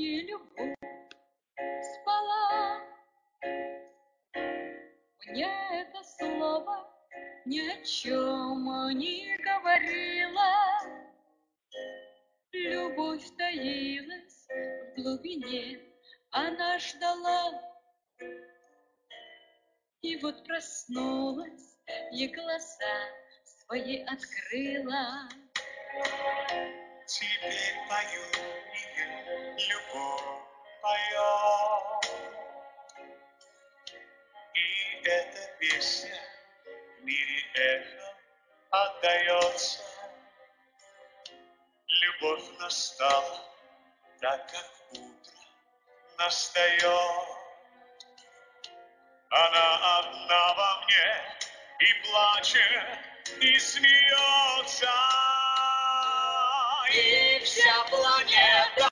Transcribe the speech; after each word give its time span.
мне 0.00 0.22
любовь 0.22 0.74
спала. 1.82 2.80
Мне 5.26 5.46
это 5.72 6.02
слово 6.02 6.90
ни 7.44 7.60
о 7.60 7.84
чем 7.84 8.64
не 8.98 9.36
говорило. 9.36 10.52
Любовь 12.52 13.24
таилась 13.36 14.48
в 14.48 15.02
глубине, 15.02 15.80
она 16.30 16.78
ждала. 16.78 17.62
И 20.00 20.16
вот 20.16 20.46
проснулась, 20.46 21.76
и 22.12 22.26
глаза 22.28 22.96
свои 23.44 24.02
открыла. 24.04 25.28
Теперь 27.06 27.74
пою 27.86 28.69
любовь 28.96 30.40
поет. 30.82 32.10
И 34.54 35.02
эта 35.04 35.58
песня 35.58 36.20
в 36.98 37.04
мире 37.04 37.44
эхо 37.54 38.14
отдается. 38.70 39.80
Любовь 41.86 42.44
настала, 42.58 43.40
так 44.20 44.50
как 44.50 44.70
утро 44.92 45.32
настает. 46.18 46.84
Она 49.30 49.98
одна 49.98 50.54
во 50.54 50.84
мне 50.84 51.38
и 51.78 51.94
плачет, 52.04 52.98
и 53.40 53.58
смеется. 53.58 54.90
И 56.92 57.40
вся 57.44 57.84
планета 57.84 58.89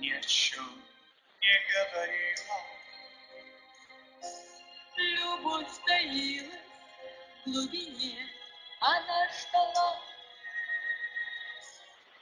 ни 0.00 0.10
о 0.12 0.20
чем 0.22 0.82
не 1.40 1.72
говорило. 1.72 2.60
Любовь 4.96 5.84
таилась 5.86 6.62
в 7.44 7.50
глубине, 7.50 8.28
она 8.80 9.28
ждала. 9.32 10.00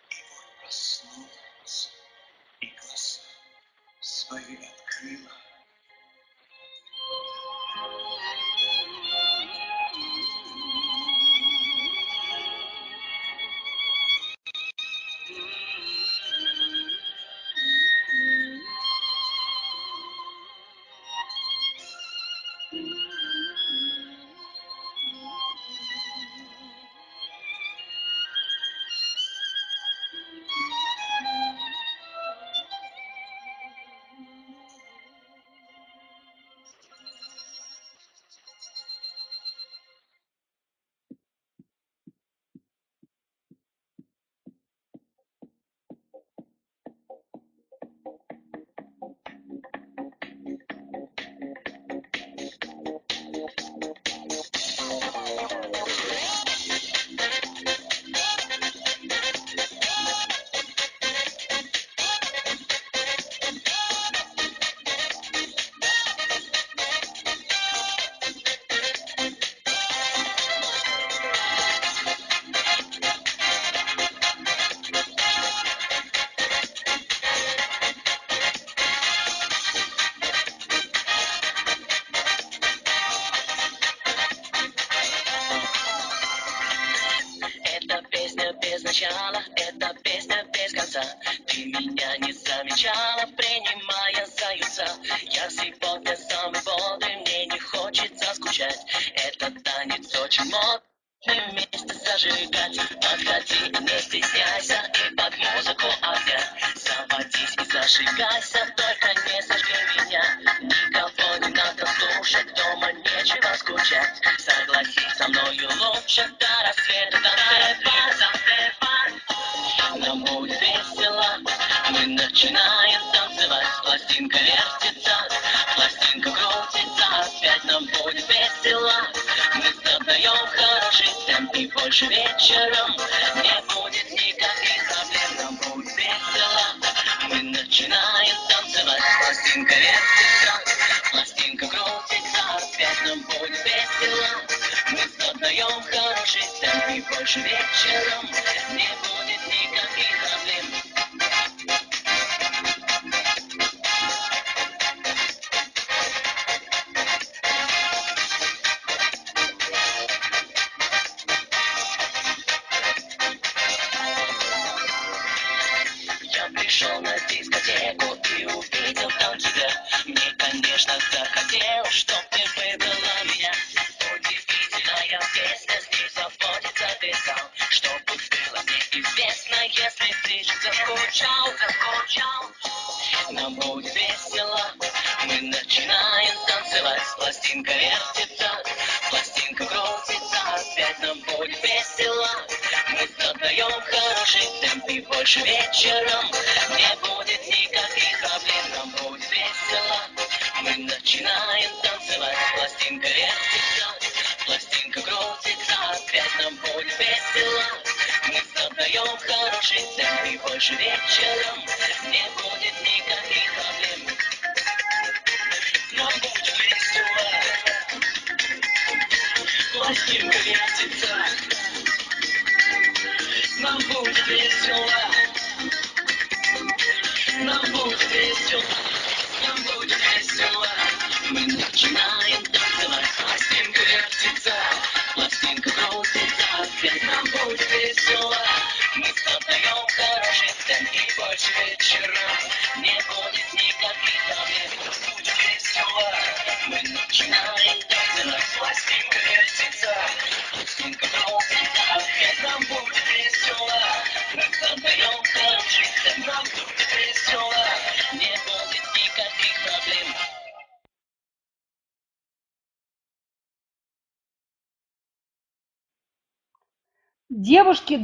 И 0.08 0.14
вот 0.30 0.60
проснулась, 0.60 1.92
и 2.60 2.66
глаза 2.68 3.20
свои 4.00 4.56
открыла. 4.56 5.35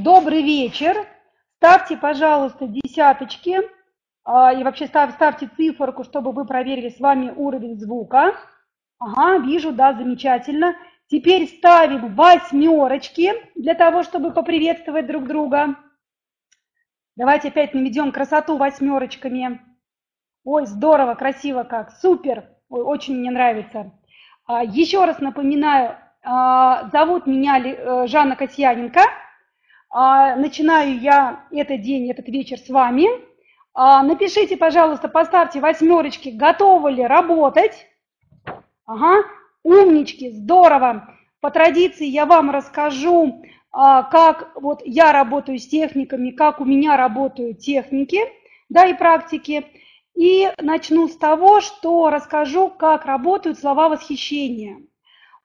Добрый 0.02 0.42
вечер. 0.42 1.06
Ставьте, 1.56 1.96
пожалуйста, 1.96 2.66
десяточки. 2.66 3.60
а, 4.24 4.52
И 4.52 4.62
вообще 4.62 4.86
став- 4.86 5.12
ставьте 5.12 5.48
циферку, 5.56 6.04
чтобы 6.04 6.32
вы 6.32 6.44
проверили 6.44 6.88
с 6.90 7.00
вами 7.00 7.32
уровень 7.36 7.78
звука. 7.78 8.34
Ага, 8.98 9.38
вижу, 9.38 9.72
да, 9.72 9.92
замечательно. 9.94 10.76
Теперь 11.08 11.48
ставим 11.48 12.14
восьмерочки 12.14 13.32
для 13.56 13.74
того, 13.74 14.02
чтобы 14.04 14.32
поприветствовать 14.32 15.06
друг 15.06 15.26
друга. 15.26 15.76
Давайте 17.16 17.48
опять 17.48 17.74
наведем 17.74 18.12
красоту 18.12 18.56
восьмерочками. 18.56 19.60
Ой, 20.44 20.66
здорово, 20.66 21.14
красиво 21.14 21.64
как, 21.64 21.90
супер, 21.92 22.44
Ой, 22.68 22.82
очень 22.82 23.18
мне 23.18 23.30
нравится. 23.30 23.92
А, 24.46 24.62
Еще 24.64 25.04
раз 25.04 25.18
напоминаю, 25.18 25.96
а, 26.24 26.88
зовут 26.90 27.26
меня 27.26 27.58
э, 27.58 28.06
Жанна 28.06 28.36
Касьяненко. 28.36 29.00
А, 29.92 30.36
Начинаю 30.36 30.98
я 30.98 31.44
этот 31.50 31.82
день, 31.82 32.10
этот 32.10 32.26
вечер 32.28 32.58
с 32.58 32.68
вами. 32.70 33.06
А, 33.74 34.02
Напишите, 34.02 34.56
пожалуйста, 34.56 35.08
поставьте 35.08 35.60
восьмерочки, 35.60 36.30
готовы 36.30 36.92
ли 36.92 37.06
работать. 37.06 37.86
Ага, 38.86 39.22
умнички, 39.62 40.30
здорово. 40.30 41.14
По 41.40 41.50
традиции 41.50 42.06
я 42.06 42.24
вам 42.24 42.50
расскажу, 42.50 43.44
а, 43.70 44.04
как 44.04 44.52
вот 44.54 44.80
я 44.86 45.12
работаю 45.12 45.58
с 45.58 45.66
техниками, 45.66 46.30
как 46.30 46.60
у 46.60 46.64
меня 46.64 46.96
работают 46.96 47.58
техники, 47.58 48.20
да, 48.70 48.86
и 48.86 48.94
практики. 48.94 49.66
И 50.14 50.50
начну 50.58 51.06
с 51.08 51.16
того, 51.16 51.60
что 51.60 52.08
расскажу, 52.08 52.70
как 52.70 53.04
работают 53.04 53.58
слова 53.58 53.90
восхищения. 53.90 54.78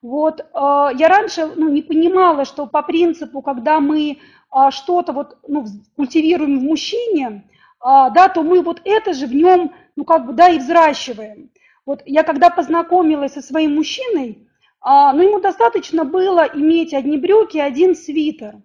Вот 0.00 0.40
э, 0.40 0.44
я 0.54 1.08
раньше 1.08 1.46
ну, 1.56 1.68
не 1.68 1.82
понимала, 1.82 2.44
что 2.44 2.66
по 2.66 2.82
принципу, 2.82 3.42
когда 3.42 3.80
мы 3.80 4.18
а, 4.50 4.70
что-то 4.70 5.12
вот 5.12 5.38
ну, 5.46 5.66
культивируем 5.96 6.60
в 6.60 6.62
мужчине, 6.62 7.44
а, 7.80 8.10
да, 8.10 8.28
то 8.28 8.42
мы 8.42 8.62
вот 8.62 8.80
это 8.84 9.12
же 9.12 9.26
в 9.26 9.34
нем, 9.34 9.74
ну 9.96 10.04
как 10.04 10.26
бы, 10.26 10.32
да, 10.32 10.48
и 10.48 10.58
взращиваем. 10.58 11.50
Вот 11.84 12.02
я 12.06 12.22
когда 12.22 12.48
познакомилась 12.48 13.32
со 13.32 13.42
своим 13.42 13.74
мужчиной, 13.74 14.46
ну 14.84 15.20
ему 15.20 15.40
достаточно 15.40 16.04
было 16.04 16.48
иметь 16.54 16.94
одни 16.94 17.18
брюки, 17.18 17.58
один 17.58 17.96
свитер. 17.96 18.56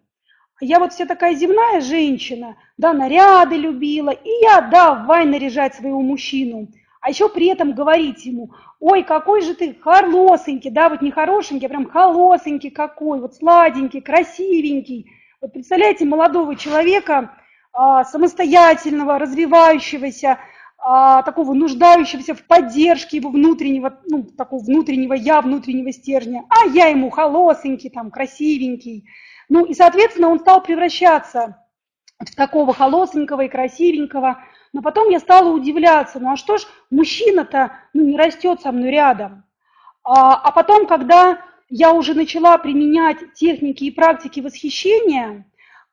Я 0.62 0.80
вот 0.80 0.94
вся 0.94 1.06
такая 1.06 1.34
земная 1.34 1.82
женщина, 1.82 2.56
да, 2.78 2.94
наряды 2.94 3.56
любила, 3.56 4.12
и 4.12 4.30
я 4.42 4.62
давай 4.62 5.26
наряжать 5.26 5.76
своего 5.76 6.02
мужчину. 6.02 6.68
А 7.04 7.10
еще 7.10 7.28
при 7.28 7.48
этом 7.48 7.74
говорить 7.74 8.26
ему, 8.26 8.52
ой, 8.80 9.04
какой 9.04 9.42
же 9.42 9.56
ты 9.56 9.76
холосенький, 9.76 10.72
да, 10.72 10.88
вот 10.88 11.02
не 11.02 11.12
хорошенький, 11.12 11.66
а 11.66 11.70
прям 11.70 11.90
холосенький 11.90 12.72
какой, 12.72 13.20
вот 13.20 13.36
сладенький, 13.36 14.00
красивенький. 14.00 15.12
Вот 15.42 15.52
представляете, 15.52 16.06
молодого 16.06 16.56
человека, 16.56 17.38
а, 17.74 18.06
самостоятельного, 18.06 19.20
развивающегося, 19.20 20.40
а, 20.78 21.24
такого 21.24 21.54
нуждающегося 21.54 22.36
в 22.36 22.44
поддержке 22.44 23.18
его 23.18 23.32
внутреннего, 23.32 24.00
ну, 24.06 24.24
такого 24.24 24.64
внутреннего 24.64 25.12
я, 25.12 25.42
внутреннего 25.42 25.92
стержня, 25.92 26.46
а 26.48 26.68
я 26.68 26.88
ему 26.88 27.10
холосенький, 27.10 27.90
там, 27.90 28.12
красивенький. 28.12 29.10
Ну, 29.50 29.66
и, 29.66 29.74
соответственно, 29.74 30.30
он 30.30 30.40
стал 30.40 30.64
превращаться 30.64 31.58
в 32.18 32.34
такого 32.34 32.74
холосенького 32.74 33.42
и 33.42 33.50
красивенького. 33.50 34.38
Но 34.74 34.82
потом 34.82 35.10
я 35.10 35.20
стала 35.20 35.50
удивляться, 35.50 36.20
ну 36.20 36.34
а 36.34 36.36
что 36.36 36.58
ж, 36.58 36.64
мужчина-то 36.90 37.74
ну, 37.94 38.04
не 38.04 38.18
растет 38.18 38.62
со 38.62 38.72
мной 38.72 38.90
рядом. 38.90 39.44
А, 40.04 40.36
а 40.36 40.52
потом, 40.52 40.88
когда 40.88 41.40
я 41.70 41.94
уже 41.94 42.16
начала 42.16 42.58
применять 42.58 43.34
техники 43.34 43.86
и 43.86 43.92
практики 43.92 44.40
восхищения, 44.40 45.46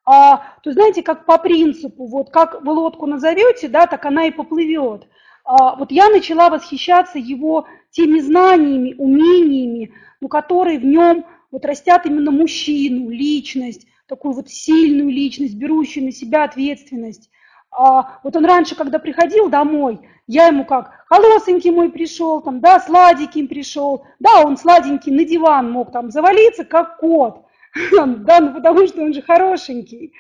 а, 0.05 0.57
то 0.63 0.73
знаете, 0.73 1.03
как 1.03 1.27
по 1.27 1.39
принципу, 1.39 2.07
вот 2.07 2.31
как 2.31 2.63
вы 2.63 2.73
лодку 2.73 3.07
назовете, 3.07 3.69
да, 3.69 3.87
так 3.87 4.05
она 4.07 4.25
и 4.25 4.31
поплывет. 4.31 5.07
А, 5.45 5.77
вот 5.77 5.93
я 5.93 6.09
начала 6.09 6.49
восхищаться 6.49 7.19
его 7.19 7.67
теми 7.91 8.19
знаниями, 8.21 8.95
умениями, 8.97 9.93
ну, 10.21 10.29
которые 10.29 10.79
в 10.79 10.85
нем 10.85 11.27
вот 11.51 11.65
растят 11.67 12.07
именно 12.07 12.31
мужчину, 12.31 13.11
личность, 13.11 13.87
такую 14.07 14.35
вот 14.35 14.49
сильную 14.49 15.11
личность, 15.11 15.55
берущую 15.55 16.07
на 16.07 16.13
себя 16.13 16.45
ответственность. 16.45 17.31
А, 17.71 18.19
вот 18.23 18.37
он 18.37 18.45
раньше, 18.45 18.75
когда 18.75 18.99
приходил 18.99 19.49
домой, 19.49 20.01
я 20.27 20.47
ему 20.47 20.65
как, 20.65 21.05
холосенький 21.07 21.71
мой 21.71 21.91
пришел, 21.91 22.41
там, 22.41 22.61
да, 22.61 22.81
сладеньким 22.81 23.49
пришел, 23.49 24.05
да, 24.19 24.43
он 24.45 24.57
сладенький 24.57 25.13
на 25.13 25.25
диван 25.25 25.71
мог 25.71 25.93
там 25.93 26.11
завалиться, 26.11 26.65
как 26.65 26.99
кот, 26.99 27.47
да, 27.93 28.41
ну 28.41 28.55
потому 28.55 28.87
что 28.87 29.03
он 29.03 29.15
же 29.15 29.23
хорошенький. 29.23 30.13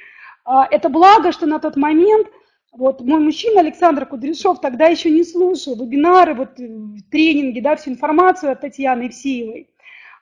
А, 0.45 0.67
это 0.71 0.89
благо, 0.89 1.33
что 1.33 1.47
на 1.47 1.59
тот 1.59 1.77
момент 1.77 2.29
вот 2.73 3.01
мой 3.01 3.21
мужчина 3.21 3.61
Александр 3.61 4.07
Кудряшов 4.07 4.61
тогда 4.61 4.87
еще 4.87 5.11
не 5.11 5.25
слушал 5.25 5.75
вебинары, 5.75 6.35
вот 6.35 6.61
э, 6.61 6.69
тренинги, 7.11 7.61
да, 7.61 7.77
всю 7.77 7.91
информацию 7.91 8.53
от 8.53 8.61
Татьяны 8.61 9.03
Евсеевой. 9.03 9.69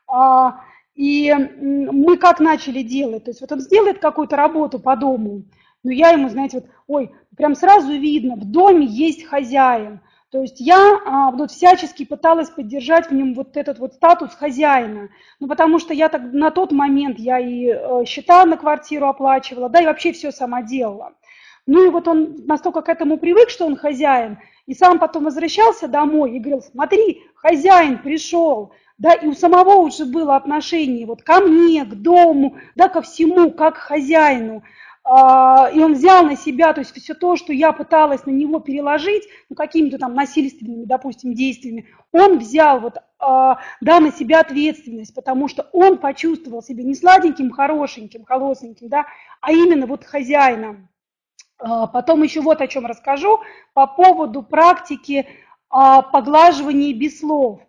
А, 0.06 0.61
И 0.94 1.32
мы 1.61 2.16
как 2.16 2.40
начали 2.40 2.82
делать? 2.82 3.25
То 3.25 3.30
есть 3.30 3.40
вот 3.40 3.52
он 3.52 3.61
сделает 3.61 3.99
какую-то 3.99 4.37
работу 4.37 4.80
по 4.80 4.97
дому, 4.97 5.44
но 5.85 5.92
я 5.92 6.11
ему, 6.11 6.28
знаете, 6.28 6.58
вот, 6.58 6.66
ой, 6.87 7.12
прям 7.37 7.54
сразу 7.54 7.92
видно, 7.92 8.37
в 8.37 8.44
доме 8.44 8.87
есть 8.87 9.25
хозяин. 9.25 10.00
То 10.30 10.42
есть 10.42 10.61
я 10.61 11.00
а, 11.06 11.30
вот 11.30 11.50
всячески 11.50 12.04
пыталась 12.04 12.50
поддержать 12.50 13.08
в 13.08 13.14
нем 13.14 13.32
вот 13.32 13.56
этот 13.56 13.78
вот 13.78 13.94
статус 13.94 14.35
хозяина, 14.35 15.08
ну 15.40 15.49
потому 15.49 15.78
что 15.78 15.94
я 15.94 16.11
так 16.11 16.20
на 16.32 16.50
тот 16.50 16.70
момент 16.70 17.18
я 17.18 17.38
и 17.38 17.68
э, 17.68 18.04
счета 18.04 18.44
на 18.44 18.58
квартиру 18.58 19.06
оплачивала, 19.06 19.70
да, 19.70 19.80
и 19.80 19.87
вообще 19.87 20.12
все 20.12 20.30
сама 20.30 20.61
делала. 20.61 21.14
Ну 21.66 21.87
и 21.87 21.88
вот 21.88 22.08
он 22.08 22.44
настолько 22.44 22.82
к 22.82 22.90
этому 22.90 23.16
привык, 23.16 23.49
что 23.49 23.64
он 23.64 23.76
хозяин, 23.76 24.38
и 24.66 24.75
сам 24.75 24.99
потом 24.99 25.25
возвращался 25.25 25.88
домой 25.88 26.32
и 26.32 26.40
говорил, 26.40 26.61
смотри, 26.61 27.23
хозяин 27.35 27.97
пришел, 27.97 28.75
да, 28.99 29.14
и 29.14 29.26
у 29.28 29.32
самого 29.32 29.76
уже 29.76 30.04
было 30.04 30.37
отношение 30.37 31.06
вот 31.06 31.23
ко 31.23 31.40
мне, 31.40 31.85
к 31.85 31.94
дому, 31.94 32.58
да, 32.75 32.88
ко 32.88 33.00
всему, 33.00 33.50
как 33.52 33.76
к 33.76 33.78
хозяину. 33.78 34.62
А, 35.11 35.71
и 35.71 35.81
он 35.81 35.95
взял 35.95 36.23
на 36.23 36.37
себя, 36.37 36.75
то 36.75 36.81
есть 36.81 36.95
все 36.95 37.15
то, 37.15 37.35
что 37.37 37.50
я 37.50 37.73
пыталась 37.73 38.27
на 38.27 38.31
него 38.31 38.61
переложить, 38.61 39.27
ну, 39.49 39.57
какими-то 39.57 39.97
там 39.97 40.15
насильственными, 40.15 40.85
допустим, 40.85 41.33
действиями, 41.33 41.88
он 42.12 42.38
взял 42.38 42.79
вот, 42.79 42.99
а, 43.19 43.59
да, 43.81 44.00
на 44.00 44.12
себя 44.12 44.41
ответственность, 44.41 45.15
потому 45.15 45.49
что 45.49 45.67
он 45.73 45.97
почувствовал 45.97 46.62
себя 46.62 46.85
не 46.85 46.95
сладеньким, 46.95 47.50
хорошеньким, 47.50 48.27
холосеньким, 48.27 48.91
да, 48.91 49.07
а 49.41 49.50
именно 49.50 49.87
вот 49.87 50.05
хозяином. 50.05 50.91
А, 51.57 51.87
потом 51.87 52.23
еще 52.23 52.43
вот 52.43 52.61
о 52.61 52.69
чем 52.69 52.85
расскажу 52.85 53.41
по 53.73 53.87
поводу 53.87 54.43
практики 54.43 55.27
поглаживания 55.71 56.95
без 56.95 57.21
слов. 57.21 57.61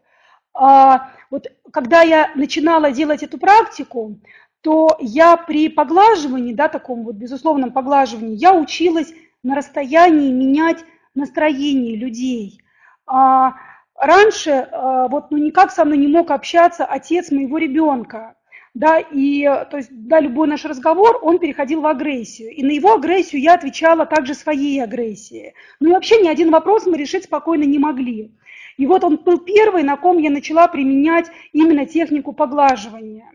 Вот 0.54 1.48
когда 1.74 2.02
я 2.02 2.32
начинала 2.36 2.92
делать 2.92 3.24
эту 3.24 3.38
практику, 3.38 4.16
то 4.62 4.98
я 5.00 5.38
при 5.38 5.70
поглаживании, 5.70 6.54
да, 6.54 6.68
таком 6.68 7.04
вот 7.04 7.16
безусловном 7.16 7.72
поглаживании, 7.72 8.36
я 8.36 8.54
училась 8.54 9.14
на 9.44 9.56
расстоянии 9.56 10.32
менять 10.32 10.84
настроение 11.16 11.96
людей. 11.96 12.62
А, 13.06 13.56
раньше 13.96 14.68
а, 14.72 15.08
вот 15.08 15.32
ну, 15.32 15.38
никак 15.38 15.72
со 15.72 15.86
мной 15.86 15.98
не 15.98 16.08
мог 16.08 16.32
общаться 16.32 16.86
отец 16.86 17.32
моего 17.32 17.58
ребенка. 17.58 18.36
Да, 18.76 19.00
и 19.00 19.44
то 19.44 19.78
есть, 19.78 19.90
да, 19.92 20.20
любой 20.20 20.48
наш 20.48 20.64
разговор, 20.64 21.20
он 21.24 21.40
переходил 21.40 21.82
в 21.82 21.88
агрессию. 21.88 22.52
И 22.52 22.64
на 22.64 22.72
его 22.72 22.94
агрессию 22.94 23.42
я 23.42 23.56
отвечала 23.56 24.06
также 24.06 24.36
своей 24.36 24.82
агрессией. 24.82 25.54
Ну 25.80 25.90
и 25.90 25.92
вообще 25.94 26.22
ни 26.22 26.28
один 26.28 26.52
вопрос 26.52 26.86
мы 26.86 26.96
решить 26.98 27.24
спокойно 27.24 27.64
не 27.64 27.80
могли. 27.80 28.32
И 28.78 28.86
вот 28.86 29.04
он 29.04 29.18
был 29.18 29.40
первый, 29.40 29.84
на 29.84 29.98
ком 29.98 30.20
я 30.20 30.30
начала 30.30 30.68
применять 30.68 31.30
именно 31.52 31.86
технику 31.86 32.32
поглаживания. 32.32 33.26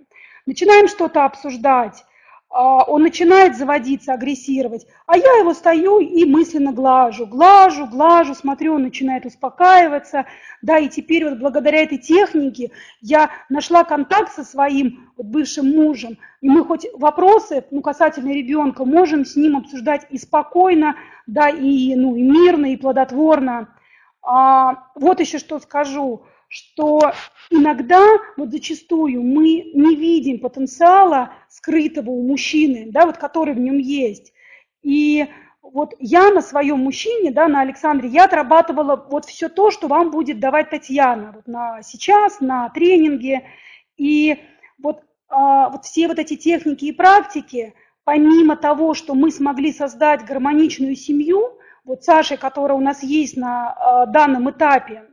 Начинаем 0.46 0.88
что-то 0.88 1.24
обсуждать, 1.24 2.04
а, 2.50 2.84
он 2.84 3.02
начинает 3.02 3.56
заводиться, 3.56 4.12
агрессировать, 4.12 4.86
а 5.06 5.16
я 5.16 5.38
его 5.38 5.54
стою 5.54 5.98
и 5.98 6.24
мысленно 6.24 6.72
глажу, 6.72 7.26
глажу, 7.26 7.86
глажу, 7.86 8.34
смотрю, 8.34 8.74
он 8.74 8.82
начинает 8.84 9.26
успокаиваться, 9.26 10.26
да, 10.62 10.78
и 10.78 10.88
теперь 10.88 11.28
вот 11.28 11.40
благодаря 11.40 11.82
этой 11.82 11.98
технике 11.98 12.70
я 13.00 13.30
нашла 13.48 13.82
контакт 13.82 14.32
со 14.32 14.44
своим 14.44 15.10
вот 15.16 15.26
бывшим 15.26 15.70
мужем, 15.70 16.16
и 16.42 16.48
мы 16.48 16.64
хоть 16.64 16.86
вопросы, 16.94 17.64
ну, 17.72 17.80
касательно 17.80 18.32
ребенка, 18.32 18.84
можем 18.84 19.24
с 19.24 19.34
ним 19.34 19.56
обсуждать 19.56 20.06
и 20.10 20.18
спокойно, 20.18 20.94
да, 21.26 21.48
и, 21.48 21.96
ну, 21.96 22.14
и 22.14 22.22
мирно, 22.22 22.66
и 22.66 22.76
плодотворно. 22.76 23.74
А, 24.22 24.90
вот 24.94 25.18
еще 25.18 25.38
что 25.38 25.58
скажу, 25.58 26.22
что 26.54 27.12
иногда, 27.50 28.00
вот 28.36 28.52
зачастую, 28.52 29.22
мы 29.24 29.72
не 29.74 29.96
видим 29.96 30.38
потенциала 30.38 31.32
скрытого 31.48 32.10
у 32.10 32.22
мужчины, 32.22 32.92
да, 32.92 33.06
вот 33.06 33.16
который 33.16 33.54
в 33.54 33.58
нем 33.58 33.78
есть. 33.78 34.32
И 34.82 35.26
вот 35.62 35.94
я 35.98 36.30
на 36.30 36.42
своем 36.42 36.78
мужчине, 36.78 37.32
да, 37.32 37.48
на 37.48 37.62
Александре, 37.62 38.08
я 38.08 38.26
отрабатывала 38.26 38.94
вот 39.10 39.24
все 39.24 39.48
то, 39.48 39.72
что 39.72 39.88
вам 39.88 40.12
будет 40.12 40.38
давать 40.38 40.70
Татьяна 40.70 41.32
вот 41.34 41.48
на 41.48 41.82
сейчас, 41.82 42.38
на 42.38 42.68
тренинге. 42.70 43.48
И 43.96 44.38
вот, 44.78 45.02
а, 45.28 45.70
вот 45.70 45.84
все 45.84 46.06
вот 46.06 46.20
эти 46.20 46.36
техники 46.36 46.84
и 46.84 46.92
практики, 46.92 47.74
помимо 48.04 48.56
того, 48.56 48.94
что 48.94 49.14
мы 49.14 49.32
смогли 49.32 49.72
создать 49.72 50.24
гармоничную 50.24 50.94
семью, 50.94 51.58
вот 51.82 52.04
Сашей, 52.04 52.36
который 52.36 52.76
у 52.76 52.80
нас 52.80 53.02
есть 53.02 53.36
на 53.36 54.06
э, 54.06 54.10
данном 54.10 54.48
этапе, 54.48 55.04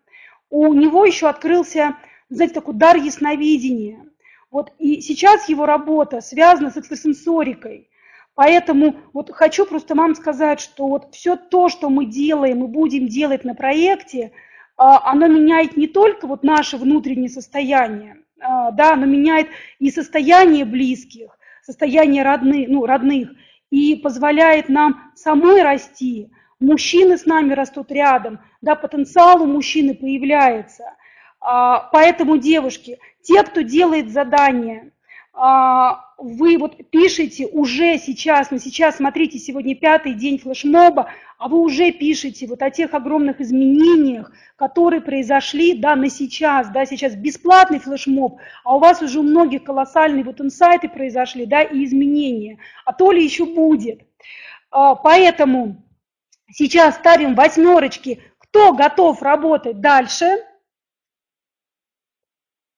у 0.51 0.73
него 0.73 1.05
еще 1.05 1.27
открылся, 1.27 1.95
знаете, 2.29 2.53
такой 2.53 2.75
дар 2.75 2.97
ясновидения. 2.97 4.05
Вот 4.51 4.71
и 4.77 5.01
сейчас 5.01 5.49
его 5.49 5.65
работа 5.65 6.21
связана 6.21 6.69
с 6.69 6.77
экстрасенсорикой. 6.77 7.89
Поэтому 8.35 8.95
вот 9.13 9.31
хочу 9.31 9.65
просто 9.65 9.95
вам 9.95 10.13
сказать, 10.13 10.59
что 10.59 10.87
вот 10.87 11.13
все 11.13 11.35
то, 11.35 11.69
что 11.69 11.89
мы 11.89 12.05
делаем 12.05 12.63
и 12.63 12.67
будем 12.67 13.07
делать 13.07 13.43
на 13.43 13.55
проекте, 13.55 14.31
а, 14.77 15.11
оно 15.11 15.27
меняет 15.27 15.77
не 15.77 15.87
только 15.87 16.27
вот 16.27 16.43
наше 16.43 16.77
внутреннее 16.77 17.29
состояние, 17.29 18.17
а, 18.39 18.71
да, 18.71 18.93
оно 18.93 19.05
меняет 19.05 19.47
и 19.79 19.89
состояние 19.91 20.65
близких, 20.65 21.37
состояние 21.61 22.23
родных, 22.23 22.67
ну, 22.67 22.85
родных, 22.85 23.29
и 23.69 23.95
позволяет 23.95 24.69
нам 24.69 25.11
самой 25.15 25.61
расти, 25.61 26.31
мужчины 26.61 27.17
с 27.17 27.25
нами 27.25 27.53
растут 27.53 27.91
рядом, 27.91 28.39
да, 28.61 28.75
потенциал 28.75 29.41
у 29.41 29.47
мужчины 29.47 29.95
появляется. 29.95 30.83
А, 31.41 31.89
поэтому, 31.91 32.37
девушки, 32.37 32.99
те, 33.21 33.43
кто 33.43 33.61
делает 33.61 34.11
задание, 34.11 34.91
а, 35.33 36.05
вы 36.17 36.57
вот 36.57 36.77
пишете 36.91 37.47
уже 37.47 37.97
сейчас, 37.97 38.51
на 38.51 38.59
сейчас, 38.59 38.97
смотрите, 38.97 39.39
сегодня 39.39 39.75
пятый 39.75 40.13
день 40.13 40.37
флешмоба, 40.37 41.09
а 41.39 41.47
вы 41.47 41.59
уже 41.59 41.91
пишете 41.91 42.45
вот 42.45 42.61
о 42.61 42.69
тех 42.69 42.93
огромных 42.93 43.41
изменениях, 43.41 44.31
которые 44.55 45.01
произошли, 45.01 45.73
да, 45.73 45.95
на 45.95 46.09
сейчас, 46.09 46.69
да, 46.69 46.85
сейчас 46.85 47.15
бесплатный 47.15 47.79
флешмоб, 47.79 48.37
а 48.63 48.75
у 48.75 48.79
вас 48.79 49.01
уже 49.01 49.19
у 49.19 49.23
многих 49.23 49.63
колоссальные 49.63 50.23
вот 50.23 50.39
инсайты 50.41 50.89
произошли, 50.89 51.47
да, 51.47 51.63
и 51.63 51.83
изменения, 51.85 52.59
а 52.85 52.93
то 52.93 53.11
ли 53.11 53.23
еще 53.23 53.45
будет. 53.45 54.01
А, 54.69 54.93
поэтому 54.93 55.83
Сейчас 56.53 56.95
ставим 56.95 57.35
восьмерочки. 57.35 58.21
Кто 58.37 58.73
готов 58.73 59.21
работать 59.21 59.79
дальше? 59.79 60.37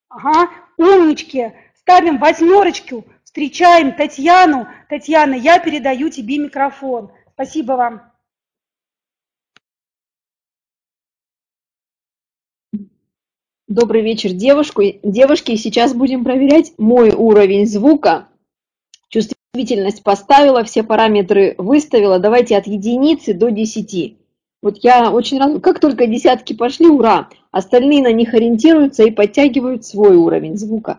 Ага, 0.08 0.50
умнички. 0.76 1.52
Ставим 1.74 2.18
восьмерочку. 2.18 3.04
Встречаем 3.24 3.96
Татьяну. 3.96 4.68
Татьяна, 4.88 5.34
я 5.34 5.58
передаю 5.58 6.08
тебе 6.08 6.38
микрофон. 6.38 7.12
Спасибо 7.32 7.72
вам. 7.72 8.12
Добрый 13.66 14.02
вечер, 14.02 14.30
девушку. 14.32 14.82
девушки. 15.02 15.56
Сейчас 15.56 15.94
будем 15.94 16.22
проверять 16.22 16.74
мой 16.78 17.10
уровень 17.10 17.66
звука 17.66 18.28
чувствительность 19.54 20.02
поставила, 20.02 20.64
все 20.64 20.82
параметры 20.82 21.54
выставила, 21.58 22.18
давайте 22.18 22.56
от 22.56 22.66
единицы 22.66 23.34
до 23.34 23.50
10. 23.50 24.16
Вот 24.62 24.78
я 24.82 25.12
очень 25.12 25.38
рада, 25.38 25.60
как 25.60 25.78
только 25.78 26.06
десятки 26.06 26.54
пошли, 26.54 26.88
ура, 26.88 27.28
остальные 27.52 28.02
на 28.02 28.12
них 28.12 28.34
ориентируются 28.34 29.04
и 29.04 29.12
подтягивают 29.12 29.84
свой 29.84 30.16
уровень 30.16 30.56
звука. 30.56 30.98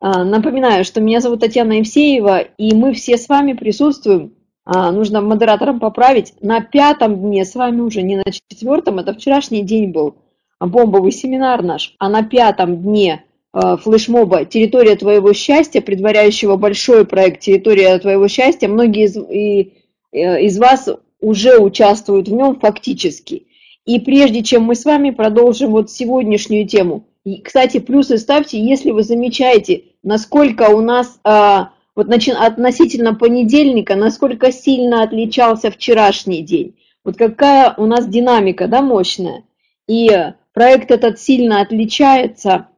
А, 0.00 0.24
напоминаю, 0.24 0.84
что 0.84 1.00
меня 1.02 1.20
зовут 1.20 1.40
Татьяна 1.40 1.74
Евсеева, 1.74 2.40
и 2.40 2.74
мы 2.74 2.94
все 2.94 3.18
с 3.18 3.28
вами 3.28 3.52
присутствуем, 3.52 4.32
а, 4.64 4.90
нужно 4.90 5.20
модераторам 5.20 5.78
поправить, 5.78 6.32
на 6.40 6.62
пятом 6.62 7.20
дне 7.20 7.44
с 7.44 7.54
вами 7.54 7.80
уже, 7.82 8.00
не 8.02 8.16
на 8.16 8.24
четвертом, 8.32 9.00
это 9.00 9.12
вчерашний 9.12 9.62
день 9.62 9.92
был, 9.92 10.14
бомбовый 10.60 11.12
семинар 11.12 11.62
наш, 11.62 11.94
а 11.98 12.08
на 12.08 12.22
пятом 12.22 12.80
дне 12.80 13.24
флешмоба 13.52 14.44
«Территория 14.44 14.96
твоего 14.96 15.32
счастья», 15.32 15.80
предваряющего 15.80 16.56
большой 16.56 17.04
проект 17.04 17.40
«Территория 17.40 17.98
твоего 17.98 18.26
счастья». 18.28 18.68
Многие 18.68 19.04
из, 19.04 19.16
и, 19.16 19.74
э, 20.12 20.42
из 20.42 20.58
вас 20.58 20.88
уже 21.20 21.58
участвуют 21.58 22.28
в 22.28 22.32
нем 22.32 22.58
фактически. 22.58 23.46
И 23.84 24.00
прежде 24.00 24.42
чем 24.42 24.62
мы 24.62 24.74
с 24.74 24.84
вами 24.84 25.10
продолжим 25.10 25.70
вот 25.70 25.90
сегодняшнюю 25.90 26.66
тему, 26.66 27.08
и, 27.24 27.40
кстати, 27.40 27.78
плюсы 27.78 28.18
ставьте, 28.18 28.60
если 28.60 28.90
вы 28.90 29.02
замечаете, 29.02 29.84
насколько 30.02 30.70
у 30.70 30.80
нас 30.80 31.20
а, 31.22 31.70
вот 31.94 32.08
начи, 32.08 32.32
относительно 32.32 33.14
понедельника, 33.14 33.94
насколько 33.94 34.50
сильно 34.50 35.02
отличался 35.02 35.70
вчерашний 35.70 36.42
день. 36.42 36.76
Вот 37.04 37.16
какая 37.16 37.74
у 37.76 37.86
нас 37.86 38.06
динамика, 38.06 38.66
да, 38.66 38.82
мощная. 38.82 39.44
И 39.86 40.08
проект 40.52 40.90
этот 40.90 41.20
сильно 41.20 41.60
отличается 41.60 42.68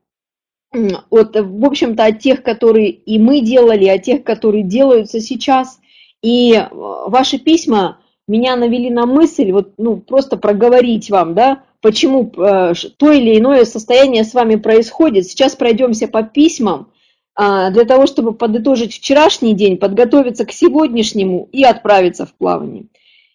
от, 1.10 1.36
в 1.36 1.64
общем-то, 1.64 2.04
от 2.04 2.20
тех, 2.20 2.42
которые 2.42 2.90
и 2.90 3.18
мы 3.18 3.40
делали, 3.40 3.86
от 3.86 4.02
тех, 4.02 4.24
которые 4.24 4.62
делаются 4.62 5.20
сейчас. 5.20 5.78
И 6.22 6.54
э, 6.54 6.68
ваши 6.70 7.38
письма 7.38 7.98
меня 8.26 8.56
навели 8.56 8.90
на 8.90 9.06
мысль, 9.06 9.52
вот, 9.52 9.74
ну, 9.78 9.98
просто 9.98 10.36
проговорить 10.36 11.10
вам, 11.10 11.34
да, 11.34 11.62
почему 11.80 12.32
э, 12.36 12.72
то 12.96 13.12
или 13.12 13.38
иное 13.38 13.64
состояние 13.64 14.24
с 14.24 14.32
вами 14.32 14.56
происходит. 14.56 15.26
Сейчас 15.26 15.54
пройдемся 15.54 16.08
по 16.08 16.22
письмам, 16.22 16.88
а, 17.36 17.70
для 17.70 17.84
того, 17.84 18.06
чтобы 18.06 18.32
подытожить 18.32 18.94
вчерашний 18.94 19.54
день, 19.54 19.76
подготовиться 19.76 20.46
к 20.46 20.52
сегодняшнему 20.52 21.48
и 21.50 21.64
отправиться 21.64 22.26
в 22.26 22.34
плавание. 22.34 22.84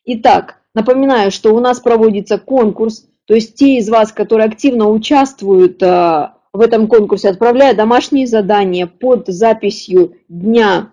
Итак, 0.05 0.61
напоминаю, 0.73 1.31
что 1.31 1.53
у 1.53 1.59
нас 1.59 1.79
проводится 1.81 2.37
конкурс, 2.37 3.05
то 3.25 3.35
есть 3.35 3.55
те 3.55 3.77
из 3.77 3.89
вас, 3.89 4.13
которые 4.13 4.47
активно 4.47 4.89
участвуют 4.89 5.83
а, 5.83 6.37
в 6.53 6.61
этом 6.61 6.87
конкурсе, 6.87 7.29
отправляя 7.29 7.73
домашние 7.73 8.27
задания 8.27 8.87
под 8.87 9.27
записью 9.27 10.17
дня 10.27 10.91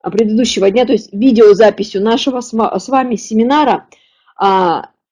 а, 0.00 0.10
предыдущего 0.10 0.70
дня, 0.70 0.84
то 0.84 0.92
есть 0.92 1.12
видеозаписью 1.12 2.02
нашего 2.02 2.40
с 2.40 2.88
вами 2.88 3.16
семинара, 3.16 3.86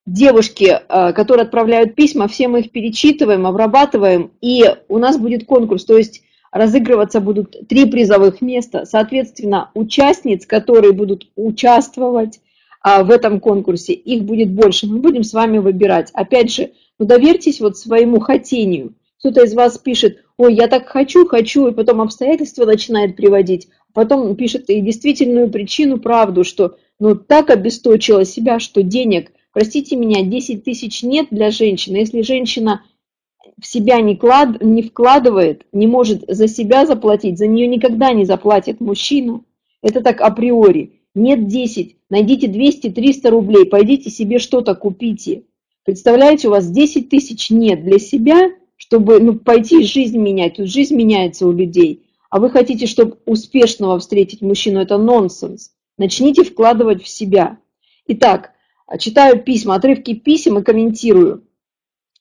девушки, 0.06 0.80
которые 0.88 1.42
отправляют 1.42 1.96
письма, 1.96 2.28
все 2.28 2.46
мы 2.46 2.60
их 2.60 2.70
перечитываем, 2.70 3.44
обрабатываем, 3.44 4.30
и 4.40 4.62
у 4.88 4.98
нас 4.98 5.18
будет 5.18 5.46
конкурс, 5.46 5.84
то 5.84 5.98
есть 5.98 6.22
разыгрываться 6.56 7.20
будут 7.20 7.68
три 7.68 7.86
призовых 7.86 8.40
места. 8.40 8.84
Соответственно, 8.84 9.70
участниц, 9.74 10.46
которые 10.46 10.92
будут 10.92 11.28
участвовать 11.36 12.40
а, 12.80 13.04
в 13.04 13.10
этом 13.10 13.40
конкурсе, 13.40 13.92
их 13.92 14.24
будет 14.24 14.50
больше. 14.50 14.86
Мы 14.86 14.98
будем 14.98 15.22
с 15.22 15.32
вами 15.32 15.58
выбирать. 15.58 16.10
Опять 16.12 16.52
же, 16.52 16.72
ну 16.98 17.06
доверьтесь 17.06 17.60
вот 17.60 17.76
своему 17.76 18.20
хотению. 18.20 18.94
Кто-то 19.18 19.44
из 19.44 19.54
вас 19.54 19.78
пишет, 19.78 20.24
ой, 20.36 20.54
я 20.54 20.68
так 20.68 20.88
хочу, 20.88 21.26
хочу, 21.26 21.68
и 21.68 21.74
потом 21.74 22.00
обстоятельства 22.00 22.64
начинает 22.64 23.16
приводить. 23.16 23.68
Потом 23.92 24.36
пишет 24.36 24.68
и 24.68 24.80
действительную 24.80 25.50
причину, 25.50 25.98
правду, 25.98 26.44
что 26.44 26.76
ну 26.98 27.14
так 27.14 27.50
обесточила 27.50 28.24
себя, 28.24 28.58
что 28.58 28.82
денег, 28.82 29.32
простите 29.52 29.96
меня, 29.96 30.22
10 30.22 30.64
тысяч 30.64 31.02
нет 31.02 31.28
для 31.30 31.50
женщины. 31.50 31.96
Если 31.96 32.20
женщина 32.20 32.82
в 33.58 33.66
себя 33.66 34.00
не, 34.00 34.16
клад, 34.16 34.62
не 34.62 34.82
вкладывает, 34.82 35.64
не 35.72 35.86
может 35.86 36.24
за 36.28 36.46
себя 36.46 36.84
заплатить, 36.84 37.38
за 37.38 37.46
нее 37.46 37.66
никогда 37.66 38.12
не 38.12 38.26
заплатит 38.26 38.80
мужчина. 38.80 39.40
Это 39.82 40.02
так 40.02 40.20
априори. 40.20 41.00
Нет 41.14 41.46
10, 41.46 41.96
найдите 42.10 42.48
200-300 42.48 43.30
рублей, 43.30 43.64
пойдите 43.64 44.10
себе 44.10 44.38
что-то 44.38 44.74
купите. 44.74 45.44
Представляете, 45.84 46.48
у 46.48 46.50
вас 46.50 46.68
10 46.68 47.08
тысяч 47.08 47.48
нет 47.48 47.82
для 47.82 47.98
себя, 47.98 48.50
чтобы 48.76 49.20
ну, 49.20 49.34
пойти 49.38 49.82
жизнь 49.82 50.18
менять. 50.18 50.56
Тут 50.56 50.68
жизнь 50.68 50.94
меняется 50.96 51.46
у 51.46 51.52
людей. 51.52 52.06
А 52.30 52.38
вы 52.38 52.50
хотите, 52.50 52.86
чтобы 52.86 53.18
успешного 53.24 53.98
встретить 53.98 54.42
мужчину, 54.42 54.80
это 54.80 54.98
нонсенс. 54.98 55.72
Начните 55.98 56.44
вкладывать 56.44 57.02
в 57.02 57.08
себя. 57.08 57.58
Итак, 58.06 58.52
читаю 58.98 59.42
письма, 59.42 59.76
отрывки 59.76 60.14
писем 60.14 60.58
и 60.58 60.62
комментирую 60.62 61.46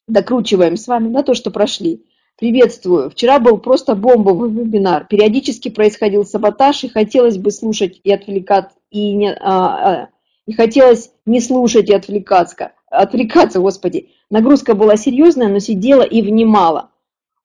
докручиваем 0.07 0.77
с 0.77 0.87
вами, 0.87 1.11
да, 1.11 1.23
то, 1.23 1.33
что 1.33 1.51
прошли. 1.51 2.05
Приветствую. 2.37 3.09
Вчера 3.09 3.39
был 3.39 3.57
просто 3.59 3.95
бомбовый 3.95 4.49
вебинар. 4.49 5.07
Периодически 5.07 5.69
происходил 5.69 6.25
саботаж, 6.25 6.83
и 6.83 6.89
хотелось 6.89 7.37
бы 7.37 7.49
слушать 7.49 8.01
и 8.03 8.11
отвлекаться, 8.11 8.77
и, 8.91 9.13
не, 9.13 9.31
а, 9.31 9.37
а, 9.39 10.09
и 10.45 10.53
хотелось 10.53 11.11
не 11.25 11.39
слушать 11.39 11.89
и 11.89 11.93
отвлекаться. 11.93 12.73
Отвлекаться, 12.87 13.59
господи. 13.59 14.09
Нагрузка 14.29 14.73
была 14.73 14.97
серьезная, 14.97 15.47
но 15.47 15.59
сидела 15.59 16.01
и 16.03 16.21
внимала. 16.21 16.89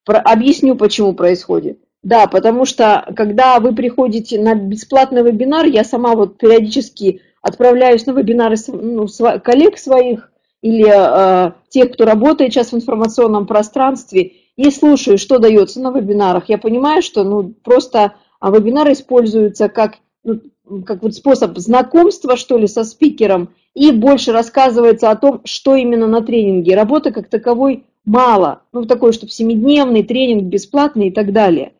Про, 0.04 0.18
объясню, 0.18 0.76
почему 0.76 1.14
происходит. 1.14 1.78
Да, 2.02 2.26
потому 2.26 2.64
что 2.64 3.12
когда 3.14 3.60
вы 3.60 3.74
приходите 3.74 4.40
на 4.40 4.54
бесплатный 4.54 5.22
вебинар, 5.22 5.66
я 5.66 5.84
сама 5.84 6.14
вот 6.14 6.38
периодически 6.38 7.20
отправляюсь 7.42 8.06
на 8.06 8.12
вебинары 8.12 8.56
ну, 8.68 9.06
коллег 9.42 9.76
своих, 9.76 10.30
или 10.62 10.86
э, 10.88 11.52
тех, 11.68 11.92
кто 11.92 12.04
работает 12.04 12.52
сейчас 12.52 12.72
в 12.72 12.76
информационном 12.76 13.46
пространстве, 13.46 14.32
и 14.56 14.70
слушаю, 14.70 15.16
что 15.16 15.38
дается 15.38 15.80
на 15.80 15.90
вебинарах, 15.90 16.48
я 16.48 16.58
понимаю, 16.58 17.02
что 17.02 17.24
ну, 17.24 17.54
просто 17.62 18.14
а, 18.40 18.50
вебинары 18.50 18.92
используются 18.92 19.68
как, 19.68 19.98
ну, 20.22 20.40
как 20.84 21.02
вот 21.02 21.14
способ 21.14 21.56
знакомства, 21.58 22.36
что 22.36 22.58
ли, 22.58 22.66
со 22.66 22.84
спикером, 22.84 23.54
и 23.74 23.92
больше 23.92 24.32
рассказывается 24.32 25.10
о 25.10 25.16
том, 25.16 25.42
что 25.44 25.76
именно 25.76 26.06
на 26.06 26.22
тренинге. 26.22 26.74
Работы 26.74 27.12
как 27.12 27.28
таковой 27.28 27.84
мало, 28.04 28.62
ну, 28.72 28.84
такой, 28.84 29.12
чтобы 29.12 29.32
семидневный 29.32 30.02
тренинг 30.02 30.44
бесплатный 30.44 31.08
и 31.08 31.10
так 31.10 31.32
далее. 31.32 31.72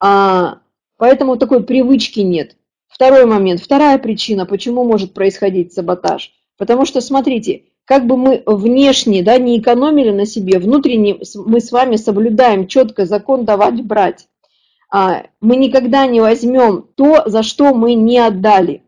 А, 0.00 0.58
поэтому 0.96 1.36
такой 1.36 1.62
привычки 1.62 2.20
нет. 2.20 2.56
Второй 2.88 3.26
момент, 3.26 3.60
вторая 3.60 3.98
причина, 3.98 4.46
почему 4.46 4.84
может 4.84 5.14
происходить 5.14 5.72
саботаж. 5.72 6.32
Потому 6.56 6.84
что, 6.84 7.00
смотрите, 7.00 7.64
как 7.84 8.06
бы 8.06 8.16
мы 8.16 8.42
внешне 8.44 9.22
да, 9.22 9.38
не 9.38 9.58
экономили 9.58 10.10
на 10.10 10.26
себе, 10.26 10.58
внутренне 10.58 11.20
мы 11.34 11.60
с 11.60 11.70
вами 11.70 11.96
соблюдаем 11.96 12.66
четко 12.66 13.06
закон 13.06 13.44
давать 13.44 13.82
брать. 13.82 14.26
А, 14.90 15.24
мы 15.40 15.56
никогда 15.56 16.06
не 16.06 16.20
возьмем 16.20 16.86
то, 16.96 17.22
за 17.26 17.42
что 17.42 17.74
мы 17.74 17.94
не 17.94 18.18
отдали. 18.18 18.82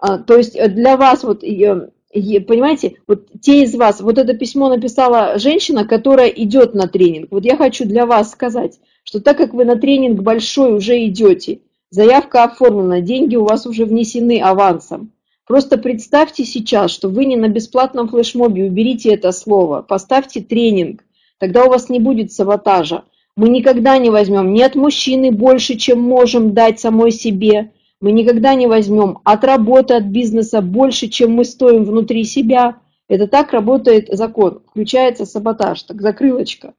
А, 0.00 0.18
то 0.18 0.36
есть 0.36 0.52
для 0.74 0.96
вас, 0.96 1.22
вот, 1.22 1.40
понимаете, 1.40 2.96
вот 3.06 3.28
те 3.40 3.62
из 3.62 3.74
вас, 3.74 4.00
вот 4.00 4.18
это 4.18 4.34
письмо 4.34 4.68
написала 4.68 5.38
женщина, 5.38 5.86
которая 5.86 6.28
идет 6.28 6.74
на 6.74 6.88
тренинг. 6.88 7.28
Вот 7.30 7.44
я 7.44 7.56
хочу 7.56 7.84
для 7.84 8.06
вас 8.06 8.32
сказать, 8.32 8.80
что 9.04 9.20
так 9.20 9.36
как 9.36 9.54
вы 9.54 9.64
на 9.64 9.76
тренинг 9.76 10.20
большой 10.22 10.74
уже 10.74 11.04
идете, 11.04 11.60
заявка 11.90 12.44
оформлена, 12.44 13.00
деньги 13.00 13.36
у 13.36 13.44
вас 13.44 13.66
уже 13.66 13.84
внесены 13.84 14.40
авансом, 14.40 15.12
Просто 15.50 15.78
представьте 15.78 16.44
сейчас, 16.44 16.92
что 16.92 17.08
вы 17.08 17.24
не 17.24 17.34
на 17.34 17.48
бесплатном 17.48 18.06
флешмобе, 18.06 18.66
уберите 18.66 19.12
это 19.12 19.32
слово, 19.32 19.82
поставьте 19.82 20.40
тренинг, 20.40 21.02
тогда 21.38 21.64
у 21.64 21.70
вас 21.70 21.88
не 21.88 21.98
будет 21.98 22.30
саботажа. 22.30 23.02
Мы 23.34 23.48
никогда 23.48 23.98
не 23.98 24.10
возьмем 24.10 24.54
ни 24.54 24.62
от 24.62 24.76
мужчины 24.76 25.32
больше, 25.32 25.74
чем 25.74 26.00
можем 26.00 26.54
дать 26.54 26.78
самой 26.78 27.10
себе, 27.10 27.72
мы 28.00 28.12
никогда 28.12 28.54
не 28.54 28.66
возьмем 28.66 29.18
от 29.24 29.44
работы, 29.44 29.94
от 29.94 30.04
бизнеса 30.04 30.62
больше, 30.62 31.08
чем 31.08 31.32
мы 31.32 31.44
стоим 31.44 31.84
внутри 31.84 32.24
себя. 32.24 32.78
Это 33.08 33.26
так 33.26 33.52
работает 33.52 34.08
закон. 34.10 34.62
Включается 34.70 35.26
саботаж, 35.26 35.82
так 35.82 36.00
закрылочка. 36.00 36.74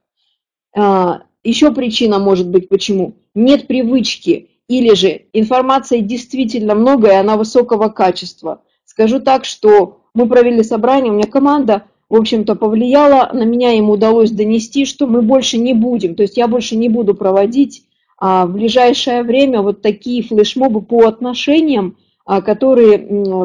А, 0.74 1.22
еще 1.44 1.72
причина 1.72 2.18
может 2.18 2.48
быть 2.48 2.68
почему. 2.68 3.14
Нет 3.34 3.66
привычки 3.66 4.50
или 4.68 4.94
же 4.94 5.26
информации 5.32 6.00
действительно 6.00 6.74
много, 6.74 7.08
и 7.08 7.14
она 7.14 7.36
высокого 7.36 7.88
качества. 7.88 8.62
Скажу 8.84 9.20
так, 9.20 9.44
что 9.44 10.00
мы 10.14 10.28
провели 10.28 10.62
собрание, 10.62 11.12
у 11.12 11.16
меня 11.16 11.26
команда, 11.26 11.84
в 12.08 12.16
общем-то, 12.16 12.56
повлияла 12.56 13.30
на 13.32 13.44
меня, 13.44 13.72
им 13.72 13.90
удалось 13.90 14.30
донести, 14.30 14.84
что 14.84 15.06
мы 15.06 15.22
больше 15.22 15.58
не 15.58 15.72
будем, 15.72 16.14
то 16.14 16.22
есть 16.22 16.36
я 16.36 16.48
больше 16.48 16.76
не 16.76 16.88
буду 16.88 17.14
проводить 17.14 17.84
в 18.22 18.52
ближайшее 18.52 19.24
время 19.24 19.62
вот 19.62 19.82
такие 19.82 20.22
флешмобы 20.22 20.80
по 20.80 21.06
отношениям, 21.08 21.96
а, 22.24 22.40
которые 22.40 22.98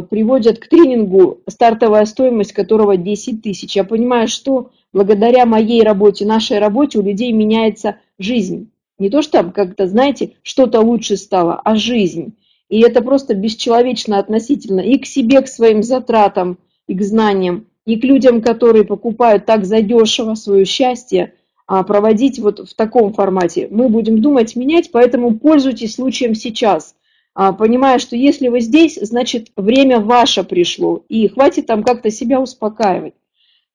приводят 0.03 0.59
к 0.59 0.67
тренингу, 0.67 1.39
стартовая 1.47 2.05
стоимость 2.05 2.53
которого 2.53 2.95
10 2.95 3.41
тысяч. 3.41 3.75
Я 3.75 3.83
понимаю, 3.83 4.27
что 4.27 4.69
благодаря 4.93 5.47
моей 5.47 5.81
работе, 5.81 6.27
нашей 6.27 6.59
работе 6.59 6.99
у 6.99 7.01
людей 7.01 7.31
меняется 7.31 7.97
жизнь. 8.19 8.69
Не 8.99 9.09
то, 9.09 9.23
что 9.23 9.43
как-то, 9.45 9.87
знаете, 9.87 10.33
что-то 10.43 10.81
лучше 10.81 11.17
стало, 11.17 11.59
а 11.63 11.75
жизнь. 11.75 12.35
И 12.69 12.81
это 12.81 13.01
просто 13.01 13.33
бесчеловечно 13.33 14.19
относительно 14.19 14.81
и 14.81 14.99
к 14.99 15.07
себе, 15.07 15.41
к 15.41 15.47
своим 15.47 15.81
затратам, 15.81 16.59
и 16.87 16.95
к 16.95 17.01
знаниям, 17.01 17.65
и 17.85 17.95
к 17.95 18.03
людям, 18.03 18.41
которые 18.41 18.83
покупают 18.83 19.47
так 19.47 19.65
задешево 19.65 20.35
свое 20.35 20.65
счастье, 20.65 21.33
а 21.33 21.46
проводить 21.67 22.39
вот 22.39 22.67
в 22.67 22.73
таком 22.75 23.13
формате. 23.13 23.67
Мы 23.69 23.89
будем 23.89 24.21
думать, 24.21 24.56
менять, 24.56 24.91
поэтому 24.91 25.38
пользуйтесь 25.38 25.95
случаем 25.95 26.34
сейчас, 26.34 26.95
а, 27.39 27.53
понимая, 27.53 27.99
что 27.99 28.15
если 28.15 28.47
вы 28.47 28.62
здесь, 28.62 28.97
значит 28.99 29.49
время 29.56 29.99
ваше 29.99 30.43
пришло, 30.43 31.03
и 31.08 31.27
хватит 31.27 31.67
там 31.67 31.84
как-то 31.84 32.10
себя 32.10 32.41
успокаивать. 32.41 33.13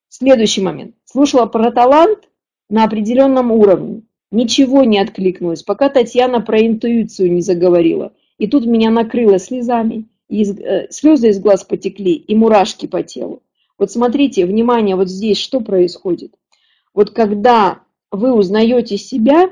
Следующий 0.09 0.63
момент. 0.63 0.97
Слушала 1.05 1.47
про 1.47 1.71
талант 1.71 2.29
на 2.69 2.85
определенном 2.85 3.53
уровне. 3.53 4.03
Ничего 4.33 4.83
не 4.83 4.99
откликнулось, 4.99 5.63
пока 5.63 5.91
Татьяна 5.91 6.41
про 6.41 6.67
интуицию 6.67 7.33
не 7.33 7.41
заговорила. 7.41 8.13
И 8.37 8.49
тут 8.49 8.67
меня 8.67 8.91
накрыло 8.91 9.39
слезами, 9.39 10.07
и 10.29 10.43
э, 10.43 10.89
слезы 10.91 11.29
из 11.29 11.39
глаз 11.39 11.63
потекли, 11.63 12.15
и 12.15 12.35
мурашки 12.35 12.87
по 12.87 13.03
телу. 13.03 13.43
Вот 13.79 13.93
смотрите, 13.93 14.45
внимание, 14.45 14.97
вот 14.97 15.09
здесь 15.09 15.39
что 15.39 15.61
происходит. 15.61 16.35
Вот 16.95 17.11
когда 17.11 17.81
вы 18.11 18.33
узнаете 18.33 18.99
себя, 18.99 19.51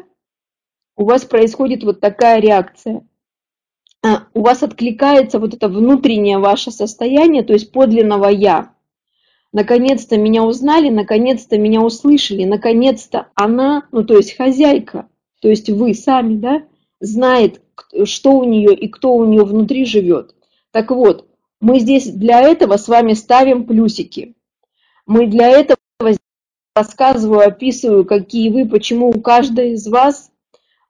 у 0.96 1.04
вас 1.04 1.24
происходит 1.24 1.82
вот 1.82 2.00
такая 2.00 2.40
реакция. 2.40 3.06
А, 4.02 4.24
у 4.34 4.42
вас 4.42 4.62
откликается 4.62 5.38
вот 5.38 5.54
это 5.54 5.68
внутреннее 5.68 6.38
ваше 6.38 6.70
состояние, 6.70 7.42
то 7.42 7.52
есть 7.52 7.72
подлинного 7.72 8.28
«я». 8.28 8.74
Наконец-то 9.52 10.16
меня 10.16 10.44
узнали, 10.44 10.90
наконец-то 10.90 11.58
меня 11.58 11.82
услышали, 11.82 12.44
наконец-то 12.44 13.28
она, 13.34 13.88
ну 13.90 14.04
то 14.04 14.16
есть 14.16 14.36
хозяйка, 14.36 15.08
то 15.40 15.48
есть 15.48 15.68
вы 15.68 15.92
сами, 15.94 16.36
да, 16.36 16.62
знает, 17.00 17.60
что 18.04 18.32
у 18.32 18.44
нее 18.44 18.74
и 18.74 18.88
кто 18.88 19.14
у 19.14 19.24
нее 19.24 19.44
внутри 19.44 19.84
живет. 19.86 20.34
Так 20.70 20.90
вот, 20.92 21.28
мы 21.60 21.80
здесь 21.80 22.06
для 22.06 22.40
этого 22.42 22.76
с 22.76 22.86
вами 22.86 23.14
ставим 23.14 23.64
плюсики. 23.64 24.36
Мы 25.04 25.26
для 25.26 25.48
этого 25.48 25.78
рассказываю, 26.74 27.46
описываю, 27.46 28.04
какие 28.04 28.50
вы, 28.50 28.66
почему 28.66 29.08
у 29.08 29.20
каждой 29.20 29.72
из 29.72 29.86
вас 29.86 30.30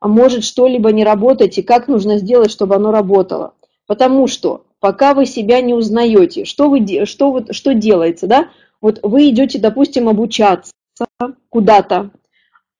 может 0.00 0.44
что-либо 0.44 0.92
не 0.92 1.04
работать 1.04 1.58
и 1.58 1.62
как 1.62 1.88
нужно 1.88 2.18
сделать, 2.18 2.50
чтобы 2.50 2.76
оно 2.76 2.90
работало. 2.90 3.54
Потому 3.86 4.26
что 4.26 4.64
пока 4.78 5.14
вы 5.14 5.26
себя 5.26 5.60
не 5.60 5.74
узнаете, 5.74 6.44
что, 6.44 6.70
вы, 6.70 7.04
что, 7.04 7.32
вот, 7.32 7.54
что 7.54 7.74
делается, 7.74 8.26
да? 8.26 8.50
Вот 8.80 9.00
вы 9.02 9.28
идете, 9.28 9.58
допустим, 9.58 10.08
обучаться 10.08 10.72
куда-то, 11.50 12.10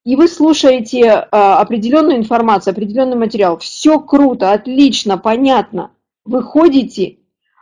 и 0.04 0.16
вы 0.16 0.28
слушаете 0.28 1.10
а, 1.10 1.60
определенную 1.60 2.16
информацию, 2.16 2.72
определенный 2.72 3.16
материал. 3.16 3.58
Все 3.58 4.00
круто, 4.00 4.52
отлично, 4.52 5.18
понятно. 5.18 5.90
Вы 6.24 6.42
ходите, 6.42 7.18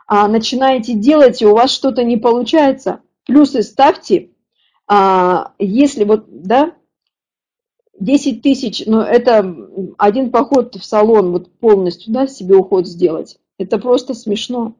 а, 0.07 0.27
начинаете 0.27 0.93
делать, 0.93 1.41
и 1.41 1.45
у 1.45 1.53
вас 1.53 1.71
что-то 1.71 2.03
не 2.03 2.15
получается. 2.15 3.01
Плюсы 3.25 3.61
ставьте, 3.61 4.29
а, 4.89 5.53
если 5.59 6.03
вот, 6.03 6.25
да, 6.27 6.73
10 7.99 8.41
тысяч, 8.41 8.83
но 8.87 9.03
это 9.03 9.55
один 9.99 10.31
поход 10.31 10.75
в 10.75 10.83
салон, 10.83 11.31
вот 11.31 11.51
полностью, 11.59 12.11
да, 12.11 12.25
себе 12.25 12.55
уход 12.55 12.87
сделать. 12.87 13.37
Это 13.59 13.77
просто 13.77 14.15
смешно. 14.15 14.73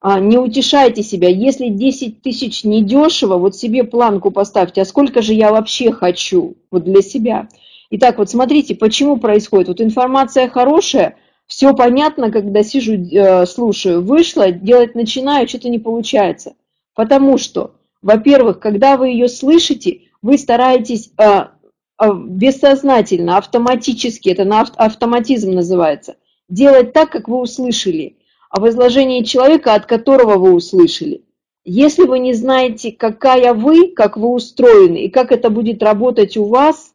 А, 0.00 0.20
не 0.20 0.38
утешайте 0.38 1.02
себя. 1.02 1.28
Если 1.28 1.68
10 1.68 2.22
тысяч 2.22 2.62
недешево, 2.62 3.38
вот 3.38 3.56
себе 3.56 3.82
планку 3.82 4.30
поставьте, 4.30 4.82
а 4.82 4.84
сколько 4.84 5.20
же 5.20 5.34
я 5.34 5.50
вообще 5.50 5.90
хочу 5.90 6.56
вот 6.70 6.84
для 6.84 7.02
себя. 7.02 7.48
Итак, 7.90 8.18
вот 8.18 8.30
смотрите, 8.30 8.76
почему 8.76 9.16
происходит. 9.16 9.68
Вот 9.68 9.80
информация 9.80 10.48
хорошая, 10.48 11.16
все 11.46 11.74
понятно, 11.74 12.30
когда 12.30 12.62
сижу, 12.62 12.92
э, 12.92 13.46
слушаю. 13.46 14.00
Вышла, 14.00 14.52
делать 14.52 14.94
начинаю, 14.94 15.48
что-то 15.48 15.68
не 15.68 15.78
получается. 15.80 16.54
Потому 16.94 17.38
что, 17.38 17.74
во-первых, 18.04 18.60
когда 18.60 18.98
вы 18.98 19.08
ее 19.08 19.28
слышите, 19.28 20.02
вы 20.20 20.36
стараетесь 20.36 21.10
э, 21.16 21.24
э, 21.24 22.12
бессознательно, 22.14 23.38
автоматически, 23.38 24.28
это 24.28 24.44
на 24.44 24.60
автоматизм 24.60 25.52
называется, 25.52 26.16
делать 26.50 26.92
так, 26.92 27.10
как 27.10 27.28
вы 27.28 27.40
услышали 27.40 28.18
о 28.50 28.60
возложении 28.60 29.22
человека, 29.22 29.72
от 29.72 29.86
которого 29.86 30.36
вы 30.36 30.52
услышали. 30.52 31.24
Если 31.64 32.04
вы 32.04 32.18
не 32.18 32.34
знаете, 32.34 32.92
какая 32.92 33.54
вы, 33.54 33.88
как 33.88 34.18
вы 34.18 34.28
устроены 34.28 34.98
и 34.98 35.08
как 35.08 35.32
это 35.32 35.48
будет 35.48 35.82
работать 35.82 36.36
у 36.36 36.44
вас, 36.44 36.92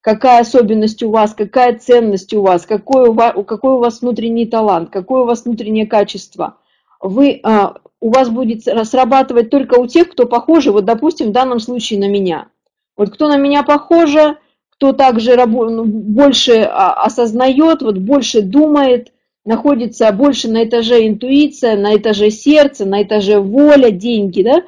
какая 0.00 0.40
особенность 0.40 1.02
у 1.02 1.10
вас, 1.10 1.34
какая 1.34 1.78
ценность 1.78 2.32
у 2.32 2.40
вас, 2.40 2.64
какой 2.64 3.10
у 3.10 3.12
вас, 3.12 3.34
какой 3.46 3.72
у 3.72 3.78
вас 3.78 4.00
внутренний 4.00 4.46
талант, 4.46 4.88
какое 4.88 5.20
у 5.20 5.26
вас 5.26 5.44
внутреннее 5.44 5.86
качество, 5.86 6.56
вы, 6.98 7.40
а, 7.42 7.74
у 8.00 8.10
вас 8.10 8.28
будет 8.30 8.64
срабатывать 8.64 9.50
только 9.50 9.78
у 9.78 9.86
тех, 9.86 10.08
кто 10.10 10.26
похожи, 10.26 10.72
вот, 10.72 10.84
допустим, 10.84 11.28
в 11.28 11.32
данном 11.32 11.60
случае 11.60 12.00
на 12.00 12.08
меня. 12.08 12.48
Вот 12.96 13.10
кто 13.10 13.28
на 13.28 13.36
меня 13.36 13.62
похоже, 13.62 14.38
кто 14.70 14.92
также 14.92 15.36
ну, 15.36 15.84
больше 15.84 16.62
а, 16.62 16.94
осознает, 17.04 17.82
вот 17.82 17.98
больше 17.98 18.42
думает– 18.42 19.12
находится 19.44 20.12
больше 20.12 20.48
на 20.48 20.64
этаже 20.64 21.06
интуиция, 21.06 21.76
на 21.76 21.96
этаже 21.96 22.30
сердца, 22.30 22.84
на 22.84 23.02
этаже 23.02 23.40
воля, 23.40 23.90
деньги, 23.90 24.42
да? 24.42 24.62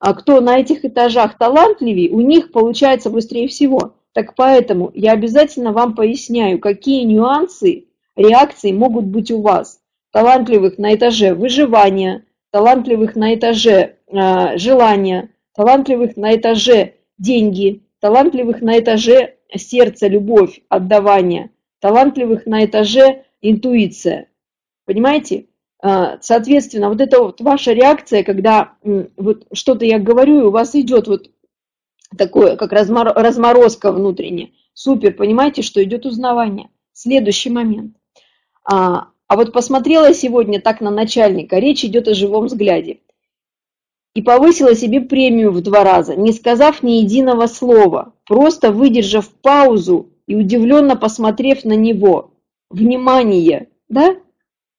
А 0.00 0.14
кто 0.14 0.40
на 0.40 0.58
этих 0.58 0.84
этажах 0.84 1.38
талантливее, 1.38 2.10
у 2.10 2.20
них 2.20 2.52
получается 2.52 3.10
быстрее 3.10 3.48
всего. 3.48 3.94
Так 4.12 4.34
поэтому 4.34 4.90
я 4.94 5.12
обязательно 5.12 5.72
вам 5.72 5.94
поясняю, 5.94 6.58
какие 6.58 7.04
нюансы 7.04 7.86
реакции 8.16 8.72
могут 8.72 9.06
быть 9.06 9.30
у 9.30 9.40
вас. 9.40 9.80
Талантливых 10.12 10.78
на 10.78 10.94
этаже 10.94 11.34
выживания, 11.34 12.24
талантливых 12.54 13.16
на 13.16 13.34
этаже 13.34 13.96
э, 14.06 14.58
желания, 14.58 15.30
талантливых 15.56 16.16
на 16.16 16.36
этаже 16.36 16.94
деньги, 17.18 17.82
талантливых 17.98 18.62
на 18.62 18.78
этаже 18.78 19.38
сердце, 19.56 20.06
любовь, 20.06 20.60
отдавание, 20.68 21.50
талантливых 21.80 22.46
на 22.46 22.64
этаже 22.64 23.24
интуиция. 23.42 24.28
Понимаете? 24.84 25.46
А, 25.82 26.18
соответственно, 26.20 26.90
вот 26.90 27.00
это 27.00 27.24
вот 27.24 27.40
ваша 27.40 27.72
реакция, 27.72 28.22
когда 28.22 28.74
вот 28.84 29.48
что-то 29.52 29.84
я 29.84 29.98
говорю, 29.98 30.38
и 30.38 30.44
у 30.44 30.52
вас 30.52 30.76
идет 30.76 31.08
вот 31.08 31.32
такое, 32.16 32.54
как 32.54 32.70
разморозка 32.70 33.90
внутренняя. 33.90 34.50
Супер, 34.74 35.12
понимаете, 35.14 35.62
что 35.62 35.82
идет 35.82 36.06
узнавание. 36.06 36.68
Следующий 36.92 37.50
момент. 37.50 37.96
А, 38.64 39.08
а 39.34 39.36
вот 39.36 39.52
посмотрела 39.52 40.14
сегодня 40.14 40.60
так 40.60 40.80
на 40.80 40.92
начальника, 40.92 41.58
речь 41.58 41.84
идет 41.84 42.06
о 42.06 42.14
живом 42.14 42.46
взгляде. 42.46 43.00
И 44.14 44.22
повысила 44.22 44.76
себе 44.76 45.00
премию 45.00 45.50
в 45.50 45.60
два 45.60 45.82
раза, 45.82 46.14
не 46.14 46.32
сказав 46.32 46.84
ни 46.84 46.98
единого 46.98 47.48
слова, 47.48 48.14
просто 48.26 48.70
выдержав 48.70 49.28
паузу 49.28 50.10
и 50.28 50.36
удивленно 50.36 50.94
посмотрев 50.94 51.64
на 51.64 51.72
него 51.72 52.30
внимание, 52.70 53.70
да? 53.88 54.14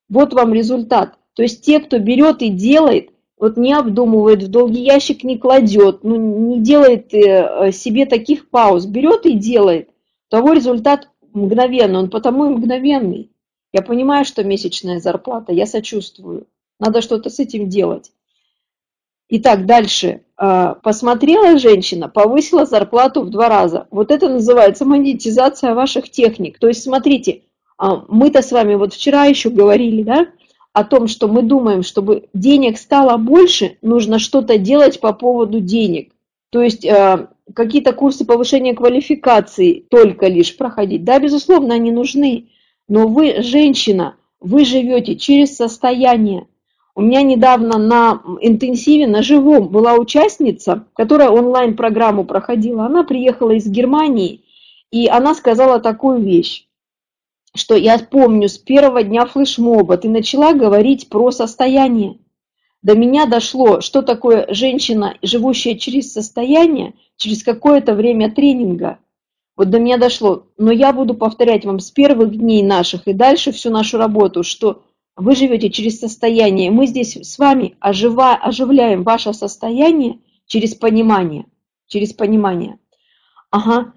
Вот 0.07 0.33
вам 0.33 0.53
результат. 0.53 1.15
То 1.33 1.43
есть 1.43 1.65
те, 1.65 1.81
кто 1.81 1.99
берет 1.99 2.41
и 2.41 2.47
делает, 2.47 3.09
вот 3.37 3.57
не 3.57 3.73
обдумывает, 3.73 4.41
в 4.41 4.47
долгий 4.47 4.83
ящик 4.83 5.25
не 5.25 5.37
кладет, 5.37 6.05
ну, 6.05 6.15
не 6.15 6.61
делает 6.61 7.13
э, 7.13 7.73
себе 7.73 8.05
таких 8.05 8.49
пауз, 8.49 8.85
берет 8.85 9.25
и 9.25 9.33
делает, 9.33 9.89
того 10.29 10.53
результат 10.53 11.09
мгновенный, 11.33 11.99
он 11.99 12.09
потому 12.09 12.45
и 12.45 12.55
мгновенный. 12.55 13.31
Я 13.75 13.81
понимаю, 13.81 14.23
что 14.23 14.41
месячная 14.41 15.01
зарплата, 15.01 15.51
я 15.51 15.65
сочувствую. 15.65 16.47
Надо 16.79 17.01
что-то 17.01 17.29
с 17.29 17.39
этим 17.39 17.67
делать. 17.67 18.13
Итак, 19.27 19.65
дальше. 19.65 20.21
А, 20.38 20.75
посмотрела 20.75 21.59
женщина, 21.59 22.07
повысила 22.07 22.65
зарплату 22.65 23.21
в 23.23 23.29
два 23.29 23.49
раза. 23.49 23.88
Вот 23.91 24.11
это 24.11 24.29
называется 24.29 24.85
монетизация 24.85 25.73
ваших 25.73 26.09
техник. 26.09 26.57
То 26.57 26.69
есть, 26.69 26.83
смотрите, 26.83 27.41
а, 27.77 28.05
мы-то 28.07 28.41
с 28.41 28.53
вами 28.53 28.75
вот 28.75 28.93
вчера 28.93 29.25
еще 29.25 29.49
говорили, 29.49 30.03
да, 30.03 30.27
о 30.71 30.85
том, 30.85 31.09
что 31.09 31.27
мы 31.27 31.41
думаем, 31.41 31.83
чтобы 31.83 32.29
денег 32.33 32.77
стало 32.77 33.17
больше, 33.17 33.77
нужно 33.81 34.19
что-то 34.19 34.57
делать 34.57 35.01
по 35.01 35.11
поводу 35.11 35.59
денег. 35.59 36.13
То 36.49 36.61
есть 36.61 36.85
э, 36.85 37.27
какие-то 37.53 37.91
курсы 37.91 38.23
повышения 38.23 38.73
квалификации 38.73 39.85
только 39.89 40.27
лишь 40.27 40.55
проходить. 40.55 41.03
Да, 41.03 41.19
безусловно, 41.19 41.73
они 41.75 41.91
нужны. 41.91 42.47
Но 42.88 43.08
вы, 43.08 43.41
женщина, 43.41 44.15
вы 44.39 44.65
живете 44.65 45.15
через 45.15 45.56
состояние. 45.56 46.48
У 46.95 47.02
меня 47.02 47.21
недавно 47.21 47.78
на 47.78 48.21
интенсиве, 48.41 49.08
на 49.08 49.21
живом 49.21 49.69
была 49.69 49.95
участница, 49.95 50.88
которая 50.93 51.30
онлайн-программу 51.30 52.26
проходила. 52.26 52.86
Она 52.86 53.04
приехала 53.04 53.52
из 53.52 53.67
Германии, 53.67 54.45
и 54.91 55.08
она 55.08 55.34
сказала 55.36 55.80
такую 55.80 56.21
вещь 56.21 56.65
что 57.56 57.76
я 57.76 57.98
помню 57.98 58.50
с 58.50 58.58
первого 58.58 59.02
дня 59.02 59.26
флешмоба 59.26 59.98
ты 59.98 60.10
начала 60.10 60.54
говорить 60.54 61.10
про 61.10 61.32
состояние. 61.32 62.17
До 62.82 62.95
меня 62.95 63.26
дошло, 63.26 63.82
что 63.82 64.04
такое 64.04 64.45
женщина, 64.54 65.17
живущая 65.24 65.76
через 65.76 66.13
состояние, 66.13 66.93
через 67.15 67.43
какое-то 67.43 67.95
время 67.95 68.32
тренинга. 68.32 69.00
Вот 69.55 69.69
до 69.69 69.79
меня 69.79 69.97
дошло. 69.97 70.47
Но 70.57 70.71
я 70.71 70.91
буду 70.93 71.13
повторять 71.13 71.65
вам 71.65 71.79
с 71.79 71.91
первых 71.91 72.37
дней 72.37 72.61
наших 72.61 73.07
и 73.07 73.13
дальше 73.13 73.51
всю 73.51 73.69
нашу 73.69 73.97
работу, 73.97 74.43
что 74.43 74.83
вы 75.15 75.35
живете 75.35 75.69
через 75.69 75.99
состояние. 75.99 76.71
Мы 76.71 76.87
здесь 76.87 77.15
с 77.15 77.39
вами 77.39 77.75
ожива, 77.79 78.35
оживляем 78.35 79.03
ваше 79.03 79.33
состояние 79.33 80.19
через 80.45 80.75
понимание. 80.75 81.45
Через 81.87 82.13
понимание. 82.13 82.79
Ага. 83.49 83.93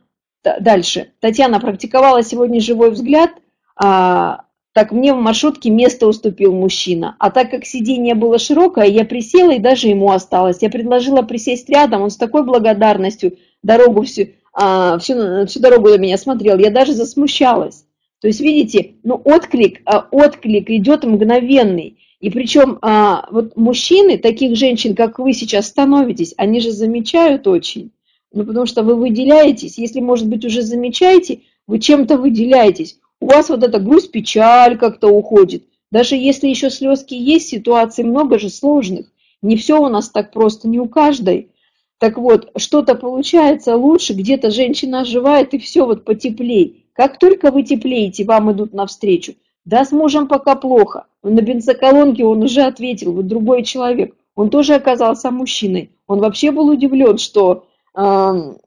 Дальше. 0.60 1.12
Татьяна 1.20 1.58
практиковала 1.58 2.22
сегодня 2.22 2.60
живой 2.60 2.90
взгляд– 2.90 3.30
а, 3.78 4.44
так 4.72 4.92
мне 4.92 5.14
в 5.14 5.18
маршрутке 5.18 5.70
место 5.70 6.06
уступил 6.06 6.52
мужчина. 6.52 7.16
А 7.18 7.30
так 7.30 7.50
как 7.50 7.64
сиденье 7.64 8.14
было 8.14 8.38
широкое, 8.38 8.86
я 8.86 9.04
присела 9.04 9.52
и 9.52 9.60
даже 9.60 9.88
ему 9.88 10.10
осталось. 10.10 10.60
Я 10.60 10.68
предложила 10.68 11.22
присесть 11.22 11.68
рядом, 11.70 12.02
он 12.02 12.10
с 12.10 12.16
такой 12.16 12.44
благодарностью 12.44 13.38
дорогу 13.62 14.02
всю, 14.02 14.28
а, 14.60 14.98
всю, 14.98 15.46
всю 15.46 15.60
дорогу 15.60 15.88
на 15.88 15.98
меня 15.98 16.18
смотрел, 16.18 16.58
я 16.58 16.70
даже 16.70 16.92
засмущалась. 16.92 17.84
То 18.20 18.28
есть, 18.28 18.40
видите, 18.40 18.94
ну, 19.04 19.20
отклик, 19.24 19.80
а, 19.84 20.06
отклик 20.10 20.68
идет 20.70 21.04
мгновенный. 21.04 21.98
И 22.20 22.30
причем 22.30 22.78
а, 22.82 23.28
вот 23.30 23.56
мужчины, 23.56 24.18
таких 24.18 24.56
женщин, 24.56 24.94
как 24.96 25.18
вы 25.18 25.32
сейчас 25.32 25.68
становитесь, 25.68 26.34
они 26.36 26.60
же 26.60 26.72
замечают 26.72 27.46
очень. 27.46 27.92
Ну, 28.32 28.44
потому 28.44 28.66
что 28.66 28.82
вы 28.82 28.96
выделяетесь. 28.96 29.78
Если, 29.78 30.00
может 30.00 30.26
быть, 30.26 30.44
уже 30.44 30.62
замечаете, 30.62 31.40
вы 31.66 31.78
чем-то 31.78 32.18
выделяетесь 32.18 32.98
у 33.20 33.26
вас 33.26 33.48
вот 33.48 33.62
эта 33.62 33.78
грусть, 33.78 34.10
печаль 34.10 34.78
как-то 34.78 35.08
уходит. 35.08 35.64
Даже 35.90 36.16
если 36.16 36.48
еще 36.48 36.70
слезки 36.70 37.14
есть, 37.14 37.48
ситуаций 37.48 38.04
много 38.04 38.38
же 38.38 38.50
сложных. 38.50 39.06
Не 39.42 39.56
все 39.56 39.80
у 39.80 39.88
нас 39.88 40.10
так 40.10 40.32
просто, 40.32 40.68
не 40.68 40.78
у 40.78 40.88
каждой. 40.88 41.50
Так 41.98 42.16
вот, 42.16 42.50
что-то 42.56 42.94
получается 42.94 43.76
лучше, 43.76 44.14
где-то 44.14 44.50
женщина 44.50 45.00
оживает, 45.00 45.52
и 45.54 45.58
все 45.58 45.84
вот 45.84 46.04
потеплей. 46.04 46.86
Как 46.92 47.18
только 47.18 47.50
вы 47.50 47.64
теплеете, 47.64 48.24
вам 48.24 48.52
идут 48.52 48.72
навстречу. 48.72 49.34
Да, 49.64 49.84
с 49.84 49.92
мужем 49.92 50.28
пока 50.28 50.54
плохо. 50.54 51.06
На 51.22 51.40
бензоколонке 51.40 52.24
он 52.24 52.42
уже 52.42 52.62
ответил, 52.62 53.12
вот 53.12 53.26
другой 53.26 53.64
человек. 53.64 54.14
Он 54.34 54.50
тоже 54.50 54.74
оказался 54.74 55.30
мужчиной. 55.30 55.90
Он 56.06 56.20
вообще 56.20 56.52
был 56.52 56.68
удивлен, 56.68 57.18
что 57.18 57.66
э, 57.94 58.00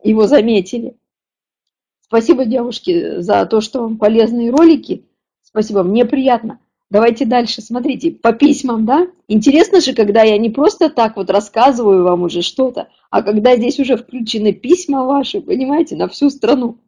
его 0.03 0.27
заметили. 0.27 0.97
Спасибо, 2.01 2.43
девушки, 2.43 3.21
за 3.21 3.45
то, 3.45 3.61
что 3.61 3.81
вам 3.81 3.97
полезные 3.97 4.51
ролики. 4.51 5.05
Спасибо, 5.41 5.83
мне 5.83 6.03
приятно. 6.03 6.59
Давайте 6.91 7.23
дальше, 7.23 7.61
смотрите, 7.61 8.11
по 8.11 8.33
письмам, 8.33 8.85
да? 8.85 9.07
Интересно 9.29 9.79
же, 9.79 9.93
когда 9.93 10.23
я 10.23 10.37
не 10.37 10.49
просто 10.49 10.89
так 10.89 11.15
вот 11.15 11.29
рассказываю 11.29 12.03
вам 12.03 12.23
уже 12.23 12.41
что-то, 12.41 12.89
а 13.09 13.23
когда 13.23 13.55
здесь 13.55 13.79
уже 13.79 13.95
включены 13.95 14.51
письма 14.51 15.05
ваши, 15.05 15.39
понимаете, 15.39 15.95
на 15.95 16.09
всю 16.09 16.29
страну. 16.29 16.79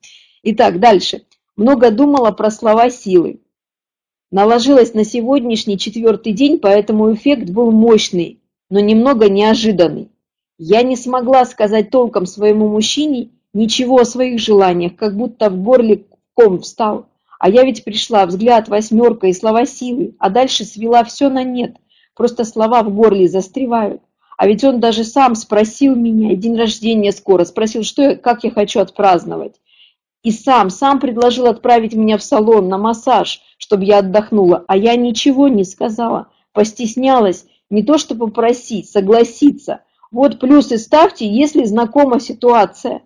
Итак, 0.44 0.82
дальше. 0.82 1.24
Много 1.56 1.90
думала 1.90 2.32
про 2.32 2.52
слова 2.52 2.90
силы. 2.90 3.40
Наложилась 4.30 4.94
на 4.94 5.06
сегодняшний 5.06 5.78
четвертый 5.78 6.34
день, 6.34 6.60
поэтому 6.60 7.14
эффект 7.14 7.50
был 7.50 7.72
мощный, 7.72 8.42
но 8.70 8.82
немного 8.82 9.30
неожиданный. 9.30 10.12
Я 10.58 10.84
не 10.84 10.98
смогла 10.98 11.46
сказать 11.46 11.92
толком 11.92 12.26
своему 12.26 12.68
мужчине 12.68 13.30
ничего 13.54 14.00
о 14.00 14.06
своих 14.06 14.42
желаниях, 14.42 14.98
как 14.98 15.16
будто 15.16 15.50
в 15.50 15.64
горле 15.64 16.04
ком 16.34 16.60
встал. 16.60 17.08
А 17.44 17.50
я 17.50 17.66
ведь 17.66 17.84
пришла, 17.84 18.26
взгляд 18.26 18.70
восьмерка 18.70 19.28
и 19.28 19.34
слова 19.34 19.66
силы, 19.66 20.16
а 20.18 20.30
дальше 20.30 20.64
свела 20.64 21.04
все 21.04 21.28
на 21.28 21.44
нет. 21.44 21.76
Просто 22.16 22.46
слова 22.46 22.84
в 22.84 22.96
горле 22.96 23.28
застревают. 23.28 24.02
А 24.38 24.48
ведь 24.48 24.64
он 24.64 24.80
даже 24.80 25.04
сам 25.04 25.36
спросил 25.36 25.94
меня, 25.94 26.38
день 26.38 26.56
рождения 26.56 27.12
скоро, 27.12 27.44
спросил, 27.44 27.84
что 27.84 28.16
как 28.16 28.46
я 28.46 28.52
хочу 28.52 28.80
отпраздновать. 28.80 29.56
И 30.24 30.32
сам, 30.32 30.70
сам 30.70 31.02
предложил 31.02 31.48
отправить 31.48 31.94
меня 31.94 32.18
в 32.18 32.24
салон 32.24 32.70
на 32.70 32.78
массаж, 32.78 33.42
чтобы 33.58 33.84
я 33.84 33.98
отдохнула, 33.98 34.64
а 34.70 34.78
я 34.78 34.96
ничего 34.96 35.50
не 35.50 35.66
сказала, 35.66 36.30
постеснялась, 36.54 37.46
не 37.70 37.84
то 37.84 37.98
что 37.98 38.16
попросить, 38.16 38.90
согласиться. 38.90 39.82
Вот 40.12 40.40
плюсы 40.40 40.78
ставьте, 40.78 41.28
если 41.28 41.66
знакома 41.66 42.22
ситуация. 42.22 43.02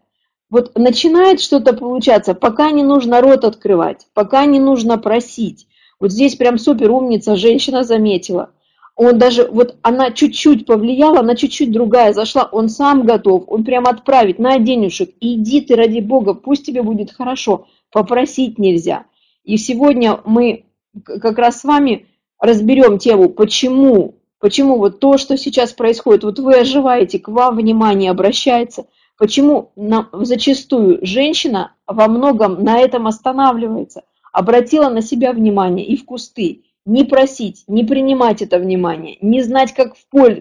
Вот 0.50 0.78
начинает 0.78 1.42
что-то 1.42 1.74
получаться, 1.74 2.34
пока 2.34 2.72
не 2.72 2.84
нужно 2.84 3.22
рот 3.22 3.44
открывать, 3.44 4.08
пока 4.14 4.46
не 4.46 4.60
нужно 4.60 4.98
просить. 4.98 5.68
Вот 6.00 6.12
здесь 6.12 6.36
прям 6.36 6.58
супер 6.58 6.92
умница 6.92 7.36
женщина 7.36 7.84
заметила. 7.84 8.52
Он 8.96 9.20
даже, 9.20 9.48
вот 9.48 9.76
она 9.82 10.12
чуть-чуть 10.12 10.66
повлияла, 10.66 11.20
она 11.20 11.36
чуть-чуть 11.36 11.72
другая 11.72 12.14
зашла, 12.14 12.48
он 12.52 12.70
сам 12.70 13.06
готов, 13.06 13.44
он 13.48 13.64
прям 13.64 13.86
отправить 13.86 14.40
на 14.40 14.58
денежек, 14.58 15.12
иди 15.20 15.62
ты 15.62 15.76
ради 15.76 16.00
Бога, 16.00 16.34
пусть 16.34 16.66
тебе 16.66 16.82
будет 16.82 17.12
хорошо, 17.12 17.68
попросить 17.92 18.58
нельзя. 18.58 19.06
И 19.44 19.58
сегодня 19.58 20.20
мы 20.26 20.66
как 21.04 21.38
раз 21.38 21.60
с 21.60 21.64
вами 21.64 22.08
разберем 22.40 22.98
тему, 22.98 23.30
почему, 23.30 24.16
почему 24.40 24.78
вот 24.78 25.00
то, 25.00 25.18
что 25.18 25.38
сейчас 25.38 25.74
происходит, 25.74 26.24
вот 26.24 26.40
вы 26.40 26.56
оживаете, 26.56 27.20
к 27.20 27.28
вам 27.28 27.58
внимание 27.58 28.10
обращается– 28.12 28.86
Почему 29.18 29.72
нам, 29.76 30.10
зачастую 30.14 31.00
женщина 31.02 31.76
во 31.88 32.08
многом 32.08 32.64
на 32.64 32.80
этом 32.80 33.08
останавливается, 33.08 34.04
обратила 34.32 34.90
на 34.90 35.02
себя 35.02 35.34
внимание 35.34 35.86
и 35.86 35.98
в 35.98 36.06
кусты, 36.06 36.66
не 36.86 37.04
просить, 37.04 37.64
не 37.68 37.84
принимать 37.84 38.42
это 38.42 38.60
внимание, 38.60 39.18
не 39.22 39.42
знать, 39.42 39.74
как 39.74 39.96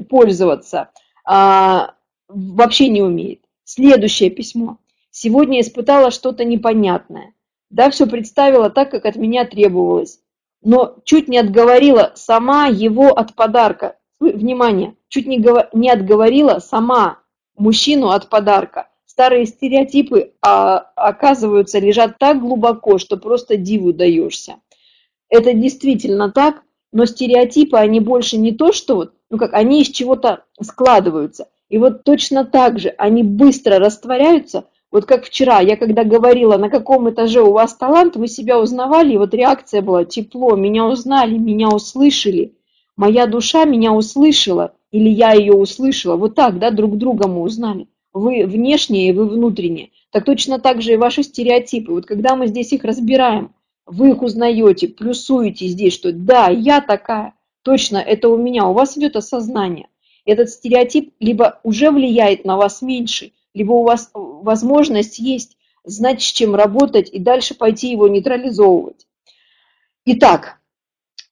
пользоваться, 0.08 0.90
а, 1.24 1.94
вообще 2.28 2.88
не 2.88 3.02
умеет. 3.02 3.40
Следующее 3.64 4.30
письмо. 4.30 4.78
Сегодня 5.10 5.60
испытала 5.60 6.10
что-то 6.10 6.44
непонятное. 6.44 7.32
Да, 7.70 7.90
все 7.90 8.06
представила 8.06 8.68
так, 8.68 8.90
как 8.90 9.06
от 9.06 9.16
меня 9.16 9.44
требовалось. 9.46 10.20
Но 10.62 10.98
чуть 11.04 11.28
не 11.28 11.38
отговорила 11.38 12.12
сама 12.14 12.66
его 12.66 13.08
от 13.08 13.34
подарка. 13.34 13.96
Внимание, 14.20 14.94
чуть 15.08 15.26
не, 15.26 15.44
не 15.72 15.90
отговорила 15.90 16.58
сама 16.58 17.20
мужчину 17.58 18.08
от 18.08 18.28
подарка. 18.28 18.88
Старые 19.06 19.46
стереотипы, 19.46 20.32
а, 20.42 20.78
оказываются, 20.94 21.78
лежат 21.78 22.18
так 22.18 22.40
глубоко, 22.40 22.98
что 22.98 23.16
просто 23.16 23.56
диву 23.56 23.92
даешься. 23.92 24.56
Это 25.28 25.54
действительно 25.54 26.30
так, 26.30 26.62
но 26.92 27.06
стереотипы, 27.06 27.76
они 27.76 28.00
больше 28.00 28.36
не 28.36 28.52
то, 28.52 28.72
что 28.72 28.96
вот, 28.96 29.14
ну 29.30 29.38
как, 29.38 29.54
они 29.54 29.82
из 29.82 29.88
чего-то 29.88 30.44
складываются. 30.60 31.48
И 31.68 31.78
вот 31.78 32.04
точно 32.04 32.44
так 32.44 32.78
же 32.78 32.90
они 32.96 33.22
быстро 33.22 33.78
растворяются, 33.78 34.66
вот 34.92 35.04
как 35.04 35.24
вчера, 35.24 35.60
я 35.60 35.76
когда 35.76 36.04
говорила, 36.04 36.56
на 36.56 36.70
каком 36.70 37.10
этаже 37.10 37.42
у 37.42 37.52
вас 37.52 37.74
талант, 37.74 38.16
вы 38.16 38.28
себя 38.28 38.58
узнавали, 38.58 39.14
и 39.14 39.18
вот 39.18 39.34
реакция 39.34 39.82
была 39.82 40.04
тепло, 40.04 40.54
меня 40.56 40.86
узнали, 40.86 41.36
меня 41.36 41.68
услышали, 41.68 42.54
моя 42.96 43.26
душа 43.26 43.64
меня 43.64 43.92
услышала, 43.92 44.74
или 44.96 45.10
я 45.10 45.32
ее 45.32 45.52
услышала, 45.52 46.16
вот 46.16 46.34
так, 46.34 46.58
да, 46.58 46.70
друг 46.70 46.96
друга 46.96 47.28
мы 47.28 47.42
узнали. 47.42 47.86
Вы 48.14 48.46
внешние, 48.46 49.12
вы 49.12 49.28
внутренние. 49.28 49.90
Так 50.10 50.24
точно 50.24 50.58
так 50.58 50.80
же 50.80 50.94
и 50.94 50.96
ваши 50.96 51.22
стереотипы. 51.22 51.92
Вот 51.92 52.06
когда 52.06 52.34
мы 52.34 52.46
здесь 52.46 52.72
их 52.72 52.82
разбираем, 52.82 53.54
вы 53.84 54.12
их 54.12 54.22
узнаете, 54.22 54.88
плюсуете 54.88 55.66
здесь, 55.66 55.92
что 55.92 56.12
да, 56.12 56.48
я 56.48 56.80
такая, 56.80 57.34
точно, 57.60 57.98
это 57.98 58.30
у 58.30 58.38
меня, 58.38 58.66
у 58.66 58.72
вас 58.72 58.96
идет 58.96 59.16
осознание. 59.16 59.88
Этот 60.24 60.48
стереотип 60.48 61.12
либо 61.20 61.60
уже 61.62 61.90
влияет 61.90 62.46
на 62.46 62.56
вас 62.56 62.80
меньше, 62.80 63.32
либо 63.52 63.72
у 63.72 63.82
вас 63.82 64.10
возможность 64.14 65.18
есть 65.18 65.58
знать, 65.84 66.22
с 66.22 66.32
чем 66.32 66.54
работать 66.54 67.10
и 67.10 67.18
дальше 67.18 67.54
пойти 67.54 67.90
его 67.90 68.08
нейтрализовывать. 68.08 69.06
Итак, 70.06 70.58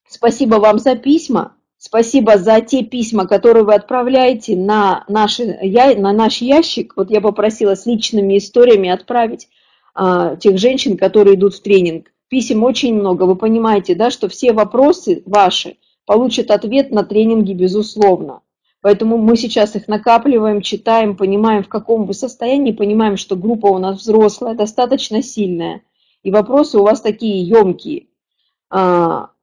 спасибо 0.06 0.56
вам 0.56 0.78
за 0.78 0.96
письма. 0.96 1.56
Спасибо 1.86 2.38
за 2.38 2.62
те 2.62 2.82
письма, 2.82 3.26
которые 3.26 3.62
вы 3.62 3.74
отправляете 3.74 4.56
на, 4.56 5.04
наши, 5.06 5.44
на 5.44 6.12
наш 6.14 6.38
ящик. 6.38 6.94
Вот 6.96 7.10
я 7.10 7.20
попросила 7.20 7.74
с 7.74 7.84
личными 7.84 8.38
историями 8.38 8.88
отправить 8.88 9.48
а, 9.94 10.34
тех 10.36 10.56
женщин, 10.56 10.96
которые 10.96 11.34
идут 11.34 11.54
в 11.54 11.62
тренинг. 11.62 12.10
Писем 12.28 12.64
очень 12.64 12.94
много. 12.94 13.24
Вы 13.24 13.36
понимаете, 13.36 13.94
да, 13.94 14.10
что 14.10 14.30
все 14.30 14.54
вопросы 14.54 15.22
ваши 15.26 15.76
получат 16.06 16.50
ответ 16.50 16.90
на 16.90 17.04
тренинге, 17.04 17.52
безусловно. 17.52 18.40
Поэтому 18.80 19.18
мы 19.18 19.36
сейчас 19.36 19.76
их 19.76 19.86
накапливаем, 19.86 20.62
читаем, 20.62 21.18
понимаем, 21.18 21.64
в 21.64 21.68
каком 21.68 22.06
вы 22.06 22.14
состоянии, 22.14 22.72
понимаем, 22.72 23.18
что 23.18 23.36
группа 23.36 23.66
у 23.66 23.76
нас 23.76 23.98
взрослая, 24.00 24.54
достаточно 24.54 25.22
сильная. 25.22 25.82
И 26.22 26.30
вопросы 26.30 26.78
у 26.78 26.82
вас 26.82 27.02
такие 27.02 27.46
емкие. 27.46 28.06
А, 28.70 29.33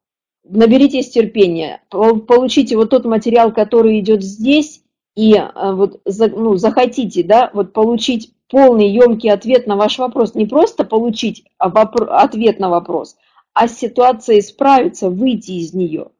наберитесь 0.43 1.09
терпения, 1.09 1.83
получите 1.89 2.75
вот 2.75 2.89
тот 2.89 3.05
материал, 3.05 3.53
который 3.53 3.99
идет 3.99 4.23
здесь, 4.23 4.83
и 5.15 5.35
э, 5.35 5.73
вот 5.73 6.01
ну, 6.05 6.55
захотите, 6.55 7.23
да, 7.23 7.51
вот 7.53 7.73
получить 7.73 8.33
полный, 8.49 8.89
емкий 8.89 9.31
ответ 9.31 9.67
на 9.67 9.75
ваш 9.75 9.97
вопрос. 9.97 10.35
Не 10.35 10.45
просто 10.45 10.83
получить 10.83 11.45
ответ 11.57 12.59
на 12.59 12.69
вопрос, 12.69 13.17
а 13.53 13.67
с 13.67 13.77
ситуацией 13.77 14.41
справиться, 14.41 15.09
выйти 15.09 15.51
из 15.51 15.73
нее. 15.73 16.11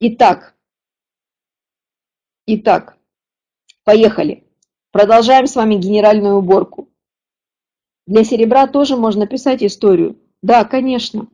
Итак, 0.00 0.54
итак, 2.46 2.96
поехали. 3.84 4.44
Продолжаем 4.90 5.46
с 5.46 5.56
вами 5.56 5.74
генеральную 5.74 6.36
уборку. 6.36 6.88
Для 8.06 8.22
серебра 8.22 8.66
тоже 8.66 8.96
можно 8.96 9.26
писать 9.26 9.62
историю. 9.62 10.16
Да, 10.42 10.64
конечно. 10.64 11.26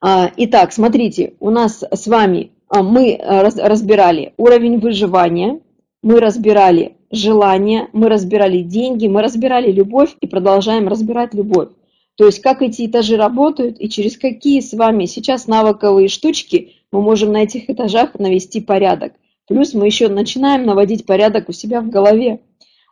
А, 0.00 0.30
итак, 0.36 0.72
смотрите, 0.72 1.34
у 1.40 1.50
нас 1.50 1.84
с 1.90 2.06
вами 2.06 2.52
а, 2.68 2.82
мы 2.82 3.14
а, 3.14 3.42
разбирали 3.42 4.32
уровень 4.38 4.78
выживания, 4.78 5.60
мы 6.02 6.20
разбирали 6.20 6.96
желание, 7.10 7.88
мы 7.92 8.08
разбирали 8.08 8.62
деньги, 8.62 9.08
мы 9.08 9.22
разбирали 9.22 9.70
любовь 9.70 10.16
и 10.20 10.26
продолжаем 10.26 10.88
разбирать 10.88 11.34
любовь. 11.34 11.68
То 12.16 12.26
есть 12.26 12.40
как 12.40 12.62
эти 12.62 12.86
этажи 12.86 13.16
работают 13.16 13.80
и 13.80 13.88
через 13.88 14.16
какие 14.16 14.60
с 14.60 14.72
вами 14.72 15.04
сейчас 15.04 15.46
навыковые 15.46 16.08
штучки 16.08 16.74
мы 16.92 17.02
можем 17.02 17.32
на 17.32 17.42
этих 17.42 17.68
этажах 17.68 18.18
навести 18.18 18.60
порядок. 18.60 19.12
Плюс 19.46 19.74
мы 19.74 19.86
еще 19.86 20.08
начинаем 20.08 20.64
наводить 20.64 21.06
порядок 21.06 21.48
у 21.48 21.52
себя 21.52 21.80
в 21.80 21.90
голове. 21.90 22.40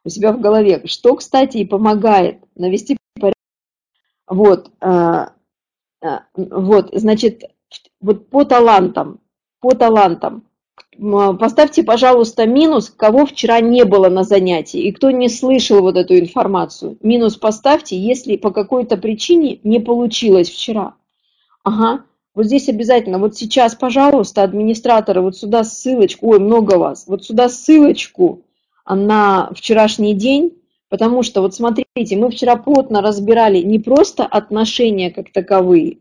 У 0.04 0.08
себя 0.08 0.32
в 0.32 0.40
голове. 0.40 0.82
Что, 0.86 1.14
кстати, 1.14 1.58
и 1.58 1.64
помогает 1.64 2.38
навести 2.54 2.96
порядок. 3.14 3.36
Вот, 4.28 4.70
вот, 6.34 6.90
значит, 6.92 7.42
вот 8.00 8.28
по 8.30 8.44
талантам, 8.44 9.20
по 9.60 9.74
талантам. 9.74 10.44
Поставьте, 11.38 11.82
пожалуйста, 11.82 12.46
минус, 12.46 12.90
кого 12.90 13.24
вчера 13.26 13.60
не 13.60 13.84
было 13.84 14.08
на 14.08 14.24
занятии 14.24 14.80
и 14.80 14.92
кто 14.92 15.10
не 15.10 15.28
слышал 15.28 15.80
вот 15.80 15.96
эту 15.96 16.18
информацию. 16.18 16.96
Минус 17.02 17.36
поставьте, 17.36 17.96
если 17.96 18.36
по 18.36 18.50
какой-то 18.50 18.96
причине 18.96 19.60
не 19.62 19.80
получилось 19.80 20.48
вчера. 20.48 20.94
Ага, 21.62 22.04
вот 22.34 22.46
здесь 22.46 22.68
обязательно, 22.68 23.18
вот 23.18 23.36
сейчас, 23.36 23.74
пожалуйста, 23.74 24.42
администраторы, 24.42 25.20
вот 25.20 25.36
сюда 25.36 25.64
ссылочку, 25.64 26.28
ой, 26.28 26.38
много 26.38 26.78
вас, 26.78 27.06
вот 27.06 27.24
сюда 27.24 27.48
ссылочку 27.48 28.42
на 28.88 29.50
вчерашний 29.54 30.14
день, 30.14 30.52
Потому 30.88 31.22
что, 31.22 31.42
вот 31.42 31.54
смотрите, 31.54 32.16
мы 32.16 32.30
вчера 32.30 32.56
плотно 32.56 33.02
разбирали 33.02 33.58
не 33.58 33.78
просто 33.78 34.24
отношения 34.24 35.10
как 35.10 35.30
таковые, 35.32 35.98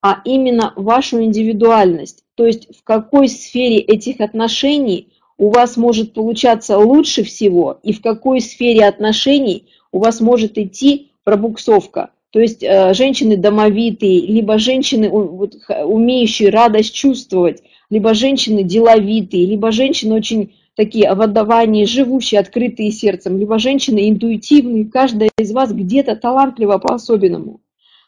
а 0.00 0.20
именно 0.24 0.72
вашу 0.76 1.22
индивидуальность. 1.22 2.24
То 2.34 2.46
есть 2.46 2.68
в 2.76 2.84
какой 2.84 3.28
сфере 3.28 3.78
этих 3.78 4.20
отношений 4.20 5.08
у 5.38 5.50
вас 5.50 5.76
может 5.76 6.14
получаться 6.14 6.78
лучше 6.78 7.24
всего 7.24 7.80
и 7.82 7.92
в 7.92 8.00
какой 8.00 8.40
сфере 8.40 8.86
отношений 8.86 9.68
у 9.90 9.98
вас 9.98 10.20
может 10.20 10.56
идти 10.56 11.12
пробуксовка. 11.24 12.10
То 12.30 12.40
есть 12.40 12.62
э, 12.62 12.94
женщины 12.94 13.36
домовитые, 13.36 14.20
либо 14.26 14.58
женщины, 14.58 15.10
вот, 15.10 15.54
умеющие 15.84 16.48
радость 16.48 16.94
чувствовать, 16.94 17.62
либо 17.90 18.14
женщины 18.14 18.62
деловитые, 18.62 19.44
либо 19.44 19.70
женщины 19.70 20.14
очень 20.14 20.54
такие 20.76 21.12
в 21.12 21.86
живущие, 21.86 22.40
открытые 22.40 22.90
сердцем, 22.90 23.38
либо 23.38 23.58
женщины 23.58 24.08
интуитивные, 24.08 24.86
каждая 24.86 25.30
из 25.38 25.52
вас 25.52 25.72
где-то 25.72 26.16
талантлива 26.16 26.78
по-особенному. 26.78 27.60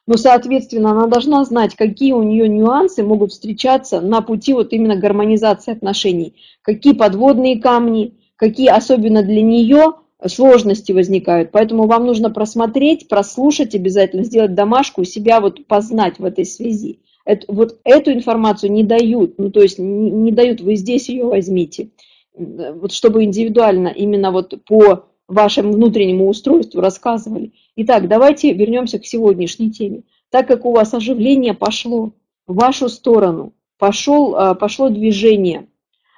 Но, 0.07 0.17
соответственно, 0.17 0.91
она 0.91 1.07
должна 1.07 1.45
знать, 1.45 1.75
какие 1.75 2.13
у 2.13 2.23
нее 2.23 2.47
нюансы 2.47 3.03
могут 3.03 3.33
встречаться 3.33 4.01
на 4.01 4.21
пути 4.21 4.53
вот 4.53 4.73
именно 4.73 4.97
гармонизации 4.97 5.73
отношений, 5.73 6.35
какие 6.63 6.93
подводные 6.93 7.59
камни, 7.59 8.15
какие 8.37 8.69
особенно 8.69 9.23
для 9.23 9.41
нее 9.41 9.95
сложности 10.27 10.93
возникают. 10.93 11.53
Поэтому 11.53 11.87
вам 11.87 12.07
нужно 12.07 12.31
просмотреть, 12.31 13.09
прослушать 13.09 13.75
обязательно, 13.75 14.25
сделать 14.25 14.55
домашку, 14.55 15.05
себя 15.05 15.41
вот 15.41 15.67
познать 15.67 16.19
в 16.19 16.25
этой 16.25 16.45
связи. 16.45 16.99
Это, 17.25 17.47
вот 17.49 17.79
эту 17.85 18.13
информацию 18.13 18.71
не 18.71 18.85
дают, 18.85 19.39
ну 19.39 19.51
то 19.51 19.63
есть 19.63 19.79
не, 19.79 20.11
не 20.11 20.31
дают, 20.31 20.61
вы 20.61 20.77
здесь 20.77 21.09
ее 21.09 21.25
возьмите. 21.25 21.89
Вот 22.35 22.93
чтобы 22.93 23.25
индивидуально 23.25 23.89
именно 23.89 24.31
вот 24.31 24.55
по 24.65 25.07
вашему 25.29 25.73
внутреннему 25.73 26.29
устройству 26.29 26.81
рассказывали. 26.81 27.53
Итак, 27.77 28.09
давайте 28.09 28.53
вернемся 28.53 28.99
к 28.99 29.07
сегодняшней 29.07 29.71
теме. 29.71 30.03
Так 30.31 30.49
как 30.49 30.65
у 30.65 30.73
вас 30.73 30.93
оживление 30.95 31.55
пошло 31.55 32.13
в 32.47 32.57
вашу 32.57 32.89
сторону, 32.89 33.55
пошел, 33.79 34.35
а, 34.37 34.55
пошло 34.55 34.89
движение, 34.89 35.69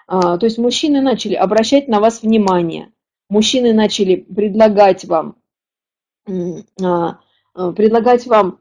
а, 0.08 0.38
то 0.38 0.46
есть 0.46 0.58
мужчины 0.58 1.00
начали 1.00 1.34
обращать 1.34 1.86
на 1.86 2.00
вас 2.00 2.22
внимание– 2.22 2.90
мужчины 3.28 3.72
начали 3.72 4.16
предлагать 4.16 5.04
вам, 5.04 5.36
а, 6.82 7.18
а, 7.54 7.72
предлагать 7.72 8.26
вам 8.26 8.58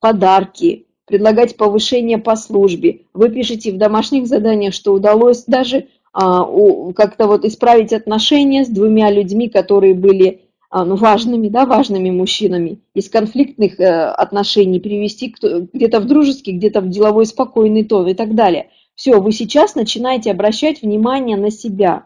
подарки, 0.00 0.86
предлагать 1.06 1.56
повышение 1.56 2.18
по 2.18 2.36
службе. 2.36 3.06
Вы 3.14 3.30
пишете 3.30 3.72
в 3.72 3.78
домашних 3.78 4.26
заданиях, 4.26 4.74
что 4.74 4.92
удалось 4.92 5.44
даже 5.44 5.88
как-то 6.12 7.26
вот 7.26 7.44
исправить 7.44 7.92
отношения 7.92 8.64
с 8.64 8.68
двумя 8.68 9.10
людьми, 9.10 9.48
которые 9.48 9.94
были 9.94 10.42
ну, 10.72 10.96
важными, 10.96 11.48
да, 11.48 11.64
важными 11.64 12.10
мужчинами, 12.10 12.80
из 12.92 13.08
конфликтных 13.08 13.80
э, 13.80 14.10
отношений 14.10 14.80
перевести 14.80 15.34
где-то 15.72 16.00
в 16.00 16.06
дружеский, 16.06 16.52
где-то 16.52 16.82
в 16.82 16.90
деловой 16.90 17.24
спокойный 17.24 17.84
тон 17.84 18.06
и 18.08 18.14
так 18.14 18.34
далее. 18.34 18.68
Все, 18.94 19.18
вы 19.20 19.32
сейчас 19.32 19.74
начинаете 19.74 20.30
обращать 20.30 20.82
внимание 20.82 21.36
на 21.36 21.50
себя 21.50 22.04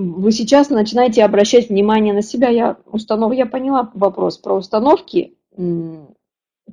вы 0.00 0.32
сейчас 0.32 0.70
начинаете 0.70 1.24
обращать 1.24 1.68
внимание 1.68 2.14
на 2.14 2.22
себя. 2.22 2.48
Я, 2.48 2.76
установ... 2.86 3.32
я 3.32 3.46
поняла 3.46 3.90
вопрос 3.94 4.38
про 4.38 4.54
установки. 4.54 5.36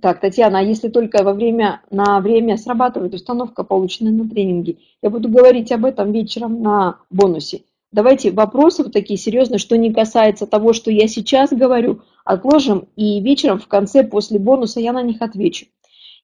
Так, 0.01 0.19
Татьяна, 0.19 0.59
а 0.59 0.61
если 0.61 0.89
только 0.89 1.23
во 1.23 1.33
время, 1.33 1.81
на 1.89 2.19
время 2.19 2.57
срабатывает 2.57 3.13
установка, 3.13 3.63
полученная 3.63 4.11
на 4.11 4.27
тренинге? 4.29 4.77
Я 5.01 5.09
буду 5.09 5.29
говорить 5.29 5.71
об 5.71 5.85
этом 5.85 6.11
вечером 6.11 6.61
на 6.61 6.99
бонусе. 7.09 7.61
Давайте 7.91 8.31
вопросы 8.31 8.83
вот 8.83 8.91
такие 8.91 9.17
серьезные, 9.17 9.59
что 9.59 9.77
не 9.77 9.93
касается 9.93 10.45
того, 10.45 10.73
что 10.73 10.91
я 10.91 11.07
сейчас 11.07 11.51
говорю, 11.51 12.01
отложим, 12.25 12.87
и 12.97 13.21
вечером 13.21 13.59
в 13.59 13.67
конце, 13.67 14.03
после 14.03 14.39
бонуса, 14.39 14.81
я 14.81 14.91
на 14.91 15.01
них 15.01 15.21
отвечу. 15.21 15.67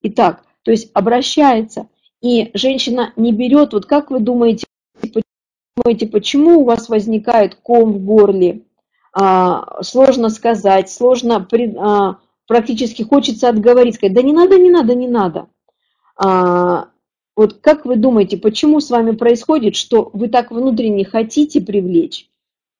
Итак, 0.01 0.43
то 0.63 0.71
есть 0.71 0.91
обращается, 0.93 1.87
и 2.21 2.51
женщина 2.53 3.13
не 3.15 3.31
берет, 3.31 3.73
вот 3.73 3.85
как 3.85 4.11
вы 4.11 4.19
думаете, 4.19 4.65
думаете, 5.77 6.07
почему 6.07 6.59
у 6.59 6.65
вас 6.65 6.89
возникает 6.89 7.55
ком 7.55 7.93
в 7.93 8.03
горле, 8.03 8.63
а, 9.13 9.81
сложно 9.83 10.29
сказать, 10.29 10.91
сложно, 10.91 11.47
а, 11.77 12.17
практически 12.53 13.01
хочется 13.01 13.49
отговорить, 13.49 13.95
сказать, 13.95 14.13
да 14.13 14.21
не 14.21 14.31
надо, 14.31 14.59
не 14.59 14.69
надо, 14.69 14.93
не 14.93 15.07
надо. 15.07 15.47
А, 16.15 16.89
вот 17.35 17.53
как 17.61 17.83
вы 17.83 17.95
думаете, 17.95 18.37
почему 18.37 18.79
с 18.79 18.91
вами 18.91 19.15
происходит, 19.15 19.75
что 19.75 20.11
вы 20.13 20.27
так 20.27 20.51
внутренне 20.51 21.03
хотите 21.03 21.61
привлечь, 21.61 22.29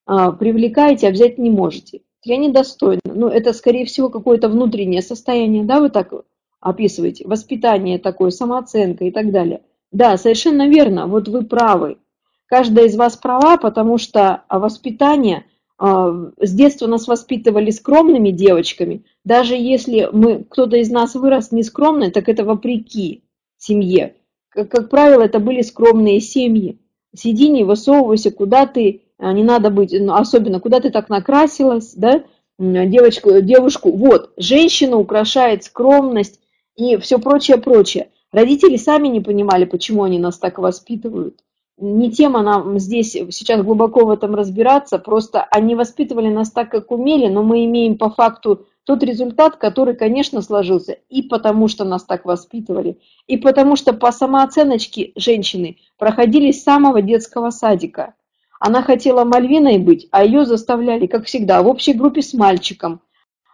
привлекаете, 0.05 1.07
а 1.07 1.11
взять 1.11 1.39
не 1.39 1.49
можете? 1.49 2.01
Я 2.23 2.37
недостойна. 2.37 3.01
Ну, 3.03 3.29
это, 3.29 3.51
скорее 3.51 3.85
всего, 3.85 4.09
какое-то 4.09 4.47
внутреннее 4.47 5.01
состояние, 5.01 5.63
да, 5.63 5.79
вы 5.79 5.89
так 5.89 6.13
описываете, 6.59 7.27
воспитание 7.27 7.97
такое, 7.97 8.29
самооценка 8.29 9.05
и 9.05 9.11
так 9.11 9.31
далее. 9.31 9.63
Да, 9.91 10.17
совершенно 10.17 10.67
верно, 10.67 11.07
вот 11.07 11.27
вы 11.27 11.45
правы 11.45 11.97
каждая 12.45 12.85
из 12.85 12.95
вас 12.95 13.17
права, 13.17 13.57
потому 13.57 13.97
что 13.97 14.43
а, 14.47 14.59
воспитание, 14.59 15.37
а, 15.37 15.43
с 15.79 16.51
детства 16.51 16.87
нас 16.87 17.07
воспитывали 17.07 17.71
скромными 17.71 18.29
девочками, 18.29 19.05
даже 19.25 19.55
если 19.55 20.07
мы, 20.11 20.43
кто-то 20.43 20.77
из 20.77 20.89
нас 20.89 21.15
вырос 21.15 21.51
нескромный, 21.51 22.11
так 22.11 22.29
это 22.29 22.43
вопреки 22.43 23.23
семье. 23.57 24.15
Как, 24.49 24.69
как 24.69 24.89
правило, 24.89 25.23
это 25.23 25.39
были 25.39 25.61
скромные 25.61 26.21
семьи. 26.21 26.79
Сиди, 27.15 27.49
не 27.49 27.63
высовывайся, 27.63 28.31
куда 28.31 28.65
ты, 28.65 29.01
а, 29.17 29.33
не 29.33 29.43
надо 29.43 29.69
быть, 29.69 29.93
ну, 29.99 30.13
особенно, 30.13 30.59
куда 30.59 30.79
ты 30.79 30.89
так 30.89 31.09
накрасилась, 31.09 31.93
да, 31.95 32.23
девочку, 32.59 33.41
девушку, 33.41 33.91
вот, 33.91 34.31
женщина 34.37 34.97
украшает 34.97 35.63
скромность 35.63 36.39
и 36.75 36.97
все 36.97 37.19
прочее, 37.19 37.57
прочее. 37.57 38.09
Родители 38.31 38.77
сами 38.77 39.07
не 39.07 39.21
понимали, 39.21 39.65
почему 39.65 40.03
они 40.03 40.19
нас 40.19 40.37
так 40.37 40.57
воспитывают 40.59 41.39
не 41.83 42.11
тема 42.11 42.41
нам 42.41 42.79
здесь 42.79 43.11
сейчас 43.11 43.61
глубоко 43.61 44.05
в 44.05 44.09
этом 44.09 44.35
разбираться, 44.35 44.99
просто 44.99 45.43
они 45.51 45.75
воспитывали 45.75 46.29
нас 46.29 46.49
так, 46.49 46.71
как 46.71 46.91
умели, 46.91 47.27
но 47.27 47.43
мы 47.43 47.65
имеем 47.65 47.97
по 47.97 48.09
факту 48.09 48.65
тот 48.85 49.03
результат, 49.03 49.57
который, 49.57 49.95
конечно, 49.95 50.41
сложился 50.41 50.97
и 51.09 51.21
потому, 51.21 51.67
что 51.67 51.83
нас 51.83 52.03
так 52.05 52.25
воспитывали, 52.25 52.99
и 53.27 53.37
потому 53.37 53.75
что 53.75 53.91
по 53.91 54.11
самооценочке 54.11 55.11
женщины 55.15 55.77
проходили 55.97 56.51
с 56.51 56.63
самого 56.63 57.01
детского 57.01 57.49
садика. 57.49 58.13
Она 58.61 58.81
хотела 58.81 59.25
Мальвиной 59.25 59.77
быть, 59.77 60.07
а 60.11 60.23
ее 60.23 60.45
заставляли, 60.45 61.05
как 61.05 61.25
всегда, 61.25 61.61
в 61.61 61.67
общей 61.67 61.91
группе 61.91 62.21
с 62.21 62.33
мальчиком. 62.33 63.01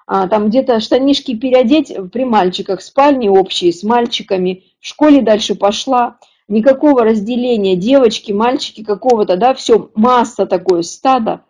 А, 0.06 0.28
там 0.28 0.50
где-то 0.50 0.80
штанишки 0.80 1.36
переодеть 1.36 1.96
при 2.12 2.26
мальчиках, 2.26 2.82
спальни 2.82 3.28
общие 3.28 3.74
с 3.74 3.82
мальчиками, 3.82 4.66
в 4.80 4.88
школе 4.88 5.22
дальше 5.22 5.56
пошла 5.56 6.20
никакого 6.50 7.04
разделения 7.04 7.76
девочки, 7.76 8.32
мальчики 8.32 8.84
какого-то, 8.84 9.38
да, 9.38 9.54
все, 9.54 9.90
масса 9.96 10.46
такое, 10.46 10.82
стадо, 10.82 11.42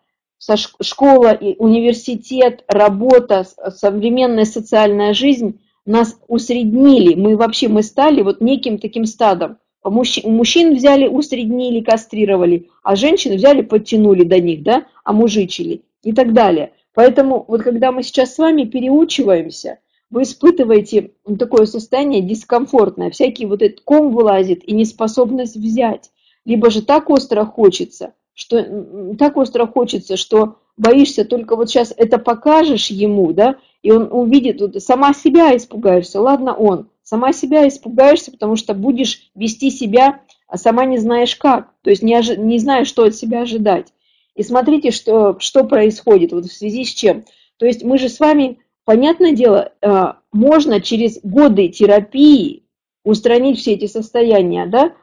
школа, 0.81 1.37
университет, 1.57 2.63
работа, 2.67 3.45
современная 3.75 4.45
социальная 4.45 5.13
жизнь 5.13 5.59
нас 5.85 6.19
усреднили, 6.27 7.15
мы 7.15 7.35
вообще, 7.35 7.67
мы 7.67 7.81
стали 7.81 8.21
вот 8.21 8.41
неким 8.41 8.77
таким 8.77 9.05
стадом. 9.05 9.57
Мужчин 9.83 10.75
взяли, 10.75 11.07
усреднили, 11.07 11.79
кастрировали, 11.79 12.69
а 12.83 12.95
женщин 12.95 13.35
взяли, 13.35 13.61
подтянули 13.61 14.23
до 14.23 14.39
них, 14.39 14.61
да, 14.61 14.85
а 15.05 15.13
мужичили 15.13 15.81
и 16.03 16.11
так 16.11 16.33
далее. 16.33 16.73
Поэтому 16.93 17.45
вот 17.47 17.63
когда 17.63 17.91
мы 17.91 18.03
сейчас 18.03 18.35
с 18.35 18.37
вами 18.37 18.65
переучиваемся– 18.65 19.79
вы 20.09 20.23
испытываете 20.23 21.11
такое 21.37 21.65
состояние 21.65 22.21
дискомфортное, 22.21 23.11
всякий 23.11 23.45
вот 23.45 23.61
этот 23.61 23.81
ком 23.81 24.11
вылазит 24.11 24.63
и 24.63 24.73
неспособность 24.73 25.55
взять. 25.55 26.11
Либо 26.45 26.69
же 26.69 26.81
так 26.81 27.09
остро 27.09 27.45
хочется, 27.45 28.13
что 28.33 29.15
так 29.17 29.37
остро 29.37 29.67
хочется, 29.67 30.17
что 30.17 30.57
боишься 30.77 31.25
только 31.25 31.55
вот 31.55 31.69
сейчас 31.69 31.93
это 31.95 32.17
покажешь 32.17 32.87
ему, 32.87 33.33
да, 33.33 33.57
и 33.83 33.91
он 33.91 34.07
увидит, 34.11 34.61
вот, 34.61 34.81
сама 34.81 35.13
себя 35.13 35.55
испугаешься, 35.55 36.21
ладно 36.21 36.53
он, 36.53 36.89
сама 37.03 37.33
себя 37.33 37.67
испугаешься, 37.67 38.31
потому 38.31 38.55
что 38.55 38.73
будешь 38.73 39.29
вести 39.35 39.69
себя, 39.69 40.21
а 40.47 40.57
сама 40.57 40.85
не 40.85 40.97
знаешь 40.97 41.35
как, 41.35 41.73
то 41.83 41.89
есть 41.89 42.01
не, 42.01 42.15
ожи, 42.15 42.35
не 42.37 42.59
знаешь, 42.59 42.87
что 42.87 43.03
от 43.03 43.15
себя 43.15 43.41
ожидать. 43.41 43.93
И 44.35 44.43
смотрите, 44.43 44.91
что, 44.91 45.37
что 45.39 45.65
происходит, 45.65 46.31
вот 46.31 46.45
в 46.45 46.53
связи 46.53 46.85
с 46.85 46.89
чем. 46.89 47.25
То 47.57 47.65
есть 47.65 47.83
мы 47.83 47.97
же 47.97 48.07
с 48.07 48.19
вами 48.19 48.59
Понятное 48.89 49.33
дело, 49.33 49.71
э, 49.83 50.13
можно 50.31 50.81
через 50.81 51.19
годы 51.21 51.67
терапии 51.67 52.63
устранить 53.05 53.59
все 53.59 53.73
эти 53.73 53.85
состояния, 53.85 54.65
да, 54.65 54.93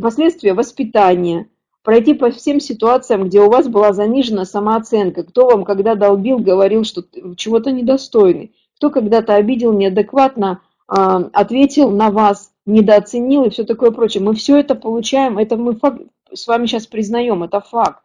последствия 0.00 0.54
воспитания, 0.54 1.50
пройти 1.82 2.14
по 2.14 2.30
всем 2.30 2.60
ситуациям, 2.60 3.24
где 3.24 3.42
у 3.42 3.50
вас 3.50 3.68
была 3.68 3.92
занижена 3.92 4.46
самооценка, 4.46 5.22
кто 5.22 5.48
вам 5.48 5.64
когда 5.64 5.96
долбил, 5.96 6.38
говорил, 6.38 6.84
что 6.84 7.02
чего-то 7.36 7.72
недостойный, 7.72 8.54
кто 8.78 8.88
когда-то 8.88 9.34
обидел 9.34 9.74
неадекватно, 9.74 10.62
ответил 10.86 11.90
на 11.90 12.10
вас, 12.10 12.52
недооценил 12.64 13.44
и 13.44 13.50
все 13.50 13.64
такое 13.64 13.90
прочее. 13.90 14.22
Мы 14.22 14.34
все 14.34 14.56
это 14.56 14.74
получаем, 14.74 15.36
это 15.36 15.58
мы 15.58 15.78
с 16.32 16.46
вами 16.46 16.64
сейчас 16.64 16.86
признаем, 16.86 17.42
это 17.42 17.60
факт. 17.60 18.02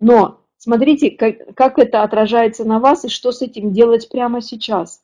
Но 0.00 0.40
Смотрите, 0.62 1.10
как, 1.10 1.54
как 1.54 1.78
это 1.78 2.02
отражается 2.02 2.66
на 2.66 2.80
вас 2.80 3.06
и 3.06 3.08
что 3.08 3.32
с 3.32 3.40
этим 3.40 3.72
делать 3.72 4.10
прямо 4.10 4.42
сейчас. 4.42 5.00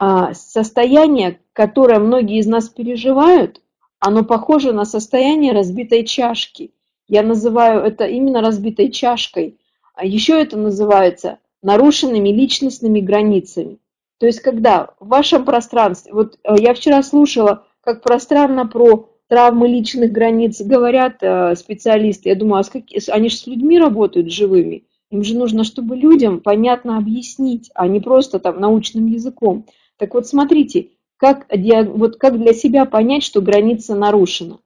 А, 0.00 0.34
состояние, 0.34 1.38
которое 1.52 2.00
многие 2.00 2.40
из 2.40 2.48
нас 2.48 2.68
переживают, 2.68 3.60
оно 4.00 4.24
похоже 4.24 4.72
на 4.72 4.84
состояние 4.84 5.52
разбитой 5.52 6.04
чашки. 6.04 6.72
Я 7.06 7.22
называю 7.22 7.84
это 7.84 8.06
именно 8.06 8.40
разбитой 8.40 8.90
чашкой. 8.90 9.56
А 9.94 10.04
еще 10.04 10.42
это 10.42 10.58
называется 10.58 11.38
нарушенными 11.62 12.30
личностными 12.30 12.98
границами. 12.98 13.78
То 14.18 14.26
есть, 14.26 14.40
когда 14.40 14.94
в 14.98 15.06
вашем 15.06 15.44
пространстве, 15.44 16.12
вот 16.12 16.40
э, 16.42 16.56
я 16.58 16.74
вчера 16.74 17.04
слушала, 17.04 17.66
как 17.82 18.02
пространно 18.02 18.66
про 18.66 19.11
травмы 19.32 19.66
личных 19.66 20.12
границ 20.12 20.60
говорят 20.60 21.22
э, 21.22 21.54
специалисты, 21.56 22.28
я 22.28 22.34
думаю, 22.34 22.60
а 22.60 22.64
с 22.64 22.68
какие, 22.68 23.00
они 23.10 23.30
же 23.30 23.36
с 23.36 23.46
людьми 23.46 23.78
работают 23.78 24.30
живыми, 24.30 24.84
им 25.10 25.24
же 25.24 25.38
нужно, 25.38 25.64
чтобы 25.64 25.96
людям 25.96 26.40
понятно 26.40 26.98
объяснить, 26.98 27.70
а 27.74 27.88
не 27.88 27.98
просто 27.98 28.40
там 28.40 28.60
научным 28.60 29.06
языком. 29.06 29.64
Так 29.96 30.12
вот, 30.12 30.26
смотрите, 30.26 30.90
как, 31.16 31.46
вот 31.94 32.16
как 32.16 32.38
для 32.38 32.52
себя 32.52 32.84
понять, 32.84 33.22
что 33.22 33.40
граница 33.40 33.94
нарушена? 33.94 34.58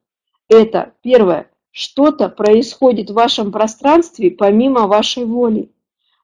Это, 0.48 0.94
первое, 1.00 1.48
что-то 1.70 2.28
происходит 2.28 3.10
в 3.10 3.14
вашем 3.14 3.52
пространстве 3.52 4.32
помимо 4.32 4.88
вашей 4.88 5.26
воли. 5.26 5.70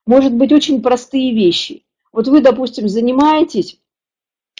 Может 0.05 0.33
быть 0.33 0.51
очень 0.51 0.81
простые 0.81 1.33
вещи. 1.33 1.85
Вот 2.11 2.27
вы, 2.27 2.41
допустим, 2.41 2.89
занимаетесь 2.89 3.79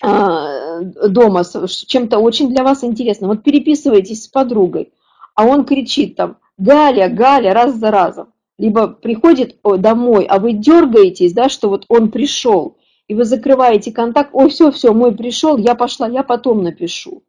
а, 0.02 0.82
дома 0.82 1.44
чем-то 1.44 2.20
очень 2.20 2.50
для 2.50 2.64
вас 2.64 2.84
интересным. 2.84 3.30
Вот 3.30 3.44
переписываетесь 3.44 4.24
с 4.24 4.28
подругой, 4.28 4.94
а 5.36 5.46
он 5.46 5.66
кричит 5.66 6.16
там 6.16 6.38
«Галя, 6.58 7.10
Галя» 7.10 7.54
раз 7.54 7.76
за 7.76 7.92
разом. 7.92 8.28
Либо 8.58 8.88
приходит 8.88 9.58
домой, 9.64 10.26
а 10.26 10.40
вы 10.40 10.54
дергаетесь, 10.54 11.34
да, 11.34 11.50
что 11.50 11.70
вот 11.70 11.86
он 11.90 12.12
пришел, 12.12 12.78
и 13.08 13.16
вы 13.16 13.26
закрываете 13.26 13.92
контакт, 13.92 14.30
ой, 14.34 14.50
все, 14.50 14.72
все, 14.72 14.94
мой 14.94 15.16
пришел, 15.16 15.58
я 15.58 15.76
пошла, 15.76 16.08
я 16.08 16.24
потом 16.24 16.64
напишу. 16.64 17.24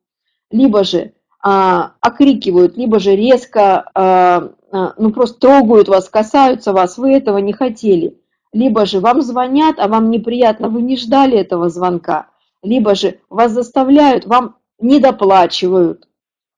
Либо 0.50 0.84
же 0.84 1.12
а, 1.42 1.92
окрикивают, 2.00 2.76
либо 2.76 2.98
же 2.98 3.16
резко, 3.16 3.90
а, 3.94 4.50
а, 4.70 4.94
ну 4.96 5.12
просто 5.12 5.40
трогают 5.40 5.88
вас, 5.88 6.08
касаются 6.08 6.72
вас, 6.72 6.98
вы 6.98 7.12
этого 7.12 7.38
не 7.38 7.52
хотели. 7.52 8.18
Либо 8.52 8.86
же 8.86 9.00
вам 9.00 9.20
звонят, 9.20 9.76
а 9.78 9.88
вам 9.88 10.10
неприятно, 10.10 10.68
вы 10.68 10.82
не 10.82 10.96
ждали 10.96 11.36
этого 11.36 11.68
звонка. 11.70 12.28
Либо 12.64 12.94
же 12.96 13.20
вас 13.30 13.52
заставляют, 13.52 14.26
вам 14.26 14.56
не 14.80 14.98
доплачивают. 14.98 16.08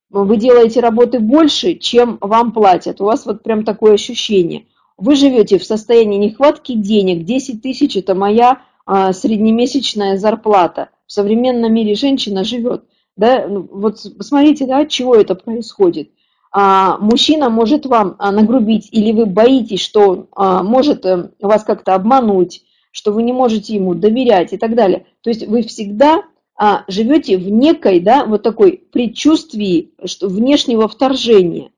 Вы 0.09 0.37
делаете 0.37 0.79
работы 0.79 1.19
больше, 1.19 1.75
чем 1.75 2.17
вам 2.21 2.51
платят. 2.51 3.01
У 3.01 3.05
вас 3.05 3.25
вот 3.25 3.43
прям 3.43 3.63
такое 3.63 3.93
ощущение. 3.93 4.65
Вы 4.97 5.15
живете 5.15 5.59
в 5.59 5.65
состоянии 5.65 6.17
нехватки 6.17 6.73
денег. 6.73 7.25
10 7.25 7.61
тысяч– 7.61 7.95
это 7.97 8.15
моя 8.15 8.61
а, 8.85 9.13
среднемесячная 9.13 10.17
зарплата. 10.17 10.89
В 11.05 11.11
современном 11.11 11.73
мире 11.73 11.93
женщина 11.93 12.43
живет– 12.43 12.85
да, 13.17 13.47
ну, 13.49 13.67
вот 13.71 13.97
посмотрите, 14.17 14.65
да, 14.67 14.79
от 14.81 14.89
чего 14.89 15.15
это 15.15 15.35
происходит. 15.35 16.11
А, 16.51 16.97
мужчина 16.99 17.49
может 17.49 17.85
вам 17.85 18.15
а, 18.19 18.31
нагрубить, 18.31 18.89
или 18.91 19.11
вы 19.11 19.25
боитесь, 19.25 19.81
что 19.81 20.27
а, 20.35 20.63
может 20.63 21.05
а, 21.05 21.31
вас 21.41 21.63
как-то 21.63 21.95
обмануть, 21.95 22.63
что 22.91 23.11
вы 23.11 23.23
не 23.23 23.33
можете 23.33 23.75
ему 23.75 23.93
доверять 23.93 24.53
и 24.53 24.57
так 24.57 24.75
далее. 24.75 25.05
То 25.21 25.29
есть 25.29 25.47
вы 25.47 25.63
всегда 25.63 26.23
а, 26.55 26.83
живете 26.87 27.37
в 27.37 27.49
некой, 27.49 27.99
да, 27.99 28.25
вот 28.25 28.43
такой 28.43 28.83
предчувствии 28.91 29.91
что, 30.05 30.27
внешнего 30.27 30.87
вторжения, 30.87 31.71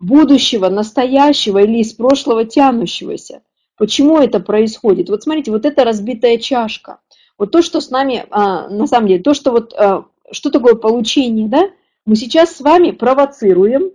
будущего, 0.00 0.68
настоящего 0.68 1.58
или 1.58 1.78
из 1.78 1.92
прошлого 1.92 2.44
тянущегося. 2.44 3.42
Почему 3.76 4.18
это 4.18 4.40
происходит? 4.40 5.08
Вот 5.08 5.22
смотрите, 5.22 5.50
вот 5.50 5.66
это 5.66 5.84
разбитая 5.84 6.38
чашка. 6.38 7.00
Вот 7.36 7.50
то, 7.50 7.62
что 7.62 7.80
с 7.80 7.90
нами, 7.90 8.24
а, 8.30 8.68
на 8.68 8.86
самом 8.86 9.08
деле, 9.08 9.22
то, 9.22 9.34
что 9.34 9.50
вот 9.50 9.74
а, 9.74 10.04
что 10.30 10.50
такое 10.50 10.74
получение, 10.74 11.48
да? 11.48 11.70
Мы 12.06 12.16
сейчас 12.16 12.56
с 12.56 12.60
вами 12.60 12.90
провоцируем 12.90 13.90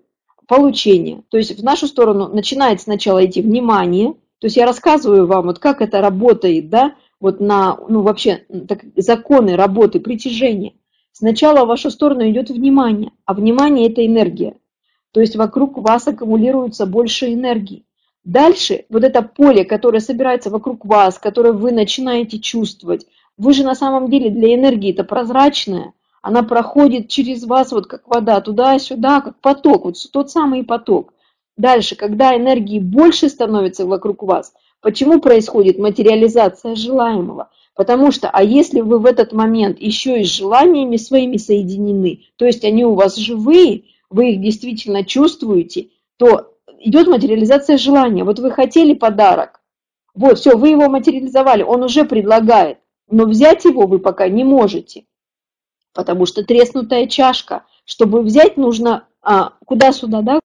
получение. 0.48 1.24
То 1.30 1.38
есть 1.38 1.58
в 1.58 1.64
нашу 1.64 1.88
сторону 1.88 2.28
начинает 2.28 2.82
сначала 2.82 3.26
идти 3.26 3.42
внимание, 3.42 4.16
то 4.40 4.46
есть 4.46 4.58
я 4.58 4.66
рассказываю 4.66 5.28
вам, 5.28 5.48
вот 5.48 5.60
как 5.60 5.82
это 5.82 6.02
работает, 6.02 6.70
да, 6.70 6.96
вот 7.20 7.40
на, 7.40 7.78
ну 7.90 8.02
вообще, 8.02 8.46
так, 8.68 8.86
законы 8.96 9.56
работы 9.56 10.00
притяжения. 10.00 10.74
Сначала 11.12 11.66
в 11.66 11.68
вашу 11.68 11.92
сторону 11.92 12.30
идет 12.30 12.50
внимание, 12.50 13.12
а 13.26 13.34
внимание– 13.34 13.90
это 13.92 14.06
энергия. 14.06 14.56
То 15.12 15.20
есть 15.20 15.36
вокруг 15.36 15.78
вас 15.78 16.08
аккумулируется 16.08 16.86
больше 16.86 17.34
энергии. 17.34 17.84
Дальше 18.24 18.86
вот 18.90 19.04
это 19.04 19.22
поле, 19.22 19.66
которое 19.66 20.00
собирается 20.00 20.50
вокруг 20.50 20.86
вас, 20.86 21.18
которое 21.18 21.52
вы 21.52 21.72
начинаете 21.72 22.40
чувствовать, 22.40 23.06
вы 23.38 23.54
же 23.54 23.64
на 23.64 23.76
самом 23.76 24.10
деле 24.10 24.30
для 24.30 24.54
энергии 24.54 24.92
это 24.92 25.04
прозрачное, 25.04 25.94
она 26.22 26.44
проходит 26.44 27.08
через 27.08 27.46
вас, 27.46 27.72
вот 27.72 27.88
как 27.88 28.08
вода, 28.08 28.40
туда-сюда, 28.42 29.22
как 29.22 29.40
поток, 29.40 29.86
вот 29.86 29.96
тот 30.12 30.30
самый 30.30 30.64
поток. 30.64 31.14
Дальше, 31.60 31.98
когда 31.98 32.38
энергии 32.38 32.80
больше 32.80 33.28
становится 33.28 33.86
вокруг 33.86 34.24
вас, 34.24 34.54
почему 34.80 35.20
происходит 35.20 35.78
материализация 35.78 36.74
желаемого? 36.74 37.50
Потому 37.76 38.14
что, 38.14 38.30
а 38.30 38.42
если 38.42 38.80
вы 38.80 38.98
в 38.98 39.06
этот 39.06 39.34
момент 39.34 39.78
еще 39.82 40.22
и 40.22 40.24
с 40.24 40.30
желаниями 40.30 40.96
своими 40.96 41.36
соединены, 41.36 42.22
то 42.38 42.46
есть 42.46 42.64
они 42.64 42.86
у 42.86 42.94
вас 42.94 43.18
живые, 43.18 43.84
вы 44.10 44.32
их 44.32 44.42
действительно 44.42 45.04
чувствуете, 45.04 45.90
то 46.16 46.54
идет 46.80 47.08
материализация 47.08 47.78
желания. 47.78 48.24
Вот 48.24 48.40
вы 48.40 48.52
хотели 48.52 48.94
подарок, 48.94 49.60
вот, 50.16 50.40
все, 50.40 50.56
вы 50.56 50.70
его 50.70 50.88
материализовали, 50.88 51.62
он 51.62 51.84
уже 51.84 52.06
предлагает, 52.06 52.78
но 53.12 53.26
взять 53.26 53.66
его 53.66 53.86
вы 53.86 54.00
пока 54.00 54.30
не 54.30 54.46
можете 54.46 55.04
потому 55.94 56.26
что 56.26 56.46
треснутая 56.46 57.08
чашка. 57.08 57.66
Чтобы 57.84 58.22
взять, 58.22 58.56
нужно 58.56 59.08
а, 59.22 59.54
куда-сюда, 59.66 60.22
да? 60.22 60.40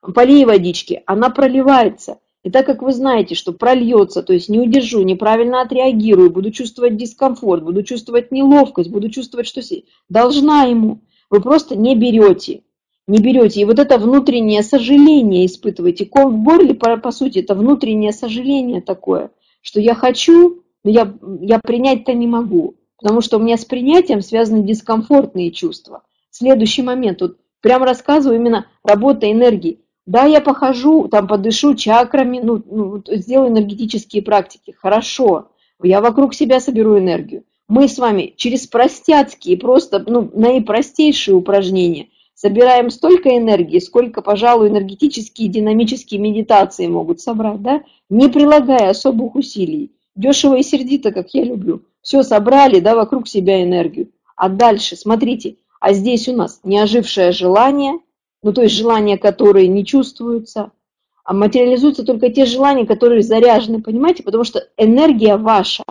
Полей 0.00 0.44
водички, 0.44 1.02
она 1.06 1.30
проливается. 1.30 2.18
И 2.42 2.50
так 2.50 2.64
как 2.64 2.82
вы 2.82 2.92
знаете, 2.92 3.34
что 3.34 3.52
прольется, 3.52 4.22
то 4.22 4.32
есть 4.32 4.48
не 4.48 4.58
удержу, 4.58 5.02
неправильно 5.02 5.60
отреагирую, 5.60 6.30
буду 6.30 6.50
чувствовать 6.50 6.96
дискомфорт, 6.96 7.62
буду 7.62 7.82
чувствовать 7.82 8.32
неловкость, 8.32 8.90
буду 8.90 9.10
чувствовать, 9.10 9.46
что 9.46 9.60
должна 10.08 10.64
ему, 10.64 11.00
вы 11.28 11.40
просто 11.40 11.76
не 11.76 11.94
берете. 11.94 12.62
Не 13.06 13.18
берете. 13.18 13.60
И 13.60 13.64
вот 13.64 13.78
это 13.78 13.98
внутреннее 13.98 14.62
сожаление 14.62 15.44
испытываете. 15.44 16.06
Ком 16.06 16.40
в 16.40 16.44
горле, 16.44 16.74
по, 16.74 16.96
по 16.96 17.10
сути, 17.10 17.40
это 17.40 17.54
внутреннее 17.54 18.12
сожаление 18.12 18.80
такое, 18.80 19.30
что 19.60 19.80
я 19.80 19.94
хочу, 19.94 20.62
но 20.84 20.90
я, 20.90 21.12
я 21.40 21.58
принять-то 21.58 22.14
не 22.14 22.26
могу 22.26 22.76
потому 23.00 23.20
что 23.22 23.38
у 23.38 23.40
меня 23.40 23.56
с 23.56 23.64
принятием 23.64 24.20
связаны 24.20 24.62
дискомфортные 24.62 25.50
чувства. 25.50 26.02
Следующий 26.30 26.82
момент, 26.82 27.20
вот 27.22 27.38
прям 27.60 27.82
рассказываю 27.82 28.38
именно 28.38 28.66
работа 28.84 29.30
энергии. 29.30 29.80
Да, 30.10 30.24
я 30.24 30.40
похожу, 30.40 31.06
там 31.06 31.28
подышу 31.28 31.76
чакрами, 31.76 32.40
ну, 32.42 32.60
ну 32.68 33.00
сделаю 33.06 33.50
энергетические 33.50 34.22
практики, 34.22 34.74
хорошо, 34.76 35.52
я 35.80 36.00
вокруг 36.00 36.34
себя 36.34 36.58
соберу 36.58 36.98
энергию. 36.98 37.44
Мы 37.68 37.86
с 37.86 37.96
вами 37.96 38.34
через 38.36 38.66
простяцкие, 38.66 39.56
просто 39.56 40.02
ну, 40.04 40.28
наипростейшие 40.34 41.36
упражнения 41.36 42.08
собираем 42.34 42.90
столько 42.90 43.38
энергии, 43.38 43.78
сколько, 43.78 44.20
пожалуй, 44.20 44.70
энергетические 44.70 45.46
динамические 45.46 46.18
медитации 46.18 46.88
могут 46.88 47.20
собрать, 47.20 47.62
да, 47.62 47.82
не 48.08 48.28
прилагая 48.28 48.90
особых 48.90 49.36
усилий. 49.36 49.92
Дешево 50.16 50.56
и 50.56 50.64
сердито, 50.64 51.12
как 51.12 51.32
я 51.34 51.44
люблю. 51.44 51.82
Все 52.02 52.24
собрали, 52.24 52.80
да, 52.80 52.96
вокруг 52.96 53.28
себя 53.28 53.62
энергию. 53.62 54.10
А 54.34 54.48
дальше, 54.48 54.96
смотрите, 54.96 55.54
а 55.78 55.92
здесь 55.92 56.26
у 56.26 56.34
нас 56.34 56.58
неожившее 56.64 57.30
желание, 57.30 58.00
ну 58.42 58.52
то 58.52 58.62
есть 58.62 58.74
желания, 58.74 59.18
которые 59.18 59.68
не 59.68 59.84
чувствуются, 59.84 60.72
а 61.24 61.34
материализуются 61.34 62.04
только 62.04 62.30
те 62.30 62.44
желания, 62.44 62.86
которые 62.86 63.22
заряжены, 63.22 63.82
понимаете? 63.82 64.22
Потому 64.22 64.44
что 64.44 64.66
энергия 64.76 65.36
ваша, 65.36 65.84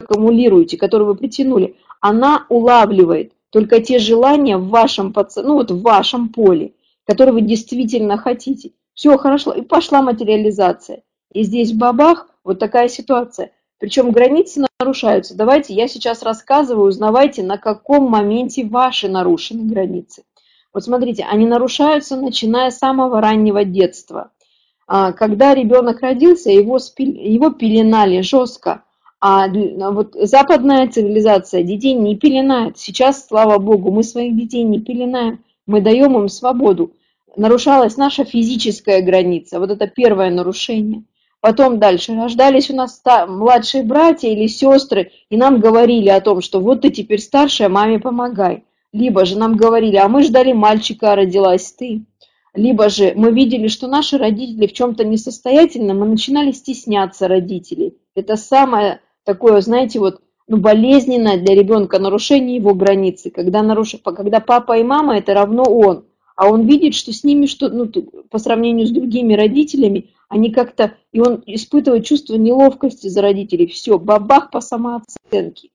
аккумулируете, 0.00 0.76
которую 0.76 1.08
вы 1.08 1.16
притянули, 1.16 1.76
она 2.00 2.46
улавливает 2.48 3.32
только 3.50 3.80
те 3.80 3.98
желания 3.98 4.56
в 4.56 4.68
вашем, 4.68 5.14
ну 5.36 5.54
вот 5.54 5.70
в 5.70 5.82
вашем 5.82 6.30
поле, 6.30 6.72
которые 7.06 7.34
вы 7.34 7.40
действительно 7.42 8.16
хотите. 8.16 8.72
Все 8.94 9.16
хорошо, 9.16 9.52
и 9.52 9.62
пошла 9.62 10.02
материализация. 10.02 11.02
И 11.32 11.42
здесь 11.44 11.72
бабах, 11.72 12.28
вот 12.42 12.58
такая 12.58 12.88
ситуация. 12.88 13.52
Причем 13.78 14.10
границы 14.10 14.66
нарушаются. 14.80 15.36
Давайте 15.36 15.74
я 15.74 15.86
сейчас 15.86 16.22
рассказываю, 16.22 16.88
узнавайте, 16.88 17.42
на 17.42 17.58
каком 17.58 18.10
моменте 18.10 18.66
ваши 18.66 19.08
нарушены 19.08 19.64
границы. 19.64 20.24
Вот 20.72 20.84
смотрите, 20.84 21.24
они 21.24 21.46
нарушаются, 21.46 22.16
начиная 22.16 22.70
с 22.70 22.78
самого 22.78 23.20
раннего 23.20 23.64
детства. 23.64 24.30
А, 24.86 25.12
когда 25.12 25.54
ребенок 25.54 26.00
родился, 26.00 26.50
его, 26.50 26.78
его 26.98 27.50
пеленали 27.50 28.20
жестко. 28.20 28.84
А 29.20 29.48
вот 29.48 30.14
западная 30.14 30.88
цивилизация 30.88 31.62
детей 31.62 31.94
не 31.94 32.16
пеленает. 32.16 32.78
Сейчас, 32.78 33.26
слава 33.26 33.58
богу, 33.58 33.90
мы 33.90 34.02
своих 34.02 34.36
детей 34.36 34.62
не 34.62 34.80
пеленаем. 34.80 35.44
Мы 35.66 35.80
даем 35.80 36.16
им 36.16 36.28
свободу. 36.28 36.92
Нарушалась 37.36 37.96
наша 37.96 38.24
физическая 38.24 39.02
граница. 39.02 39.58
Вот 39.58 39.70
это 39.70 39.88
первое 39.88 40.30
нарушение. 40.30 41.02
Потом 41.40 41.78
дальше 41.78 42.14
рождались 42.14 42.70
у 42.70 42.74
нас 42.74 43.00
младшие 43.28 43.84
братья 43.84 44.28
или 44.28 44.48
сестры, 44.48 45.12
и 45.30 45.36
нам 45.36 45.60
говорили 45.60 46.08
о 46.08 46.20
том, 46.20 46.40
что 46.40 46.60
вот 46.60 46.80
ты 46.82 46.90
теперь 46.90 47.20
старшая, 47.20 47.68
маме 47.68 48.00
помогай. 48.00 48.64
Либо 48.92 49.24
же 49.24 49.38
нам 49.38 49.56
говорили, 49.56 49.96
а 49.96 50.08
мы 50.08 50.22
ждали 50.22 50.52
мальчика, 50.52 51.12
а 51.12 51.16
родилась 51.16 51.72
ты. 51.72 52.04
либо 52.54 52.88
же 52.88 53.12
мы 53.14 53.32
видели, 53.32 53.68
что 53.68 53.86
наши 53.86 54.16
родители 54.16 54.66
в 54.66 54.72
чем-то 54.72 55.04
несостоятельны, 55.04 55.94
мы 55.94 56.06
начинали 56.06 56.52
стесняться 56.52 57.28
родителей. 57.28 57.96
Это 58.14 58.36
самое 58.36 59.00
такое, 59.24 59.60
знаете, 59.60 59.98
вот 59.98 60.20
ну, 60.48 60.56
болезненное 60.56 61.36
для 61.36 61.54
ребенка 61.54 61.98
нарушение 61.98 62.56
его 62.56 62.74
границы, 62.74 63.30
когда, 63.30 63.62
наруш... 63.62 63.96
когда 64.02 64.40
папа 64.40 64.78
и 64.78 64.82
мама 64.82 65.18
это 65.18 65.34
равно 65.34 65.62
он, 65.62 66.06
а 66.36 66.48
он 66.48 66.66
видит, 66.66 66.94
что 66.94 67.12
с 67.12 67.22
ними 67.22 67.46
что, 67.46 67.68
ну, 67.68 67.86
по 68.30 68.38
сравнению 68.38 68.86
с 68.86 68.90
другими 68.90 69.34
родителями, 69.34 70.10
они 70.28 70.50
как-то, 70.50 70.94
и 71.12 71.20
он 71.20 71.42
испытывает 71.46 72.06
чувство 72.06 72.36
неловкости 72.36 73.08
за 73.08 73.20
родителей, 73.20 73.66
все, 73.66 73.98
бабах 73.98 74.50
по 74.50 74.60
самооценке. 74.60 75.68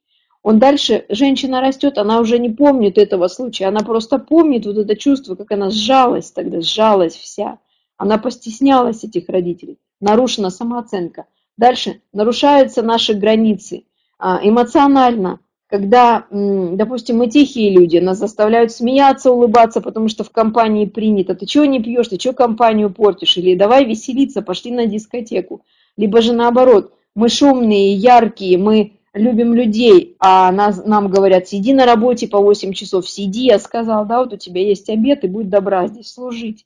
Он 0.43 0.59
дальше, 0.59 1.05
женщина 1.07 1.61
растет, 1.61 1.97
она 1.97 2.19
уже 2.19 2.37
не 2.37 2.49
помнит 2.49 2.97
этого 2.97 3.29
случая, 3.29 3.67
она 3.67 3.79
просто 3.79 4.19
помнит 4.19 4.65
вот 4.65 4.77
это 4.77 4.95
чувство, 4.97 5.35
как 5.35 5.51
она 5.53 5.69
сжалась 5.69 6.31
тогда, 6.31 6.59
сжалась 6.59 7.15
вся. 7.15 7.59
Она 7.97 8.17
постеснялась 8.17 9.05
этих 9.05 9.29
родителей, 9.29 9.79
нарушена 10.01 10.49
самооценка. 10.49 11.25
Дальше 11.55 12.01
нарушаются 12.11 12.81
наши 12.81 13.13
границы 13.13 13.85
а, 14.19 14.41
эмоционально, 14.43 15.39
когда, 15.67 16.27
допустим, 16.29 17.17
мы 17.17 17.29
тихие 17.29 17.71
люди, 17.71 17.97
нас 17.97 18.19
заставляют 18.19 18.71
смеяться, 18.71 19.31
улыбаться, 19.31 19.79
потому 19.81 20.09
что 20.09 20.23
в 20.23 20.29
компании 20.29 20.85
принято. 20.85 21.35
Ты 21.35 21.45
чего 21.45 21.65
не 21.65 21.81
пьешь, 21.81 22.09
ты 22.09 22.17
чего 22.17 22.33
компанию 22.33 22.91
портишь? 22.91 23.37
Или 23.37 23.55
давай 23.55 23.85
веселиться, 23.85 24.41
пошли 24.41 24.71
на 24.71 24.85
дискотеку. 24.85 25.65
Либо 25.95 26.21
же 26.21 26.33
наоборот, 26.33 26.93
мы 27.15 27.29
шумные, 27.29 27.93
яркие, 27.93 28.57
мы 28.57 28.99
любим 29.13 29.53
людей, 29.53 30.15
а 30.19 30.51
нас, 30.51 30.83
нам 30.85 31.07
говорят, 31.07 31.47
сиди 31.47 31.73
на 31.73 31.85
работе 31.85 32.27
по 32.27 32.39
8 32.39 32.73
часов, 32.73 33.07
сиди, 33.07 33.45
я 33.45 33.59
сказал, 33.59 34.05
да, 34.05 34.19
вот 34.19 34.33
у 34.33 34.37
тебя 34.37 34.61
есть 34.61 34.89
обед, 34.89 35.23
и 35.23 35.27
будь 35.27 35.49
добра 35.49 35.87
здесь 35.87 36.11
служить. 36.11 36.65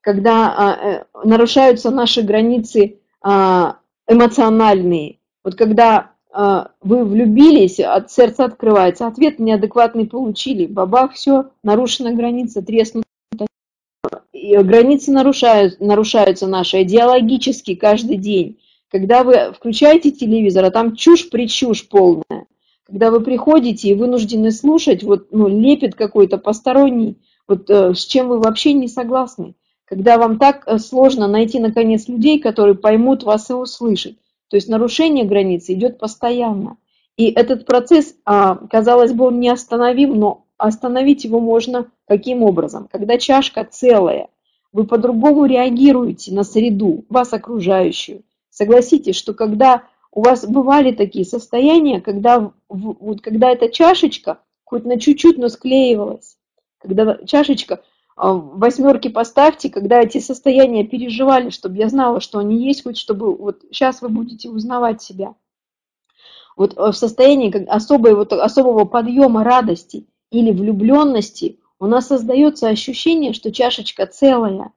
Когда 0.00 0.54
а, 0.56 0.76
э, 0.76 1.04
нарушаются 1.24 1.90
наши 1.90 2.22
границы 2.22 3.00
а, 3.22 3.78
эмоциональные, 4.08 5.18
вот 5.44 5.56
когда 5.56 6.12
а, 6.32 6.70
вы 6.80 7.04
влюбились, 7.04 7.80
от 7.80 8.10
сердца 8.10 8.44
открывается, 8.44 9.06
ответ 9.06 9.38
неадекватный 9.38 10.06
получили, 10.06 10.66
бабах, 10.66 11.14
все, 11.14 11.50
нарушена 11.62 12.12
граница, 12.12 12.62
треснута. 12.62 13.06
Границы 14.32 15.12
нарушают, 15.12 15.80
нарушаются 15.80 16.46
наши 16.46 16.82
идеологически 16.82 17.74
каждый 17.74 18.16
день. 18.16 18.58
Когда 18.90 19.22
вы 19.22 19.52
включаете 19.52 20.10
телевизор, 20.10 20.64
а 20.64 20.70
там 20.70 20.96
чушь-причушь 20.96 21.88
полная. 21.88 22.46
Когда 22.84 23.10
вы 23.12 23.20
приходите 23.20 23.88
и 23.88 23.94
вынуждены 23.94 24.50
слушать, 24.50 25.04
вот, 25.04 25.28
ну, 25.30 25.46
лепит 25.46 25.94
какой-то 25.94 26.38
посторонний, 26.38 27.18
вот 27.46 27.70
э, 27.70 27.94
с 27.94 28.04
чем 28.04 28.28
вы 28.28 28.40
вообще 28.40 28.72
не 28.72 28.88
согласны. 28.88 29.54
Когда 29.84 30.18
вам 30.18 30.38
так 30.38 30.64
э, 30.66 30.78
сложно 30.78 31.28
найти, 31.28 31.60
наконец, 31.60 32.08
людей, 32.08 32.40
которые 32.40 32.74
поймут 32.74 33.22
вас 33.22 33.50
и 33.50 33.54
услышат. 33.54 34.16
То 34.48 34.56
есть 34.56 34.68
нарушение 34.68 35.24
границы 35.24 35.74
идет 35.74 35.98
постоянно. 35.98 36.76
И 37.16 37.30
этот 37.30 37.66
процесс, 37.66 38.16
а, 38.24 38.56
казалось 38.56 39.12
бы, 39.12 39.26
он 39.26 39.38
неостановим, 39.38 40.18
но 40.18 40.46
остановить 40.58 41.24
его 41.24 41.38
можно 41.38 41.86
каким 42.08 42.42
образом? 42.42 42.88
Когда 42.90 43.18
чашка 43.18 43.64
целая, 43.70 44.28
вы 44.72 44.84
по-другому 44.84 45.44
реагируете 45.44 46.34
на 46.34 46.42
среду, 46.42 47.04
вас 47.08 47.32
окружающую. 47.32 48.22
Согласитесь, 48.50 49.16
что 49.16 49.32
когда 49.32 49.84
у 50.12 50.22
вас 50.22 50.44
бывали 50.46 50.92
такие 50.92 51.24
состояния, 51.24 52.00
когда, 52.00 52.52
вот, 52.68 53.20
когда 53.20 53.50
эта 53.50 53.68
чашечка 53.68 54.40
хоть 54.64 54.84
на 54.84 54.98
чуть-чуть, 54.98 55.38
но 55.38 55.48
склеивалась, 55.48 56.36
когда 56.78 57.18
чашечка, 57.24 57.82
а, 58.16 58.32
восьмерки 58.34 59.08
поставьте, 59.08 59.70
когда 59.70 60.00
эти 60.00 60.18
состояния 60.18 60.84
переживали, 60.84 61.50
чтобы 61.50 61.76
я 61.76 61.88
знала, 61.88 62.20
что 62.20 62.38
они 62.38 62.64
есть, 62.66 62.82
хоть 62.82 62.98
чтобы 62.98 63.34
вот 63.34 63.62
сейчас 63.70 64.02
вы 64.02 64.08
будете 64.08 64.50
узнавать 64.50 65.00
себя. 65.00 65.34
Вот 66.56 66.76
э, 66.76 66.90
в 66.90 66.92
состоянии 66.92 67.64
особой, 67.66 68.14
вот, 68.14 68.32
особого 68.32 68.84
подъема 68.84 69.42
радости 69.44 70.06
или 70.30 70.52
влюбленности 70.52 71.58
у 71.78 71.86
нас 71.86 72.08
создается 72.08 72.68
ощущение, 72.68 73.32
что 73.32 73.50
чашечка 73.50 74.06
целая. 74.06 74.72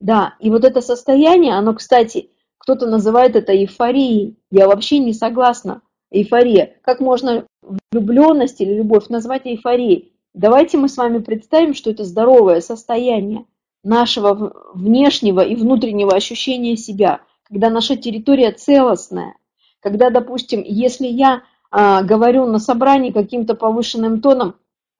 Да, 0.00 0.34
и 0.40 0.50
вот 0.50 0.64
это 0.64 0.80
состояние, 0.80 1.54
оно, 1.54 1.74
кстати, 1.74 2.30
кто-то 2.66 2.88
называет 2.88 3.36
это 3.36 3.56
эйфорией. 3.56 4.38
Я 4.50 4.66
вообще 4.66 4.98
не 4.98 5.12
согласна. 5.12 5.82
Эйфория. 6.10 6.74
Как 6.82 6.98
можно 6.98 7.46
влюбленность 7.92 8.60
или 8.60 8.74
любовь 8.74 9.08
назвать 9.08 9.46
эйфорией? 9.46 10.12
Давайте 10.34 10.76
мы 10.76 10.88
с 10.88 10.96
вами 10.96 11.18
представим, 11.18 11.74
что 11.74 11.90
это 11.90 12.02
здоровое 12.02 12.60
состояние 12.60 13.44
нашего 13.84 14.72
внешнего 14.74 15.42
и 15.42 15.54
внутреннего 15.54 16.16
ощущения 16.16 16.76
себя, 16.76 17.20
когда 17.44 17.70
наша 17.70 17.94
территория 17.96 18.50
целостная, 18.50 19.36
когда, 19.78 20.10
допустим, 20.10 20.64
если 20.66 21.06
я 21.06 21.42
а, 21.70 22.02
говорю 22.02 22.46
на 22.46 22.58
собрании 22.58 23.12
каким-то 23.12 23.54
повышенным 23.54 24.20
тоном, 24.20 24.56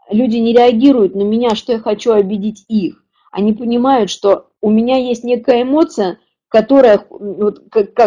люди 0.08 0.36
не 0.36 0.52
реагируют 0.52 1.16
на 1.16 1.22
меня, 1.22 1.56
что 1.56 1.72
я 1.72 1.80
хочу 1.80 2.12
обидеть 2.12 2.64
их. 2.68 3.02
Они 3.32 3.52
понимают, 3.52 4.08
что 4.08 4.50
у 4.60 4.70
меня 4.70 4.98
есть 4.98 5.24
некая 5.24 5.62
эмоция, 5.62 6.20
которая, 6.56 7.06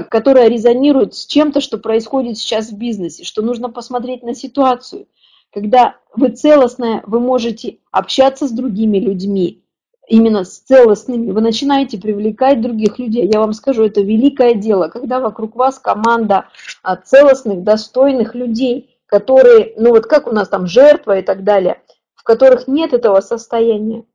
которая 0.09 0.47
резонирует 0.47 1.13
с 1.13 1.27
чем-то, 1.27 1.61
что 1.61 1.77
происходит 1.77 2.39
сейчас 2.39 2.71
в 2.71 2.77
бизнесе, 2.79 3.23
что 3.23 3.43
нужно 3.43 3.69
посмотреть 3.69 4.23
на 4.23 4.33
ситуацию. 4.33 5.05
Когда 5.53 5.97
вы 6.15 6.29
целостная, 6.29 7.03
вы 7.05 7.19
можете 7.19 7.77
общаться 7.91 8.47
с 8.47 8.51
другими 8.51 8.97
людьми, 8.97 9.61
именно 10.07 10.45
с 10.45 10.61
целостными, 10.61 11.29
вы 11.29 11.41
начинаете 11.41 11.99
привлекать 11.99 12.59
других 12.59 12.97
людей. 12.97 13.29
Я 13.31 13.39
вам 13.39 13.53
скажу, 13.53 13.83
это 13.83 14.01
великое 14.01 14.55
дело, 14.55 14.87
когда 14.87 15.19
вокруг 15.19 15.55
вас 15.55 15.77
команда 15.77 16.45
а, 16.81 16.95
целостных, 16.95 17.61
достойных 17.61 18.33
людей, 18.33 18.97
которые, 19.05 19.73
ну 19.77 19.91
вот 19.91 20.07
как 20.07 20.25
у 20.25 20.31
нас 20.31 20.49
там 20.49 20.65
жертва 20.65 21.19
и 21.19 21.21
так 21.21 21.43
далее, 21.43 21.83
в 22.15 22.23
которых 22.23 22.67
нет 22.67 22.93
этого 22.93 23.21
состояния, 23.21 24.05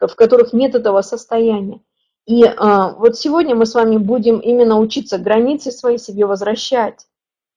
в 0.00 0.14
которых 0.14 0.54
нет 0.54 0.74
этого 0.74 1.02
состояния. 1.02 1.82
И 2.26 2.44
а, 2.44 2.92
вот 2.92 3.16
сегодня 3.16 3.54
мы 3.54 3.66
с 3.66 3.74
вами 3.74 3.96
будем 3.96 4.38
именно 4.38 4.78
учиться 4.78 5.18
границы 5.18 5.72
свои 5.72 5.98
себе 5.98 6.26
возвращать. 6.26 7.06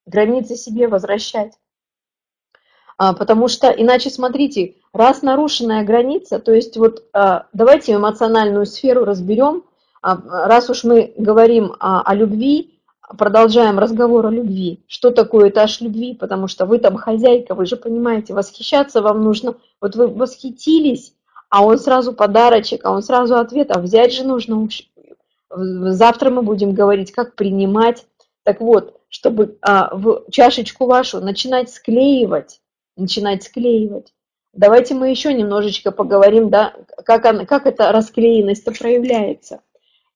Границы 0.05 0.55
себе 0.55 0.87
возвращать. 0.87 1.53
А, 2.97 3.13
потому 3.13 3.47
что 3.47 3.69
иначе, 3.69 4.09
смотрите, 4.09 4.75
раз 4.93 5.21
нарушенная 5.21 5.83
граница, 5.83 6.39
то 6.39 6.53
есть 6.53 6.77
вот 6.77 7.03
а, 7.13 7.47
давайте 7.53 7.93
эмоциональную 7.93 8.65
сферу 8.65 9.05
разберем. 9.05 9.63
А, 10.01 10.17
раз 10.47 10.69
уж 10.69 10.83
мы 10.83 11.13
говорим 11.17 11.75
а, 11.79 12.01
о 12.01 12.15
любви, 12.15 12.79
продолжаем 13.17 13.79
разговор 13.79 14.25
о 14.25 14.31
любви. 14.31 14.83
Что 14.87 15.11
такое 15.11 15.49
этаж 15.49 15.81
любви? 15.81 16.15
Потому 16.15 16.47
что 16.47 16.65
вы 16.65 16.79
там 16.79 16.95
хозяйка, 16.95 17.53
вы 17.53 17.65
же 17.65 17.75
понимаете, 17.75 18.33
восхищаться 18.33 19.01
вам 19.01 19.23
нужно. 19.23 19.55
Вот 19.81 19.95
вы 19.95 20.07
восхитились, 20.07 21.13
а 21.55 21.63
он 21.63 21.79
сразу 21.79 22.11
подарочек, 22.11 22.83
а 22.83 22.91
он 22.91 23.01
сразу 23.01 23.37
ответ, 23.37 23.71
а 23.71 23.79
взять 23.79 24.11
же 24.11 24.25
нужно. 24.25 24.67
Завтра 25.49 26.29
мы 26.29 26.41
будем 26.41 26.73
говорить, 26.73 27.13
как 27.13 27.35
принимать. 27.35 28.05
Так 28.43 28.59
вот, 28.59 28.99
чтобы 29.07 29.57
а, 29.61 29.95
в 29.95 30.25
чашечку 30.31 30.85
вашу 30.85 31.21
начинать 31.21 31.69
склеивать, 31.69 32.59
начинать 32.97 33.43
склеивать. 33.43 34.13
Давайте 34.51 34.95
мы 34.95 35.09
еще 35.09 35.33
немножечко 35.33 35.91
поговорим, 35.91 36.49
да, 36.49 36.73
как, 37.05 37.25
она, 37.25 37.45
как 37.45 37.67
эта 37.67 37.89
расклеенность 37.93 38.65
проявляется. 38.77 39.61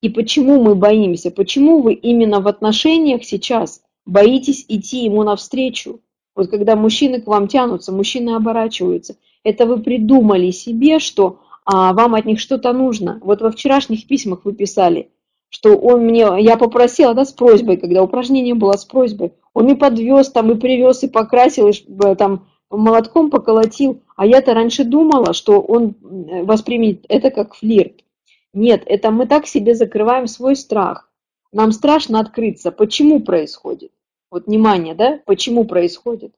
И 0.01 0.09
почему 0.09 0.61
мы 0.61 0.75
боимся, 0.75 1.31
почему 1.31 1.81
вы 1.81 1.93
именно 1.93 2.41
в 2.41 2.49
отношениях 2.49 3.23
сейчас 3.23 3.81
боитесь 4.05 4.65
идти 4.67 5.05
ему 5.05 5.23
навстречу. 5.23 6.01
Вот 6.35 6.49
когда 6.49 6.75
мужчины 6.75 7.21
к 7.21 7.27
вам 7.27 7.47
тянутся, 7.47 7.93
мужчины 7.93 8.35
оборачиваются– 8.35 9.15
это 9.43 9.65
вы 9.65 9.81
придумали 9.81 10.51
себе, 10.51 10.99
что 10.99 11.39
а, 11.65 11.93
вам 11.93 12.15
от 12.15 12.25
них 12.25 12.39
что-то 12.39 12.73
нужно. 12.73 13.19
Вот 13.21 13.41
во 13.41 13.51
вчерашних 13.51 14.07
письмах 14.07 14.41
вы 14.43 14.53
писали, 14.53 15.11
что 15.49 15.75
он 15.75 16.05
мне, 16.05 16.27
я 16.39 16.57
попросила, 16.57 17.13
да, 17.13 17.25
с 17.25 17.31
просьбой, 17.31 17.77
когда 17.77 18.03
упражнение 18.03 18.55
было 18.55 18.73
с 18.73 18.85
просьбой, 18.85 19.33
он 19.53 19.65
мне 19.65 19.75
подвез 19.75 20.31
там 20.31 20.51
и 20.51 20.55
привез, 20.55 21.03
и 21.03 21.07
покрасил, 21.07 21.67
и 21.69 22.15
там 22.15 22.47
молотком 22.69 23.29
поколотил, 23.29 24.01
а 24.15 24.25
я-то 24.25 24.53
раньше 24.53 24.83
думала, 24.83 25.33
что 25.33 25.59
он 25.59 25.95
воспримет 26.01 27.05
это 27.09 27.31
как 27.31 27.55
флирт. 27.55 28.03
Нет, 28.53 28.83
это 28.85 29.11
мы 29.11 29.27
так 29.27 29.47
себе 29.47 29.75
закрываем 29.75 30.27
свой 30.27 30.55
страх. 30.55 31.11
Нам 31.51 31.71
страшно 31.71 32.19
открыться. 32.19 32.71
Почему 32.71 33.21
происходит? 33.21 33.91
Вот 34.31 34.45
внимание, 34.45 34.93
да? 34.93 35.19
Почему 35.25 35.65
происходит? 35.65 36.33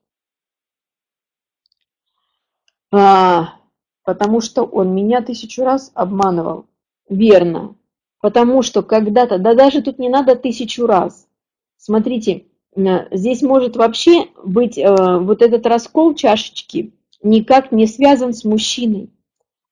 А, 2.92 3.56
потому 4.04 4.42
что 4.42 4.64
он 4.64 4.94
меня 4.94 5.22
тысячу 5.22 5.64
раз 5.64 5.92
обманывал. 5.94 6.66
Верно. 7.10 7.76
Потому 8.22 8.62
что 8.62 8.84
когда-то, 8.84 9.38
да 9.38 9.54
даже 9.56 9.82
тут 9.82 9.98
не 10.00 10.10
надо 10.10 10.36
тысячу 10.36 10.86
раз. 10.86 11.28
Смотрите, 11.78 12.46
здесь 12.76 13.42
может 13.42 13.76
вообще 13.76 14.28
быть 14.44 14.78
э, 14.78 15.18
вот 15.20 15.42
этот 15.42 15.66
раскол 15.66 16.14
чашечки 16.14 16.94
никак 17.24 17.72
не 17.72 17.88
связан 17.88 18.34
с 18.34 18.44
мужчиной. 18.44 19.10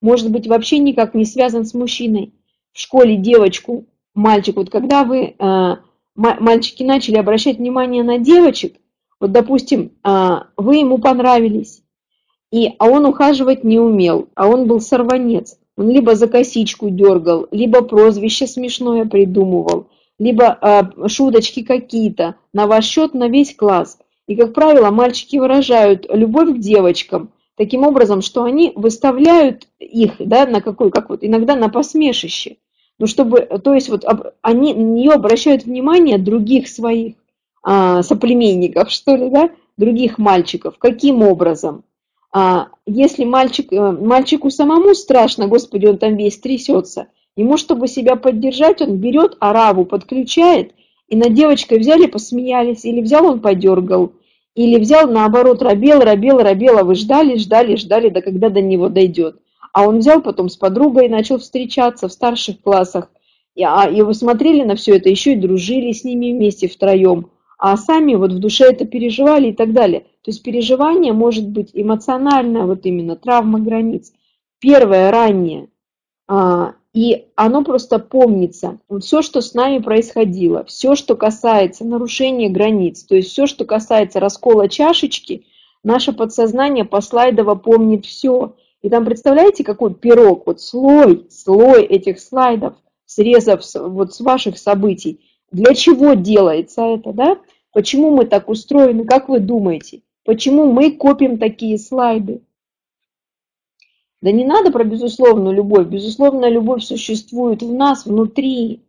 Может 0.02 0.32
быть 0.32 0.48
вообще 0.48 0.80
никак 0.80 1.14
не 1.14 1.26
связан 1.26 1.66
с 1.66 1.74
мужчиной. 1.74 2.34
в 2.72 2.80
школе 2.80 3.18
девочку, 3.18 3.86
мальчик, 4.14 4.56
вот 4.56 4.70
когда 4.70 5.04
вы, 5.04 5.36
э, 5.38 5.76
мальчики 6.16 6.84
начали 6.84 7.18
обращать 7.18 7.58
внимание 7.58 8.04
на 8.04 8.20
девочек, 8.20 8.78
вот, 9.20 9.32
допустим, 9.32 9.92
э, 10.04 10.40
вы 10.56 10.78
ему 10.78 11.00
понравились, 11.00 11.79
и, 12.52 12.74
а 12.80 12.88
он 12.88 13.06
ухаживать 13.06 13.64
не 13.64 13.80
умел, 13.80 14.28
а 14.36 14.48
он 14.48 14.68
был 14.68 14.82
сорванец. 14.82 15.58
Он 15.78 15.90
либо 15.90 16.16
за 16.16 16.28
косичку 16.28 16.90
дергал, 16.90 17.48
либо 17.52 17.82
прозвище 17.82 18.48
смешное 18.48 19.06
придумывал, 19.06 19.88
либо 20.18 20.58
э, 20.62 21.08
шуточки 21.08 21.64
какие-то 21.64 22.36
на 22.52 22.68
ваш 22.68 22.86
счет 22.86 23.14
на 23.14 23.30
весь 23.30 23.56
класс. 23.56 23.98
И, 24.28 24.36
как 24.36 24.54
правило, 24.54 24.92
мальчики 24.92 25.38
выражают 25.38 26.06
любовь 26.10 26.56
к 26.56 26.60
девочкам 26.60 27.32
таким 27.56 27.84
образом, 27.84 28.22
что 28.22 28.44
они 28.44 28.72
выставляют 28.76 29.68
их 29.80 30.14
да, 30.20 30.46
на 30.46 30.62
какой, 30.62 30.92
как 30.92 31.10
вот 31.10 31.20
иногда 31.24 31.56
на 31.56 31.70
посмешище. 31.70 32.58
Ну, 33.00 33.08
чтобы, 33.08 33.42
то 33.42 33.74
есть 33.74 33.90
вот 33.90 34.06
они 34.42 34.74
на 34.74 34.82
нее 34.82 35.12
обращают 35.12 35.64
внимание 35.64 36.18
других 36.18 36.68
своих 36.68 37.16
а, 37.64 38.04
соплеменников, 38.04 38.92
что 38.92 39.16
ли, 39.16 39.30
да, 39.30 39.52
других 39.78 40.18
мальчиков. 40.18 40.78
Каким 40.78 41.22
образом? 41.22 41.84
А, 42.32 42.68
если 42.86 43.26
мальчик, 43.26 43.72
э, 43.72 43.92
мальчику 43.92 44.50
самому 44.52 44.94
страшно, 44.94 45.48
господи, 45.48 45.88
он 45.88 45.98
там 45.98 46.16
весь 46.16 46.38
трясется, 46.38 47.08
ему, 47.36 47.58
чтобы 47.58 47.88
себя 47.88 48.16
поддержать, 48.16 48.82
он 48.82 48.98
берет 48.98 49.36
ораву, 49.40 49.86
подключает, 49.86 50.74
и 51.08 51.16
над 51.16 51.34
девочкой 51.34 51.80
взяли, 51.80 52.06
посмеялись, 52.06 52.86
или 52.86 53.02
взял 53.02 53.26
он 53.26 53.40
подергал, 53.40 54.14
или 54.54 54.80
взял 54.80 55.10
наоборот, 55.10 55.62
робел, 55.62 56.02
робел, 56.02 56.40
робел, 56.40 56.78
а 56.78 56.84
вы 56.84 56.96
ждали, 56.96 57.38
ждали, 57.38 57.76
ждали, 57.76 58.10
до 58.10 58.22
когда 58.22 58.50
до 58.50 58.62
него 58.62 58.90
дойдет. 58.90 59.38
А 59.74 59.88
он 59.88 60.00
взял 60.00 60.22
потом 60.22 60.50
с 60.50 60.58
подругой 60.58 61.08
и 61.08 61.10
начал 61.10 61.40
встречаться 61.40 62.08
в 62.08 62.14
старших 62.14 62.62
классах, 62.62 63.10
и, 63.56 63.64
а, 63.64 63.90
и 63.90 64.02
вы 64.02 64.14
смотрели 64.14 64.64
на 64.64 64.76
все 64.76 64.98
это, 64.98 65.10
еще 65.10 65.34
и 65.34 65.36
дружили 65.36 65.92
с 65.92 66.04
ними 66.04 66.32
вместе 66.32 66.68
втроем 66.68 67.32
а 67.60 67.76
сами 67.76 68.16
вот 68.16 68.32
в 68.32 68.40
душе 68.40 68.64
это 68.66 68.86
переживали 68.86 69.50
и 69.50 69.54
так 69.54 69.74
далее. 69.74 70.06
То 70.24 70.32
есть 70.32 70.44
переживание 70.44 71.14
может 71.14 71.48
быть 71.48 71.72
эмоциональное, 71.74 72.64
вот 72.64 72.86
именно 72.86 73.16
травма 73.16 73.60
границ. 73.60 74.12
Первое, 74.60 75.12
раннее, 75.12 75.70
а, 76.28 76.76
и 76.94 77.28
оно 77.36 77.64
просто 77.64 78.00
помнится. 78.00 78.80
Все, 79.00 79.22
что 79.22 79.42
с 79.42 79.54
нами 79.54 79.80
происходило, 79.80 80.64
все, 80.66 80.96
что 80.96 81.16
касается 81.16 81.86
нарушения 81.86 82.50
границ, 82.50 83.04
то 83.04 83.16
есть 83.16 83.30
все, 83.30 83.48
что 83.48 83.64
касается 83.66 84.20
раскола 84.20 84.68
чашечки, 84.68 85.46
наше 85.84 86.14
подсознание 86.14 86.86
послайдово 86.86 87.56
помнит 87.56 88.06
все. 88.06 88.56
И 88.82 88.90
там, 88.90 89.06
представляете, 89.06 89.64
какой 89.64 89.94
пирог, 89.94 90.48
вот 90.48 90.62
слой, 90.62 91.28
слой 91.30 91.84
этих 91.84 92.20
слайдов, 92.20 92.76
срезов 93.06 93.62
вот 93.76 94.14
с 94.14 94.20
ваших 94.20 94.58
событий. 94.58 95.22
Для 95.52 95.74
чего 95.74 96.14
делается 96.14 96.82
это, 96.84 97.12
да? 97.12 97.38
Почему 97.72 98.12
мы 98.12 98.26
так 98.26 98.50
устроены, 98.50 99.06
как 99.06 99.30
вы 99.30 99.40
думаете? 99.40 100.02
Почему 100.30 100.72
мы 100.72 100.92
копим 100.92 101.40
такие 101.40 101.80
слайды? 101.80 102.44
Да 104.22 104.32
не 104.32 104.46
надо 104.46 104.72
про 104.72 104.84
безусловную 104.84 105.56
любовь. 105.56 105.88
Безусловная 105.88 106.50
любовь 106.50 106.84
существует 106.84 107.64
в 107.64 107.74
нас, 107.74 108.06
внутри. 108.06 108.84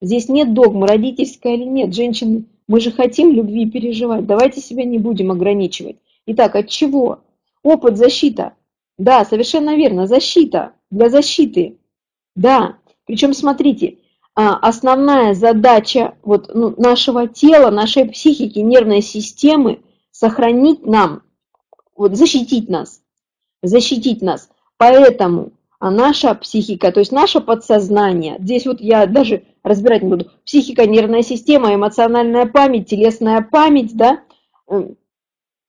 Здесь 0.00 0.28
нет 0.28 0.54
догмы, 0.54 0.86
родительская 0.86 1.54
или 1.54 1.64
нет. 1.64 1.92
Женщины, 1.92 2.44
мы 2.68 2.78
же 2.78 2.92
хотим 2.92 3.32
любви 3.32 3.68
переживать. 3.68 4.26
Давайте 4.26 4.60
себя 4.60 4.84
не 4.84 4.98
будем 4.98 5.32
ограничивать. 5.32 5.96
Итак, 6.26 6.54
от 6.54 6.68
чего? 6.68 7.18
Опыт, 7.64 7.96
защита. 7.96 8.52
Да, 8.96 9.24
совершенно 9.24 9.74
верно, 9.74 10.06
защита. 10.06 10.74
Для 10.92 11.08
защиты. 11.08 11.78
Да. 12.36 12.76
Причем, 13.06 13.34
смотрите, 13.34 13.98
а, 14.36 14.54
основная 14.58 15.34
задача 15.34 16.14
вот, 16.22 16.48
ну, 16.54 16.74
нашего 16.76 17.26
тела, 17.26 17.72
нашей 17.72 18.08
психики, 18.08 18.60
нервной 18.60 19.02
системы 19.02 19.80
сохранить 20.18 20.86
нам, 20.86 21.22
вот, 21.94 22.16
защитить 22.16 22.68
нас, 22.68 23.02
защитить 23.62 24.22
нас. 24.22 24.48
Поэтому 24.78 25.52
а 25.78 25.90
наша 25.90 26.34
психика, 26.34 26.90
то 26.90 27.00
есть 27.00 27.12
наше 27.12 27.40
подсознание, 27.40 28.36
здесь 28.38 28.66
вот 28.66 28.80
я 28.80 29.06
даже 29.06 29.44
разбирать 29.62 30.02
не 30.02 30.08
буду, 30.08 30.30
психика, 30.44 30.86
нервная 30.86 31.22
система, 31.22 31.74
эмоциональная 31.74 32.46
память, 32.46 32.88
телесная 32.88 33.42
память, 33.42 33.94
да, 33.94 34.22
э, 34.70 34.94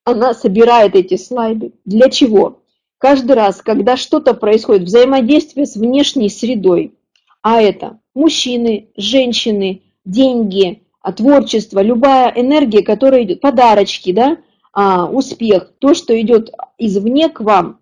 она 0.06 0.34
собирает 0.34 0.96
эти 0.96 1.18
слайды. 1.18 1.74
Для 1.84 2.10
чего? 2.10 2.62
Каждый 3.00 3.34
раз, 3.34 3.62
когда 3.62 3.98
что-то 3.98 4.34
происходит, 4.34 4.84
взаимодействие 4.84 5.66
с 5.66 5.76
внешней 5.76 6.30
средой, 6.30 6.96
а 7.42 7.62
это 7.62 8.00
мужчины, 8.16 8.90
женщины, 8.96 9.82
деньги, 10.06 10.87
творчество, 11.12 11.82
любая 11.82 12.32
энергия, 12.36 12.84
которая 12.84 13.24
идет, 13.24 13.42
подарочки, 13.42 14.12
да, 14.12 14.38
а, 14.74 15.06
успех, 15.06 15.72
то, 15.80 15.94
что 15.94 16.20
идет 16.20 16.52
извне 16.78 17.30
к 17.30 17.42
вам, 17.42 17.80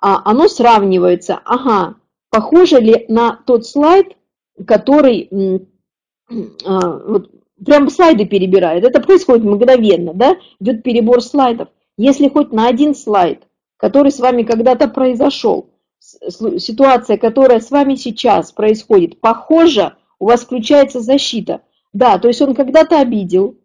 а, 0.00 0.22
оно 0.24 0.48
сравнивается. 0.48 1.40
Ага, 1.44 1.96
похоже 2.30 2.80
ли 2.80 3.04
на 3.08 3.40
тот 3.46 3.66
слайд, 3.66 4.16
который 4.66 5.28
а, 6.64 6.98
вот, 7.06 7.30
прям 7.64 7.88
слайды 7.90 8.26
перебирает. 8.26 8.84
Это 8.84 9.00
происходит 9.00 9.44
мгновенно, 9.44 10.12
да, 10.14 10.36
идет 10.60 10.82
перебор 10.82 11.22
слайдов. 11.22 11.68
Если 11.96 12.28
хоть 12.28 12.52
на 12.52 12.66
один 12.68 12.94
слайд, 12.94 13.44
который 13.76 14.10
с 14.10 14.18
вами 14.18 14.42
когда-то 14.42 14.88
произошел, 14.88 15.70
ситуация, 16.00 17.16
которая 17.16 17.60
с 17.60 17.70
вами 17.70 17.94
сейчас 17.94 18.52
происходит, 18.52 19.20
похожа, 19.20 19.96
у 20.18 20.26
вас 20.26 20.42
включается 20.42 21.00
защита. 21.00 21.62
Да, 21.94 22.18
то 22.18 22.28
есть 22.28 22.42
он 22.42 22.54
когда-то 22.54 23.00
обидел, 23.00 23.56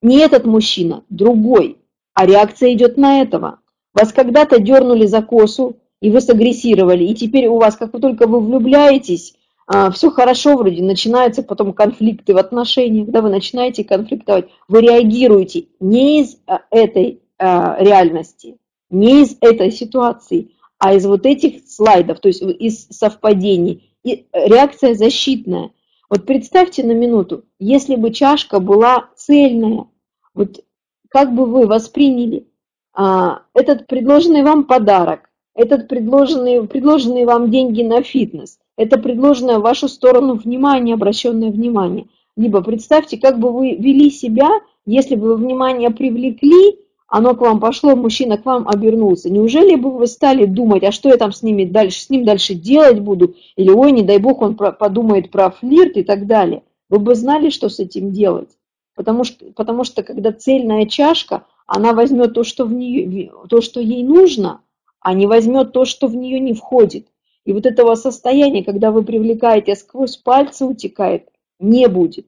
не 0.00 0.18
этот 0.18 0.46
мужчина, 0.46 1.04
другой, 1.10 1.78
а 2.14 2.24
реакция 2.24 2.72
идет 2.72 2.96
на 2.96 3.20
этого. 3.20 3.58
Вас 3.92 4.12
когда-то 4.12 4.60
дернули 4.60 5.06
за 5.06 5.22
косу, 5.22 5.76
и 6.00 6.10
вы 6.10 6.20
сагрессировали, 6.20 7.04
и 7.04 7.14
теперь 7.14 7.48
у 7.48 7.58
вас, 7.58 7.76
как 7.76 7.90
только 7.92 8.26
вы 8.26 8.40
влюбляетесь, 8.40 9.34
а, 9.66 9.90
все 9.90 10.10
хорошо 10.10 10.56
вроде, 10.56 10.82
начинаются 10.82 11.42
потом 11.42 11.72
конфликты 11.72 12.34
в 12.34 12.38
отношениях, 12.38 13.06
когда 13.06 13.22
вы 13.22 13.30
начинаете 13.30 13.82
конфликтовать, 13.82 14.46
вы 14.68 14.82
реагируете 14.82 15.66
не 15.80 16.20
из 16.20 16.36
а, 16.46 16.60
этой 16.70 17.22
а, 17.38 17.76
реальности, 17.80 18.58
не 18.90 19.22
из 19.22 19.36
этой 19.40 19.72
ситуации, 19.72 20.50
а 20.78 20.94
из 20.94 21.06
вот 21.06 21.26
этих 21.26 21.66
слайдов, 21.66 22.20
то 22.20 22.28
есть 22.28 22.42
из 22.42 22.86
совпадений. 22.88 23.90
И 24.04 24.26
реакция 24.32 24.94
защитная. 24.94 25.70
Вот 26.14 26.26
представьте 26.26 26.84
на 26.84 26.92
минуту, 26.92 27.42
если 27.58 27.96
бы 27.96 28.12
чашка 28.12 28.60
была 28.60 29.08
цельная, 29.16 29.86
вот 30.32 30.60
как 31.08 31.34
бы 31.34 31.44
вы 31.44 31.66
восприняли 31.66 32.46
а, 32.92 33.42
этот 33.52 33.88
предложенный 33.88 34.44
вам 34.44 34.62
подарок, 34.62 35.28
этот 35.56 35.88
предложенный, 35.88 36.68
предложенные 36.68 37.26
вам 37.26 37.50
деньги 37.50 37.82
на 37.82 38.00
фитнес, 38.00 38.60
это 38.76 38.96
предложенное 38.96 39.58
в 39.58 39.62
вашу 39.62 39.88
сторону 39.88 40.34
внимание, 40.34 40.94
обращенное 40.94 41.50
внимание. 41.50 42.06
Либо 42.36 42.62
представьте, 42.62 43.18
как 43.18 43.40
бы 43.40 43.50
вы 43.50 43.74
вели 43.74 44.08
себя, 44.08 44.60
если 44.86 45.16
бы 45.16 45.34
вы 45.34 45.36
внимание 45.38 45.90
привлекли 45.90 46.78
оно 47.16 47.36
к 47.36 47.42
вам 47.42 47.60
пошло, 47.60 47.94
мужчина 47.94 48.38
к 48.38 48.44
вам 48.44 48.66
обернулся. 48.66 49.30
Неужели 49.30 49.76
бы 49.76 49.92
вы 49.92 50.08
стали 50.08 50.46
думать, 50.46 50.82
а 50.82 50.90
что 50.90 51.10
я 51.10 51.16
там 51.16 51.30
с, 51.30 51.44
ними 51.44 51.64
дальше, 51.64 52.00
с 52.00 52.10
ним 52.10 52.24
дальше 52.24 52.54
делать 52.54 52.98
буду? 52.98 53.36
Или, 53.54 53.70
ой, 53.70 53.92
не 53.92 54.02
дай 54.02 54.18
бог, 54.18 54.42
он 54.42 54.56
про, 54.56 54.72
подумает 54.72 55.30
про 55.30 55.52
флирт 55.52 55.96
и 55.96 56.02
так 56.02 56.26
далее. 56.26 56.64
Вы 56.88 56.98
бы 56.98 57.14
знали, 57.14 57.50
что 57.50 57.68
с 57.68 57.78
этим 57.78 58.10
делать. 58.10 58.48
Потому 58.96 59.22
что, 59.22 59.44
потому 59.52 59.84
что 59.84 60.02
когда 60.02 60.32
цельная 60.32 60.86
чашка, 60.86 61.46
она 61.68 61.92
возьмет 61.92 62.34
то, 62.34 62.42
что, 62.42 62.64
в 62.64 62.72
нее, 62.72 63.30
то, 63.48 63.60
что 63.60 63.78
ей 63.78 64.02
нужно, 64.02 64.62
а 64.98 65.14
не 65.14 65.28
возьмет 65.28 65.70
то, 65.70 65.84
что 65.84 66.08
в 66.08 66.16
нее 66.16 66.40
не 66.40 66.52
входит. 66.52 67.06
И 67.44 67.52
вот 67.52 67.64
этого 67.64 67.94
состояния, 67.94 68.64
когда 68.64 68.90
вы 68.90 69.04
привлекаете, 69.04 69.74
а 69.74 69.76
сквозь 69.76 70.16
пальцы 70.16 70.64
утекает, 70.64 71.28
не 71.60 71.86
будет. 71.86 72.26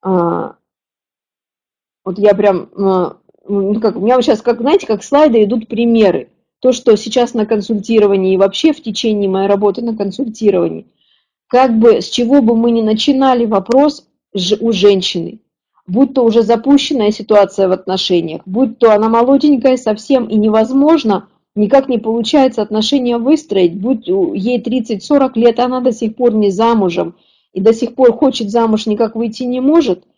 А, 0.00 0.54
вот 2.04 2.20
я 2.20 2.34
прям 2.34 2.70
а, 2.76 3.17
ну, 3.48 3.80
как, 3.80 3.96
у 3.96 4.00
меня 4.00 4.20
сейчас, 4.20 4.42
как, 4.42 4.60
знаете, 4.60 4.86
как 4.86 5.02
слайды 5.02 5.42
идут 5.42 5.68
примеры. 5.68 6.28
То, 6.60 6.72
что 6.72 6.96
сейчас 6.96 7.34
на 7.34 7.46
консультировании 7.46 8.34
и 8.34 8.36
вообще 8.36 8.72
в 8.72 8.82
течение 8.82 9.28
моей 9.28 9.48
работы 9.48 9.80
на 9.80 9.96
консультировании, 9.96 10.86
как 11.46 11.78
бы, 11.78 12.02
с 12.02 12.08
чего 12.08 12.42
бы 12.42 12.56
мы 12.56 12.72
ни 12.72 12.82
начинали 12.82 13.44
вопрос 13.44 14.06
у 14.60 14.72
женщины, 14.72 15.38
будь 15.86 16.14
то 16.14 16.24
уже 16.24 16.42
запущенная 16.42 17.12
ситуация 17.12 17.68
в 17.68 17.72
отношениях, 17.72 18.42
будь 18.44 18.78
то 18.78 18.92
она 18.92 19.08
молоденькая 19.08 19.76
совсем 19.76 20.26
и 20.26 20.36
невозможно, 20.36 21.28
никак 21.54 21.88
не 21.88 21.98
получается 21.98 22.60
отношения 22.60 23.18
выстроить, 23.18 23.74
будь 23.74 24.08
ей 24.08 24.60
30-40 24.60 25.30
лет, 25.36 25.60
она 25.60 25.80
до 25.80 25.92
сих 25.92 26.16
пор 26.16 26.34
не 26.34 26.50
замужем. 26.50 27.14
И 27.54 27.60
до 27.60 27.72
сих 27.72 27.94
пор 27.94 28.12
хочет 28.12 28.50
замуж, 28.50 28.86
никак 28.86 29.16
выйти 29.16 29.44
не 29.44 29.60
может– 29.60 30.04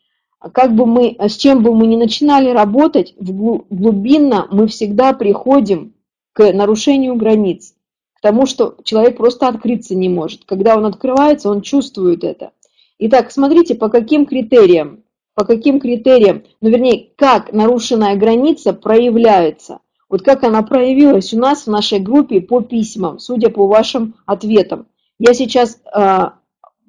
как 0.49 0.75
бы 0.75 0.87
мы, 0.87 1.17
с 1.19 1.37
чем 1.37 1.63
бы 1.63 1.75
мы 1.75 1.87
ни 1.87 1.97
начинали 1.97 2.51
работать, 2.51 3.15
глубинно 3.19 4.49
мы 4.51 4.67
всегда 4.69 5.13
приходим 5.13 5.95
к 6.33 6.53
нарушению 6.53 7.17
границ, 7.17 7.75
к 8.15 8.21
тому, 8.23 8.47
что 8.47 8.77
человек 8.83 9.19
просто 9.19 9.49
открыться 9.49 9.95
не 9.95 10.09
может. 10.09 10.45
Когда 10.47 10.77
он 10.77 10.87
открывается, 10.87 11.51
он 11.51 11.61
чувствует 11.61 12.25
это. 12.25 12.53
Итак, 12.99 13.31
смотрите, 13.31 13.75
по 13.75 13.89
каким 13.89 14.27
критериям, 14.27 15.05
по 15.35 15.45
каким 15.45 15.81
критериям, 15.81 16.43
ну 16.61 16.71
вернее, 16.71 17.09
как 17.17 17.53
нарушенная 17.53 18.17
граница 18.17 18.73
проявляется. 18.73 19.81
Вот 20.09 20.23
как 20.23 20.43
она 20.43 20.63
проявилась 20.63 21.33
у 21.33 21.39
нас 21.39 21.67
в 21.67 21.71
нашей 21.71 22.01
группе 22.01 22.41
по 22.41 22.61
письмам, 22.61 23.19
судя 23.19 23.49
по 23.49 23.67
вашим 23.67 24.15
ответам. 24.27 24.87
Я 25.19 25.35
сейчас 25.35 25.81
э, 25.95 26.31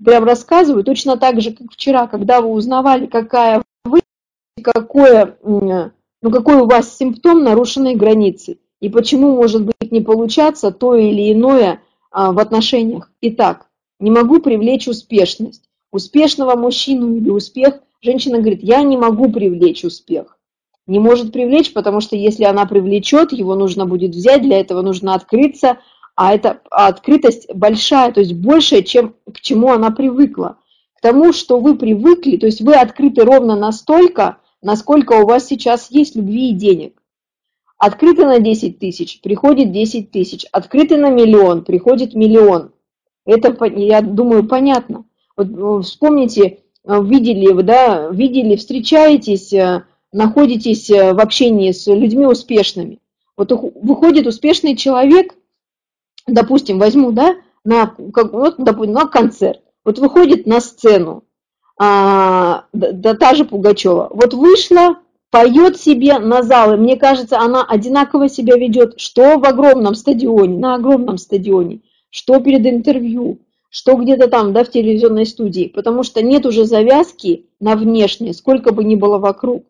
прям 0.03 0.23
рассказываю 0.23 0.83
точно 0.83 1.17
так 1.17 1.41
же, 1.41 1.51
как 1.51 1.71
вчера, 1.71 2.07
когда 2.07 2.41
вы 2.41 2.49
узнавали, 2.49 3.05
какая 3.05 3.63
вы, 3.85 4.01
какое, 4.61 5.37
ну, 5.43 5.91
какой 6.31 6.57
у 6.57 6.65
вас 6.65 6.97
симптом 6.97 7.43
нарушенной 7.43 7.95
границы 7.95 8.59
и 8.79 8.89
почему 8.89 9.35
может 9.35 9.65
быть 9.65 9.91
не 9.91 10.01
получаться 10.01 10.71
то 10.71 10.95
или 10.95 11.31
иное 11.31 11.81
а, 12.11 12.31
в 12.31 12.39
отношениях. 12.39 13.11
Итак, 13.21 13.67
не 13.99 14.11
могу 14.11 14.39
привлечь 14.39 14.87
успешность 14.87 15.63
успешного 15.91 16.55
мужчину 16.55 17.15
или 17.15 17.29
успех, 17.29 17.79
женщина 18.01 18.39
говорит, 18.39 18.63
я 18.63 18.81
не 18.81 18.97
могу 18.97 19.31
привлечь 19.31 19.83
успех. 19.83 20.37
Не 20.87 20.99
может 20.99 21.31
привлечь, 21.31 21.73
потому 21.73 22.01
что 22.01 22.15
если 22.15 22.43
она 22.43 22.65
привлечет, 22.65 23.31
его 23.31 23.55
нужно 23.55 23.85
будет 23.85 24.11
взять, 24.11 24.41
для 24.41 24.59
этого 24.59 24.81
нужно 24.81 25.13
открыться, 25.13 25.77
а 26.21 26.35
эта 26.35 26.61
открытость 26.69 27.51
большая, 27.51 28.11
то 28.11 28.19
есть 28.19 28.33
большая, 28.33 28.83
чем 28.83 29.15
к 29.33 29.41
чему 29.41 29.69
она 29.69 29.89
привыкла. 29.89 30.57
К 30.95 31.01
тому, 31.01 31.33
что 31.33 31.59
вы 31.59 31.75
привыкли, 31.75 32.37
то 32.37 32.45
есть 32.45 32.61
вы 32.61 32.75
открыты 32.75 33.23
ровно 33.23 33.55
настолько, 33.55 34.37
насколько 34.61 35.13
у 35.13 35.25
вас 35.25 35.47
сейчас 35.47 35.89
есть 35.89 36.15
любви 36.15 36.51
и 36.51 36.53
денег. 36.53 36.93
Открыты 37.79 38.25
на 38.25 38.39
10 38.39 38.77
тысяч, 38.77 39.19
приходит 39.21 39.71
10 39.71 40.11
тысяч. 40.11 40.45
Открыты 40.51 40.97
на 40.97 41.09
миллион, 41.09 41.63
приходит 41.63 42.13
миллион. 42.13 42.71
Это, 43.25 43.57
я 43.75 44.01
думаю, 44.01 44.47
понятно. 44.47 45.05
Вот 45.35 45.47
ну, 45.49 45.81
вспомните, 45.81 46.59
э, 46.85 47.03
видели 47.03 47.51
вы, 47.51 47.63
да, 47.63 48.09
видели, 48.09 48.57
встречаетесь, 48.57 49.51
э, 49.53 49.85
находитесь 50.11 50.87
э, 50.91 51.13
в 51.15 51.19
общении 51.19 51.71
с 51.71 51.87
людьми 51.87 52.27
успешными. 52.27 52.99
Вот 53.35 53.51
выходит 53.51 54.27
успешный 54.27 54.75
человек, 54.75 55.33
допустим, 56.27 56.79
возьму, 56.79 57.11
да, 57.11 57.35
на, 57.63 57.93
как, 58.13 58.33
вот, 58.33 58.55
допустим, 58.57 58.93
на 58.93 59.07
концерт, 59.07 59.61
вот 59.85 59.99
выходит 59.99 60.45
на 60.45 60.59
сцену, 60.59 61.23
а, 61.79 62.65
да, 62.73 63.13
та 63.15 63.33
же 63.33 63.45
Пугачева, 63.45 64.09
вот 64.11 64.33
вышла, 64.33 64.97
поет 65.31 65.77
себе 65.77 66.19
на 66.19 66.43
залы, 66.43 66.77
мне 66.77 66.97
кажется, 66.97 67.39
она 67.39 67.63
одинаково 67.63 68.29
себя 68.29 68.55
ведет, 68.55 68.99
что 68.99 69.39
в 69.39 69.45
огромном 69.45 69.95
стадионе, 69.95 70.57
на 70.57 70.75
огромном 70.75 71.17
стадионе, 71.17 71.81
что 72.09 72.39
перед 72.39 72.65
интервью, 72.65 73.39
что 73.69 73.95
где-то 73.95 74.27
там, 74.27 74.53
да, 74.53 74.63
в 74.63 74.69
телевизионной 74.69 75.25
студии, 75.25 75.71
потому 75.73 76.03
что 76.03 76.21
нет 76.21 76.45
уже 76.45 76.65
завязки 76.65 77.47
на 77.59 77.75
внешнее, 77.75 78.33
сколько 78.33 78.73
бы 78.73 78.83
ни 78.83 78.95
было 78.95 79.17
вокруг. 79.17 79.63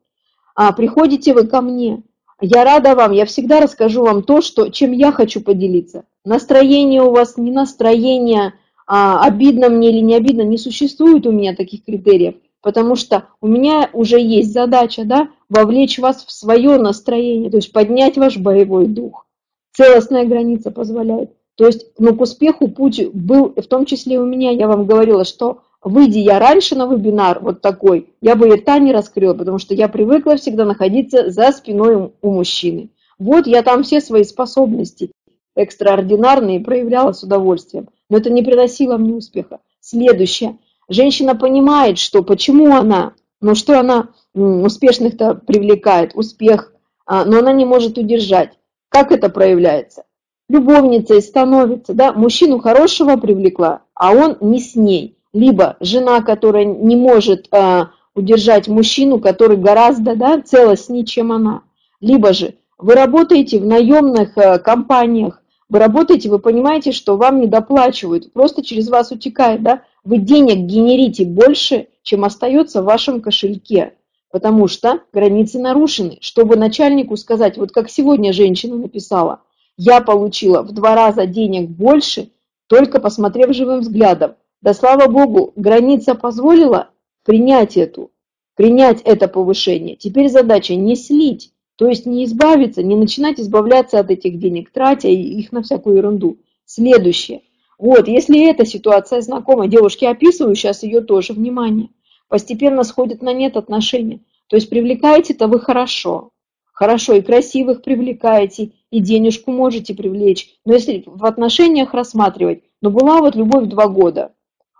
А, 0.55 0.73
приходите 0.73 1.33
вы 1.33 1.45
ко 1.45 1.61
мне, 1.61 2.01
я 2.41 2.63
рада 2.63 2.95
вам, 2.95 3.11
я 3.11 3.25
всегда 3.25 3.61
расскажу 3.61 4.03
вам 4.03 4.23
то, 4.23 4.41
что, 4.41 4.69
чем 4.69 4.91
я 4.91 5.11
хочу 5.11 5.41
поделиться. 5.41 6.05
Настроение 6.23 7.01
у 7.01 7.11
вас, 7.11 7.37
не 7.37 7.51
настроение, 7.51 8.53
а, 8.85 9.25
обидно 9.25 9.69
мне 9.69 9.89
или 9.89 10.01
не 10.01 10.15
обидно, 10.15 10.43
не 10.43 10.57
существует 10.57 11.25
у 11.25 11.31
меня 11.31 11.55
таких 11.55 11.83
критериев, 11.83 12.35
потому 12.61 12.95
что 12.95 13.29
у 13.41 13.47
меня 13.47 13.89
уже 13.91 14.19
есть 14.19 14.53
задача, 14.53 15.03
да, 15.03 15.29
вовлечь 15.49 15.97
вас 15.97 16.23
в 16.23 16.31
свое 16.31 16.77
настроение, 16.77 17.49
то 17.49 17.57
есть 17.57 17.71
поднять 17.71 18.17
ваш 18.17 18.37
боевой 18.37 18.85
дух. 18.85 19.25
Целостная 19.73 20.25
граница 20.25 20.69
позволяет. 20.69 21.31
То 21.55 21.65
есть, 21.65 21.87
ну, 21.97 22.15
к 22.15 22.21
успеху 22.21 22.67
путь 22.67 23.03
был, 23.13 23.53
в 23.55 23.67
том 23.67 23.85
числе 23.85 24.15
и 24.15 24.19
у 24.19 24.25
меня, 24.25 24.51
я 24.51 24.67
вам 24.67 24.85
говорила, 24.85 25.25
что 25.25 25.61
выйди 25.83 26.19
я 26.19 26.37
раньше 26.37 26.75
на 26.75 26.85
вебинар 26.85 27.39
вот 27.39 27.61
такой, 27.61 28.13
я 28.21 28.35
бы 28.35 28.47
рта 28.55 28.77
не 28.77 28.93
раскрыла, 28.93 29.33
потому 29.33 29.57
что 29.57 29.73
я 29.73 29.87
привыкла 29.87 30.35
всегда 30.35 30.65
находиться 30.65 31.31
за 31.31 31.51
спиной 31.51 32.11
у 32.21 32.31
мужчины. 32.31 32.89
Вот 33.17 33.47
я 33.47 33.63
там 33.63 33.83
все 33.83 34.01
свои 34.01 34.23
способности 34.23 35.11
экстраординарные 35.55 36.59
проявляла 36.59 37.11
с 37.13 37.23
удовольствием, 37.23 37.89
но 38.09 38.17
это 38.17 38.29
не 38.29 38.43
приносило 38.43 38.97
мне 38.97 39.13
успеха. 39.13 39.59
Следующее. 39.79 40.57
Женщина 40.89 41.35
понимает, 41.35 41.97
что 41.97 42.23
почему 42.23 42.75
она, 42.75 43.13
ну 43.39 43.55
что 43.55 43.79
она 43.79 44.09
успешных-то 44.33 45.35
привлекает, 45.35 46.11
успех, 46.15 46.73
а, 47.05 47.25
но 47.25 47.39
она 47.39 47.53
не 47.53 47.65
может 47.65 47.97
удержать. 47.97 48.51
Как 48.89 49.11
это 49.11 49.29
проявляется? 49.29 50.03
любовницей 50.51 51.21
становится, 51.21 51.93
да, 51.93 52.11
мужчину 52.13 52.59
хорошего 52.59 53.15
привлекла, 53.15 53.81
а 53.95 54.11
он 54.11 54.37
не 54.41 54.59
с 54.59 54.75
ней. 54.75 55.17
Либо 55.33 55.77
жена, 55.79 56.21
которая 56.21 56.65
не 56.65 56.97
может 56.97 57.47
э, 57.53 57.85
удержать 58.13 58.67
мужчину, 58.67 59.19
который 59.19 59.55
гораздо 59.55 60.15
да, 60.15 60.41
целостнее, 60.41 61.05
чем 61.05 61.31
она. 61.31 61.61
Либо 62.01 62.33
же 62.33 62.55
вы 62.77 62.95
работаете 62.95 63.59
в 63.59 63.65
наемных 63.65 64.37
э, 64.37 64.59
компаниях, 64.59 65.40
вы 65.71 65.79
работаете, 65.79 66.29
вы 66.29 66.37
понимаете, 66.37 66.91
что 66.91 67.17
вам 67.17 67.41
не 67.41 67.47
доплачивают, 67.47 68.31
просто 68.31 68.63
через 68.63 68.89
вас 68.89 69.11
утекает, 69.11 69.63
да, 69.63 69.81
вы 70.03 70.19
денег 70.19 70.67
генерите 70.67 71.25
больше, 71.25 71.87
чем 72.03 72.25
остается 72.25 72.83
в 72.83 72.85
вашем 72.85 73.21
кошельке, 73.21 73.93
потому 74.31 74.67
что 74.67 74.99
границы 75.11 75.57
нарушены. 75.57 76.19
Чтобы 76.21 76.57
начальнику 76.57 77.17
сказать, 77.17 77.57
вот 77.57 77.71
как 77.71 77.89
сегодня 77.89 78.33
женщина 78.33 78.75
написала– 78.75 79.41
я 79.77 80.01
получила 80.01 80.61
в 80.61 80.73
два 80.73 80.95
раза 80.95 81.25
денег 81.25 81.69
больше, 81.69 82.29
только 82.67 82.99
посмотрев 82.99 83.55
живым 83.55 83.79
взглядом. 83.79 84.35
Да 84.61 84.75
слава 84.75 85.07
богу, 85.07 85.53
граница 85.55 86.13
позволила 86.13 86.89
принять 87.25 87.77
эту, 87.77 88.11
принять 88.55 89.01
это 89.01 89.27
повышение. 89.27 89.95
Теперь 89.95 90.29
задача 90.29 90.75
не 90.75 90.95
слить, 90.95 91.50
то 91.81 91.89
есть 91.89 92.05
не 92.05 92.25
избавиться, 92.25 92.83
не 92.83 92.95
начинать 92.95 93.39
избавляться 93.39 93.99
от 93.99 94.11
этих 94.11 94.37
денег, 94.37 94.69
тратя 94.69 95.07
их 95.07 95.51
на 95.51 95.63
всякую 95.63 95.97
ерунду. 95.97 96.37
Следующее. 96.63 97.41
Вот, 97.79 98.07
если 98.07 98.47
эта 98.47 98.67
ситуация 98.67 99.19
знакома, 99.21 99.67
девушки, 99.67 100.05
описываю 100.05 100.53
сейчас 100.53 100.83
ее 100.83 101.01
тоже, 101.01 101.33
внимание. 101.33 101.89
Постепенно 102.27 102.83
сходят 102.83 103.23
на 103.23 103.33
нет 103.33 103.57
отношения. 103.57 104.19
То 104.45 104.57
есть 104.57 104.69
привлекаете-то 104.69 105.47
вы 105.47 105.59
хорошо, 105.59 106.29
хорошо 106.71 107.13
и 107.13 107.21
красивых 107.21 107.81
привлекаете, 107.81 108.73
и 108.91 108.99
денежку 108.99 109.49
можете 109.51 109.95
привлечь. 109.95 110.53
Но 110.63 110.73
если 110.73 111.01
в 111.07 111.25
отношениях 111.25 111.95
рассматривать, 111.95 112.61
но 112.81 112.91
ну, 112.91 112.99
была 112.99 113.21
вот 113.21 113.35
любовь 113.35 113.65
два 113.65 113.87
года, 113.87 114.33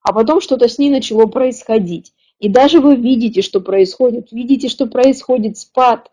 а 0.03 0.13
потом 0.13 0.39
что-то 0.39 0.67
с 0.67 0.77
ней 0.77 0.91
начало 0.91 1.25
происходить. 1.25 2.13
И 2.37 2.47
даже 2.47 2.79
вы 2.79 2.95
видите, 2.95 3.41
что 3.41 3.59
происходит, 3.59 4.31
видите, 4.31 4.69
что 4.69 4.85
происходит 4.85 5.57
спад, 5.57 6.11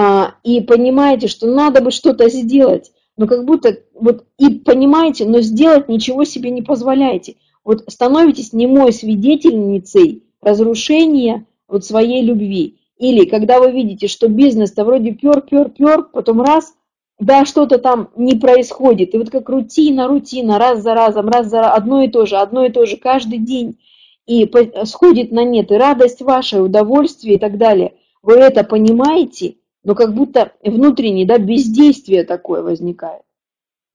а, 0.00 0.34
и 0.44 0.60
понимаете, 0.60 1.26
что 1.26 1.48
надо 1.48 1.80
бы 1.80 1.90
что-то 1.90 2.30
сделать, 2.30 2.92
но 3.16 3.26
как 3.26 3.44
будто 3.44 3.80
вот 3.94 4.26
и 4.38 4.48
понимаете, 4.50 5.24
но 5.24 5.40
сделать 5.40 5.88
ничего 5.88 6.22
себе 6.22 6.50
не 6.50 6.62
позволяете. 6.62 7.34
Вот 7.64 7.82
становитесь 7.88 8.52
немой 8.52 8.92
свидетельницей 8.92 10.22
разрушения 10.40 11.46
вот 11.66 11.84
своей 11.84 12.22
любви. 12.22 12.78
Или 12.96 13.24
когда 13.24 13.58
вы 13.58 13.72
видите, 13.72 14.06
что 14.06 14.28
бизнес-то 14.28 14.84
вроде 14.84 15.10
пер, 15.10 15.40
пер, 15.40 15.70
пер, 15.70 16.04
потом 16.04 16.42
раз, 16.42 16.74
да, 17.18 17.44
что-то 17.44 17.78
там 17.78 18.10
не 18.14 18.36
происходит. 18.36 19.16
И 19.16 19.18
вот 19.18 19.30
как 19.30 19.48
рутина, 19.48 20.06
рутина, 20.06 20.60
раз 20.60 20.80
за 20.80 20.94
разом, 20.94 21.28
раз 21.28 21.48
за 21.48 21.72
одно 21.72 22.02
и 22.04 22.08
то 22.08 22.24
же, 22.24 22.36
одно 22.36 22.64
и 22.64 22.70
то 22.70 22.86
же 22.86 22.98
каждый 22.98 23.40
день. 23.40 23.80
И 24.28 24.48
сходит 24.84 25.32
на 25.32 25.42
нет 25.42 25.72
и 25.72 25.74
радость 25.74 26.22
ваша, 26.22 26.58
и 26.58 26.60
удовольствие 26.60 27.34
и 27.34 27.38
так 27.40 27.58
далее. 27.58 27.94
Вы 28.22 28.34
это 28.34 28.62
понимаете, 28.62 29.56
но 29.88 29.94
как 29.94 30.12
будто 30.12 30.52
внутренне, 30.62 31.24
да, 31.24 31.38
бездействие 31.38 32.24
такое 32.24 32.60
возникает. 32.60 33.22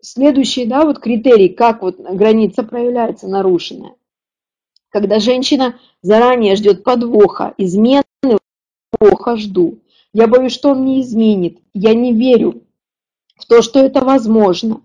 Следующий, 0.01 0.65
да, 0.65 0.85
вот 0.85 0.97
критерий, 0.97 1.49
как 1.49 1.83
вот 1.83 1.99
граница 1.99 2.63
проявляется 2.63 3.27
нарушенная. 3.27 3.93
Когда 4.89 5.19
женщина 5.19 5.75
заранее 6.01 6.55
ждет 6.55 6.83
подвоха, 6.83 7.53
измены, 7.59 8.03
плохо 8.89 9.37
жду. 9.37 9.81
Я 10.13 10.25
боюсь, 10.25 10.53
что 10.53 10.71
он 10.71 10.83
не 10.83 10.99
изменит. 11.01 11.59
Я 11.75 11.93
не 11.93 12.11
верю 12.11 12.63
в 13.35 13.45
то, 13.45 13.61
что 13.61 13.77
это 13.77 14.03
возможно. 14.03 14.81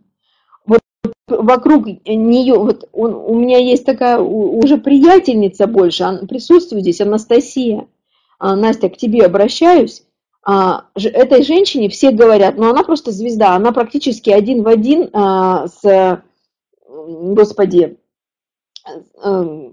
Вот 0.67 0.81
вокруг 1.27 1.87
нее, 1.87 2.59
вот 2.59 2.87
он, 2.93 3.15
у 3.15 3.35
меня 3.35 3.57
есть 3.57 3.87
такая 3.87 4.19
уже 4.19 4.77
приятельница 4.77 5.69
больше, 5.69 6.03
она 6.03 6.27
присутствует 6.27 6.83
здесь, 6.83 7.01
Анастасия. 7.01 7.89
А, 8.39 8.55
Настя, 8.55 8.91
к 8.91 8.99
тебе 8.99 9.25
обращаюсь. 9.25 10.03
А, 10.51 10.87
этой 10.95 11.43
женщине 11.43 11.91
все 11.91 12.11
говорят, 12.11 12.57
но 12.57 12.71
она 12.71 12.83
просто 12.83 13.11
звезда, 13.11 13.55
она 13.55 13.71
практически 13.71 14.31
один 14.31 14.63
в 14.63 14.69
один 14.69 15.11
а, 15.13 15.67
с, 15.67 16.23
господи, 16.87 17.99
э, 19.23 19.71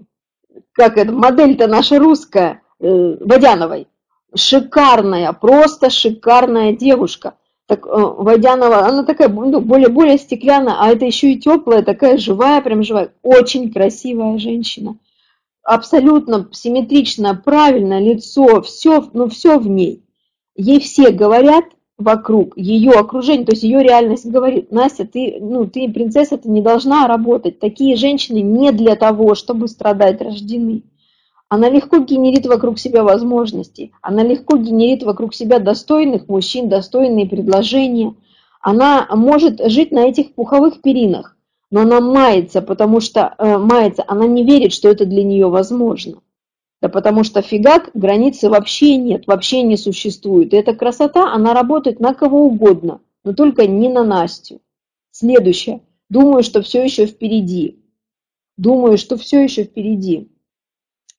как 0.72 0.98
это, 0.98 1.12
модель-то 1.12 1.66
наша 1.66 1.98
русская, 1.98 2.60
э, 2.78 3.16
Водяновой 3.20 3.88
шикарная, 4.34 5.32
просто 5.32 5.88
шикарная 5.88 6.72
девушка. 6.72 7.38
Так, 7.66 7.86
э, 7.86 7.90
водянова, 7.90 8.86
она 8.86 9.02
такая 9.04 9.30
ну, 9.30 9.60
более, 9.60 9.88
более 9.88 10.18
стеклянная, 10.18 10.76
а 10.78 10.88
это 10.88 11.06
еще 11.06 11.32
и 11.32 11.40
теплая, 11.40 11.82
такая 11.82 12.18
живая, 12.18 12.60
прям 12.60 12.82
живая. 12.82 13.14
Очень 13.22 13.72
красивая 13.72 14.38
женщина. 14.38 14.98
Абсолютно 15.62 16.48
симметрично, 16.52 17.34
правильно, 17.34 17.98
лицо, 17.98 18.60
все, 18.60 19.08
ну 19.14 19.30
все 19.30 19.58
в 19.58 19.66
ней. 19.66 20.05
Ей 20.56 20.80
все 20.80 21.10
говорят 21.10 21.64
вокруг, 21.98 22.56
ее 22.56 22.92
окружение, 22.92 23.46
то 23.46 23.52
есть 23.52 23.62
ее 23.62 23.82
реальность 23.82 24.26
говорит, 24.26 24.70
Настя, 24.70 25.06
ты, 25.06 25.38
ну, 25.40 25.66
ты 25.66 25.90
принцесса, 25.90 26.36
ты 26.36 26.48
не 26.48 26.60
должна 26.60 27.06
работать. 27.06 27.58
Такие 27.58 27.96
женщины 27.96 28.40
не 28.40 28.72
для 28.72 28.96
того, 28.96 29.34
чтобы 29.34 29.68
страдать, 29.68 30.20
рождены. 30.20 30.82
Она 31.48 31.68
легко 31.68 31.98
генерит 31.98 32.46
вокруг 32.46 32.78
себя 32.78 33.04
возможности, 33.04 33.92
она 34.02 34.24
легко 34.24 34.56
генерит 34.56 35.04
вокруг 35.04 35.32
себя 35.32 35.58
достойных 35.58 36.28
мужчин, 36.28 36.68
достойные 36.68 37.26
предложения. 37.26 38.14
Она 38.60 39.06
может 39.14 39.60
жить 39.70 39.92
на 39.92 40.08
этих 40.08 40.34
пуховых 40.34 40.82
перинах, 40.82 41.36
но 41.70 41.82
она 41.82 42.00
мается, 42.00 42.62
потому 42.62 43.00
что 43.00 43.34
э, 43.38 43.58
мается, 43.58 44.04
она 44.08 44.26
не 44.26 44.42
верит, 44.42 44.72
что 44.72 44.88
это 44.88 45.06
для 45.06 45.22
нее 45.22 45.48
возможно. 45.48 46.16
Да 46.86 46.90
потому 46.90 47.24
что 47.24 47.42
фигак 47.42 47.90
границы 47.94 48.48
вообще 48.48 48.96
нет, 48.96 49.26
вообще 49.26 49.62
не 49.62 49.76
существует. 49.76 50.54
И 50.54 50.56
эта 50.56 50.72
красота, 50.72 51.32
она 51.32 51.52
работает 51.52 51.98
на 51.98 52.14
кого 52.14 52.44
угодно, 52.44 53.00
но 53.24 53.32
только 53.32 53.66
не 53.66 53.88
на 53.88 54.04
Настю. 54.04 54.60
Следующее. 55.10 55.80
Думаю, 56.08 56.44
что 56.44 56.62
все 56.62 56.84
еще 56.84 57.06
впереди. 57.06 57.82
Думаю, 58.56 58.98
что 58.98 59.16
все 59.16 59.42
еще 59.42 59.64
впереди. 59.64 60.30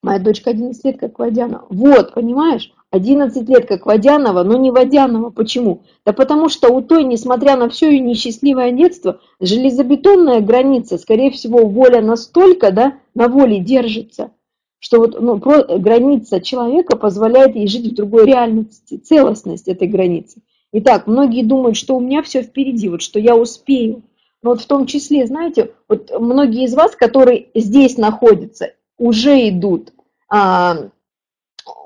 Моя 0.01 0.20
дочка 0.20 0.51
11 0.51 0.86
лет, 0.86 0.99
как 0.99 1.20
Водянова. 1.20 1.65
Вот, 1.70 2.13
понимаешь? 2.13 2.72
11 2.91 3.49
лет, 3.49 3.68
как 3.68 3.86
Водянова, 3.86 4.43
но 4.43 4.55
не 4.55 4.72
Водянова. 4.72 5.32
Почему? 5.32 5.82
Да 6.05 6.13
потому 6.13 6.47
что 6.47 6.74
у 6.74 6.82
той, 6.82 7.03
несмотря 7.03 7.57
на 7.57 7.68
все 7.68 7.91
ее 7.91 7.99
несчастливое 7.99 8.72
детство, 8.72 9.20
железобетонная 9.41 10.39
граница, 10.39 10.97
скорее 10.97 11.30
всего, 11.30 11.68
воля 11.68 12.01
настолько, 12.01 12.72
да, 12.72 12.99
на 13.15 13.28
воле 13.28 13.59
держится, 13.59 14.32
что 14.80 14.99
вот 14.99 15.19
ну, 15.19 15.39
про, 15.39 15.78
граница 15.78 16.41
человека 16.41 16.97
позволяет 16.97 17.55
ей 17.55 17.67
жить 17.67 17.91
в 17.91 17.95
другой 17.95 18.25
реальности, 18.25 18.97
целостность 18.97 19.67
этой 19.67 19.88
границы. 19.88 20.41
Итак, 20.71 21.07
многие 21.07 21.43
думают, 21.43 21.78
что 21.78 21.95
у 21.95 21.99
меня 21.99 22.21
все 22.21 22.43
впереди, 22.43 22.89
вот 22.89 23.01
что 23.01 23.19
я 23.19 23.36
успею. 23.36 24.03
Но 24.43 24.51
вот 24.51 24.61
в 24.61 24.67
том 24.67 24.86
числе, 24.86 25.25
знаете, 25.25 25.71
вот 25.88 26.11
многие 26.19 26.65
из 26.65 26.75
вас, 26.75 26.95
которые 26.95 27.47
здесь 27.55 27.97
находятся, 27.97 28.73
уже 28.97 29.49
идут, 29.49 29.93
а, 30.30 30.89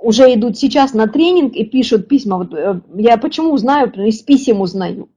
уже 0.02 0.34
идут 0.34 0.58
сейчас 0.58 0.94
на 0.94 1.08
тренинг 1.08 1.56
и 1.56 1.64
пишут 1.64 2.08
письма. 2.08 2.38
Вот 2.38 2.54
э, 2.54 2.82
я 2.96 3.18
почему 3.18 3.54
узнаю, 3.54 3.92
из 4.06 4.22
писем 4.22 4.62
узнаю. 4.62 5.10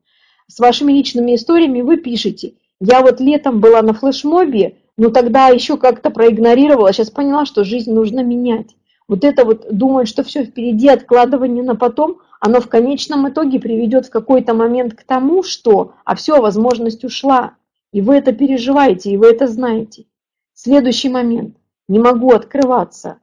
С 0.46 0.58
вашими 0.58 0.92
личными 0.92 1.34
историями 1.34 1.80
вы 1.80 1.96
пишете. 1.96 2.54
Я 2.80 3.00
вот 3.00 3.20
летом 3.20 3.60
была 3.60 3.82
на 3.82 3.94
флешмобе, 3.94 4.76
но 4.96 5.10
тогда 5.10 5.48
еще 5.48 5.76
как-то 5.76 6.10
проигнорировала, 6.10 6.92
сейчас 6.92 7.10
поняла, 7.10 7.46
что 7.46 7.64
жизнь 7.64 7.92
нужно 7.92 8.22
менять. 8.22 8.76
Вот 9.06 9.24
это 9.24 9.44
вот 9.44 9.66
думают, 9.70 10.08
что 10.08 10.22
все 10.22 10.44
впереди, 10.44 10.88
откладывание 10.88 11.62
на 11.62 11.74
потом, 11.76 12.20
оно 12.40 12.60
в 12.60 12.68
конечном 12.68 13.28
итоге 13.28 13.60
приведет 13.60 14.06
в 14.06 14.10
какой-то 14.10 14.54
момент 14.54 14.94
к 14.94 15.04
тому, 15.04 15.42
что, 15.42 15.94
а 16.04 16.14
все, 16.14 16.40
возможность 16.40 17.04
ушла. 17.04 17.54
И 17.92 18.00
вы 18.00 18.16
это 18.16 18.32
переживаете, 18.32 19.10
и 19.10 19.16
вы 19.16 19.26
это 19.26 19.46
знаете. 19.46 20.06
Следующий 20.54 21.08
момент 21.08 21.56
не 21.88 21.98
могу 21.98 22.32
открываться. 22.32 23.18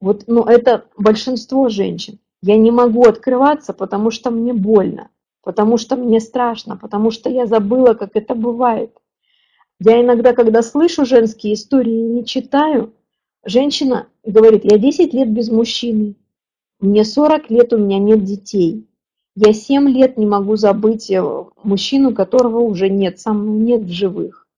Вот, 0.00 0.24
ну, 0.26 0.44
это 0.44 0.86
большинство 0.96 1.68
женщин. 1.68 2.18
Я 2.42 2.56
не 2.56 2.70
могу 2.70 3.04
открываться, 3.04 3.72
потому 3.72 4.10
что 4.10 4.30
мне 4.30 4.52
больно, 4.52 5.08
потому 5.42 5.78
что 5.78 5.96
мне 5.96 6.20
страшно, 6.20 6.76
потому 6.76 7.10
что 7.10 7.30
я 7.30 7.46
забыла, 7.46 7.94
как 7.94 8.10
это 8.14 8.34
бывает. 8.34 8.96
Я 9.86 10.00
иногда, 10.00 10.32
когда 10.32 10.62
слышу 10.62 11.04
женские 11.04 11.52
истории 11.52 12.00
не 12.00 12.24
читаю, 12.24 12.94
женщина 13.44 14.06
говорит, 14.24 14.64
я 14.64 14.78
10 14.78 15.12
лет 15.12 15.30
без 15.30 15.50
мужчины, 15.50 16.14
мне 16.80 17.04
40 17.04 17.50
лет, 17.50 17.74
у 17.74 17.76
меня 17.76 17.98
нет 17.98 18.24
детей. 18.24 18.86
Я 19.36 19.52
7 19.52 19.86
лет 19.90 20.16
не 20.16 20.24
могу 20.24 20.56
забыть 20.56 21.10
э, 21.10 21.22
мужчину, 21.62 22.14
которого 22.14 22.60
уже 22.60 22.88
нет, 22.88 23.20
со 23.20 23.34
мной 23.34 23.58
нет 23.58 23.82
в 23.82 23.92
живых. 23.92 24.48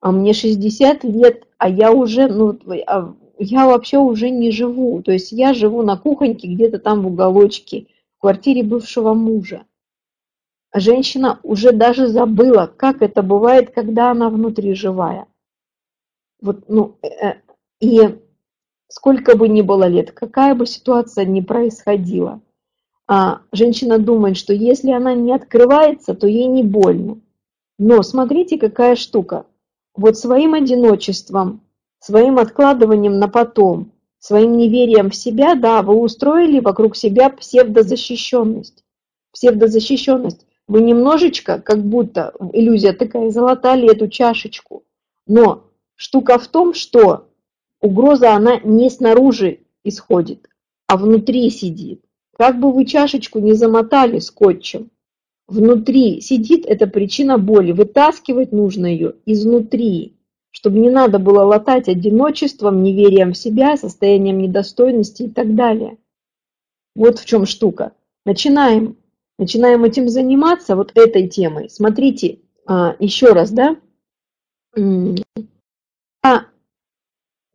А 0.00 0.10
мне 0.10 0.32
60 0.32 1.04
лет, 1.04 1.46
а 1.58 1.68
я 1.68 1.92
уже, 1.92 2.26
ну, 2.28 2.58
а 2.86 3.14
я 3.38 3.66
вообще 3.66 3.98
уже 3.98 4.30
не 4.30 4.50
живу. 4.52 5.02
То 5.02 5.12
есть 5.12 5.32
я 5.32 5.52
живу 5.52 5.82
на 5.82 5.98
кухоньке 5.98 6.48
где-то 6.48 6.78
там 6.78 7.02
в 7.02 7.08
уголочке, 7.08 7.88
в 8.16 8.22
квартире 8.22 8.62
бывшего 8.62 9.12
мужа. 9.12 9.66
Женщина 10.72 11.40
уже 11.42 11.72
даже 11.72 12.06
забыла, 12.06 12.72
как 12.76 13.02
это 13.02 13.22
бывает, 13.22 13.70
когда 13.70 14.10
она 14.12 14.30
внутри 14.30 14.74
живая. 14.74 15.26
Вот, 16.40 16.68
ну, 16.68 16.96
э, 17.02 17.08
э, 17.08 17.40
и 17.80 18.18
сколько 18.88 19.36
бы 19.36 19.48
ни 19.48 19.62
было 19.62 19.88
лет, 19.88 20.12
какая 20.12 20.54
бы 20.54 20.66
ситуация 20.66 21.24
ни 21.24 21.40
происходила, 21.40 22.40
а 23.08 23.40
женщина 23.50 23.98
думает, 23.98 24.36
что 24.36 24.52
если 24.52 24.92
она 24.92 25.14
не 25.14 25.32
открывается, 25.32 26.14
то 26.14 26.28
ей 26.28 26.46
не 26.46 26.62
больно. 26.62 27.20
Но 27.78 28.02
смотрите, 28.02 28.56
какая 28.56 28.94
штука. 28.94 29.46
Вот 29.96 30.16
своим 30.16 30.54
одиночеством, 30.54 31.62
своим 31.98 32.38
откладыванием 32.38 33.18
на 33.18 33.26
потом, 33.26 33.90
своим 34.20 34.56
неверием 34.56 35.10
в 35.10 35.16
себя, 35.16 35.56
да, 35.56 35.82
вы 35.82 35.98
устроили 35.98 36.60
вокруг 36.60 36.94
себя 36.94 37.30
псевдозащищенность. 37.30 38.84
Псевдозащищенность. 39.32 40.46
Вы 40.70 40.82
немножечко, 40.82 41.60
как 41.60 41.82
будто 41.84 42.32
иллюзия 42.52 42.92
такая, 42.92 43.30
залатали 43.30 43.90
эту 43.90 44.06
чашечку. 44.06 44.84
Но 45.26 45.64
штука 45.96 46.38
в 46.38 46.46
том, 46.46 46.74
что 46.74 47.26
угроза, 47.80 48.34
она 48.36 48.60
не 48.60 48.88
снаружи 48.88 49.62
исходит, 49.82 50.48
а 50.86 50.96
внутри 50.96 51.50
сидит. 51.50 52.04
Как 52.38 52.60
бы 52.60 52.72
вы 52.72 52.84
чашечку 52.84 53.40
не 53.40 53.54
замотали 53.54 54.20
скотчем, 54.20 54.92
внутри 55.48 56.20
сидит 56.20 56.66
эта 56.66 56.86
причина 56.86 57.36
боли. 57.36 57.72
Вытаскивать 57.72 58.52
нужно 58.52 58.86
ее 58.86 59.14
изнутри, 59.26 60.14
чтобы 60.52 60.78
не 60.78 60.88
надо 60.88 61.18
было 61.18 61.42
латать 61.42 61.88
одиночеством, 61.88 62.84
неверием 62.84 63.32
в 63.32 63.36
себя, 63.36 63.76
состоянием 63.76 64.38
недостойности 64.38 65.24
и 65.24 65.30
так 65.30 65.56
далее. 65.56 65.98
Вот 66.94 67.18
в 67.18 67.24
чем 67.24 67.44
штука. 67.44 67.90
Начинаем. 68.24 68.96
Начинаем 69.40 69.84
этим 69.84 70.10
заниматься, 70.10 70.76
вот 70.76 70.92
этой 70.94 71.26
темой. 71.26 71.70
Смотрите, 71.70 72.40
а, 72.66 72.94
еще 72.98 73.28
раз, 73.28 73.50
да? 73.50 73.74
А 76.22 76.42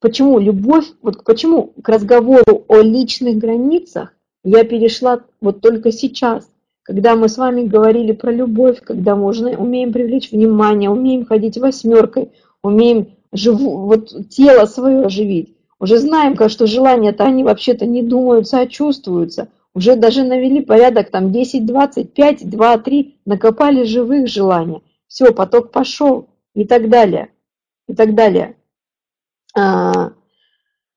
почему 0.01 0.39
любовь, 0.39 0.88
вот 1.03 1.23
почему 1.23 1.75
к 1.83 1.88
разговору 1.88 2.65
о 2.67 2.77
личных 2.77 3.38
границах 3.38 4.15
я 4.43 4.63
перешла 4.63 5.21
вот 5.41 5.61
только 5.61 5.91
сейчас, 5.91 6.49
когда 6.81 7.15
мы 7.15 7.29
с 7.29 7.38
вами 7.38 7.67
говорили 7.67 8.13
про 8.13 8.31
любовь, 8.31 8.81
когда 8.81 9.15
можно, 9.15 9.51
умеем 9.51 9.93
привлечь 9.93 10.31
внимание, 10.31 10.89
умеем 10.89 11.23
ходить 11.23 11.59
восьмеркой, 11.59 12.31
умеем 12.63 13.09
живу, 13.31 13.86
вот 13.86 14.09
тело 14.29 14.65
свое 14.65 15.05
оживить. 15.05 15.55
Уже 15.79 15.99
знаем, 15.99 16.36
как, 16.36 16.49
что 16.49 16.65
желания-то 16.65 17.25
они 17.25 17.43
вообще-то 17.43 17.86
не 17.86 18.01
думаются, 18.01 18.57
а 18.57 18.65
чувствуются. 18.65 19.49
Уже 19.76 19.97
даже 19.97 20.23
навели 20.23 20.61
порядок, 20.61 21.11
там 21.11 21.34
10, 21.34 21.65
20, 21.65 22.13
5, 22.13 22.49
2, 22.49 22.78
3, 22.78 23.19
накопали 23.26 23.84
живых 23.84 24.30
желаний. 24.30 24.82
Все, 25.07 25.34
поток 25.34 25.71
пошел 25.71 26.30
и 26.53 26.63
так 26.63 26.89
далее. 26.89 27.30
И 27.89 27.93
так 27.93 28.15
далее. 28.15 28.55
А, 29.53 30.13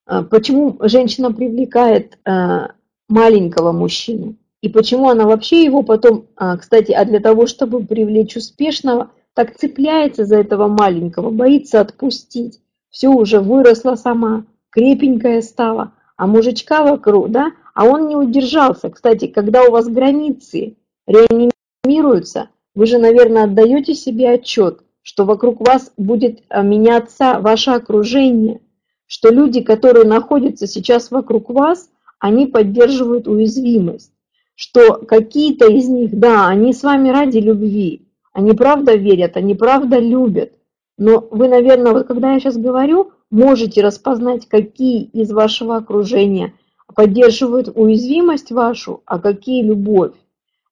а, 0.06 0.22
почему 0.22 0.78
женщина 0.80 1.32
привлекает 1.32 2.18
а, 2.24 2.70
маленького 3.08 3.72
мужчину? 3.72 4.36
И 4.60 4.68
почему 4.68 5.08
она 5.08 5.26
вообще 5.26 5.64
его 5.64 5.82
потом, 5.82 6.26
а, 6.36 6.56
кстати, 6.56 6.92
а 6.92 7.04
для 7.04 7.18
того, 7.18 7.48
чтобы 7.48 7.84
привлечь 7.84 8.36
успешного, 8.36 9.10
так 9.34 9.56
цепляется 9.56 10.24
за 10.24 10.36
этого 10.36 10.68
маленького, 10.68 11.30
боится 11.30 11.80
отпустить. 11.80 12.60
Все 12.90 13.08
уже 13.08 13.40
выросла 13.40 13.96
сама, 13.96 14.44
крепенькая 14.70 15.42
стала, 15.42 15.92
а 16.16 16.28
мужичка 16.28 16.84
вокруг, 16.84 17.30
да, 17.30 17.52
а 17.78 17.84
он 17.84 18.08
не 18.08 18.16
удержался. 18.16 18.90
Кстати, 18.90 19.28
когда 19.28 19.62
у 19.62 19.70
вас 19.70 19.86
границы 19.86 20.74
реанимируются, 21.06 22.48
вы 22.74 22.86
же, 22.86 22.98
наверное, 22.98 23.44
отдаете 23.44 23.94
себе 23.94 24.30
отчет, 24.30 24.80
что 25.00 25.24
вокруг 25.24 25.60
вас 25.60 25.92
будет 25.96 26.42
а, 26.48 26.62
меняться 26.62 27.38
ваше 27.38 27.70
окружение, 27.70 28.62
что 29.06 29.28
люди, 29.28 29.60
которые 29.60 30.04
находятся 30.04 30.66
сейчас 30.66 31.12
вокруг 31.12 31.50
вас, 31.50 31.88
они 32.18 32.46
поддерживают 32.46 33.28
уязвимость 33.28 34.12
что 34.56 34.94
какие-то 34.94 35.70
из 35.70 35.88
них, 35.88 36.18
да, 36.18 36.48
они 36.48 36.72
с 36.72 36.82
вами 36.82 37.10
ради 37.10 37.38
любви, 37.38 38.08
они 38.32 38.54
правда 38.54 38.96
верят, 38.96 39.36
они 39.36 39.54
правда 39.54 40.00
любят. 40.00 40.50
Но 40.96 41.28
вы, 41.30 41.46
наверное, 41.46 41.92
вот 41.92 42.08
когда 42.08 42.32
я 42.32 42.40
сейчас 42.40 42.56
говорю, 42.56 43.12
можете 43.30 43.82
распознать, 43.82 44.48
какие 44.48 45.04
из 45.04 45.30
вашего 45.30 45.76
окружения 45.76 46.54
поддерживают 46.94 47.68
уязвимость 47.74 48.50
вашу, 48.50 49.02
а 49.06 49.18
какие 49.18 49.62
любовь. 49.62 50.12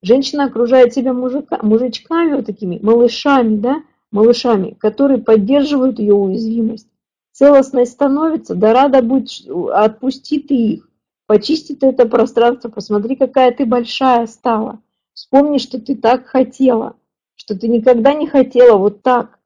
Женщина 0.03 0.45
окружает 0.45 0.95
себя 0.95 1.13
мужика, 1.13 1.59
мужичками 1.63 2.35
вот 2.35 2.47
такими, 2.47 2.79
малышами, 2.83 3.57
да, 3.57 3.83
малышами, 4.11 4.77
которые 4.79 5.19
поддерживают 5.19 5.99
ее 5.99 6.15
уязвимость. 6.15 6.89
Целостность 7.33 7.93
становится, 7.93 8.55
да 8.55 8.73
рада 8.73 9.03
будет, 9.03 9.29
отпусти 9.73 10.41
ты 10.41 10.55
их, 10.55 10.89
почисти 11.27 11.75
ты 11.75 11.89
это 11.89 12.07
пространство, 12.07 12.69
посмотри, 12.69 13.17
какая 13.17 13.53
ты 13.53 13.67
большая 13.67 14.27
стала. 14.27 14.81
Вспомни, 15.13 15.59
что 15.59 15.81
ты 15.81 15.97
так 15.97 16.27
хотела, 16.27 16.97
что 17.35 17.59
ты 17.59 17.69
никогда 17.69 18.15
не 18.15 18.27
хотела 18.27 18.77
вот 18.77 19.03
так. 19.03 19.39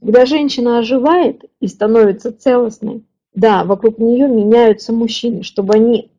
Когда 0.00 0.26
женщина 0.26 0.78
оживает 0.78 1.44
и 1.60 1.66
становится 1.66 2.32
целостной, 2.32 3.04
да, 3.34 3.64
вокруг 3.64 3.98
нее 3.98 4.28
меняются 4.28 4.92
мужчины, 4.92 5.42
чтобы 5.42 5.74
они 5.74 6.10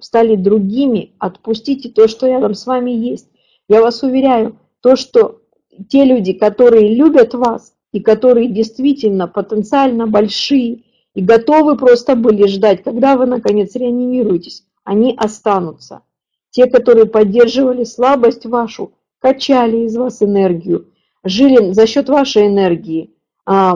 стали 0.00 0.36
другими, 0.36 1.12
отпустите 1.18 1.88
то, 1.88 2.08
что 2.08 2.26
рядом 2.26 2.54
с 2.54 2.66
вами 2.66 2.90
есть. 2.90 3.28
Я 3.68 3.82
вас 3.82 4.02
уверяю, 4.02 4.58
то, 4.80 4.96
что 4.96 5.42
те 5.88 6.04
люди, 6.04 6.32
которые 6.32 6.94
любят 6.94 7.34
вас 7.34 7.74
и 7.92 8.00
которые 8.00 8.48
действительно 8.48 9.26
потенциально 9.26 10.06
большие 10.06 10.84
и 11.14 11.22
готовы 11.22 11.76
просто 11.76 12.14
были 12.14 12.46
ждать, 12.46 12.82
когда 12.84 13.16
вы 13.16 13.26
наконец 13.26 13.74
реанимируетесь, 13.74 14.64
они 14.84 15.14
останутся. 15.16 16.02
Те, 16.50 16.66
которые 16.66 17.06
поддерживали 17.06 17.84
слабость 17.84 18.46
вашу, 18.46 18.92
качали 19.18 19.78
из 19.78 19.96
вас 19.96 20.22
энергию, 20.22 20.92
жили 21.24 21.72
за 21.72 21.86
счет 21.86 22.08
вашей 22.08 22.46
энергии, 22.46 23.10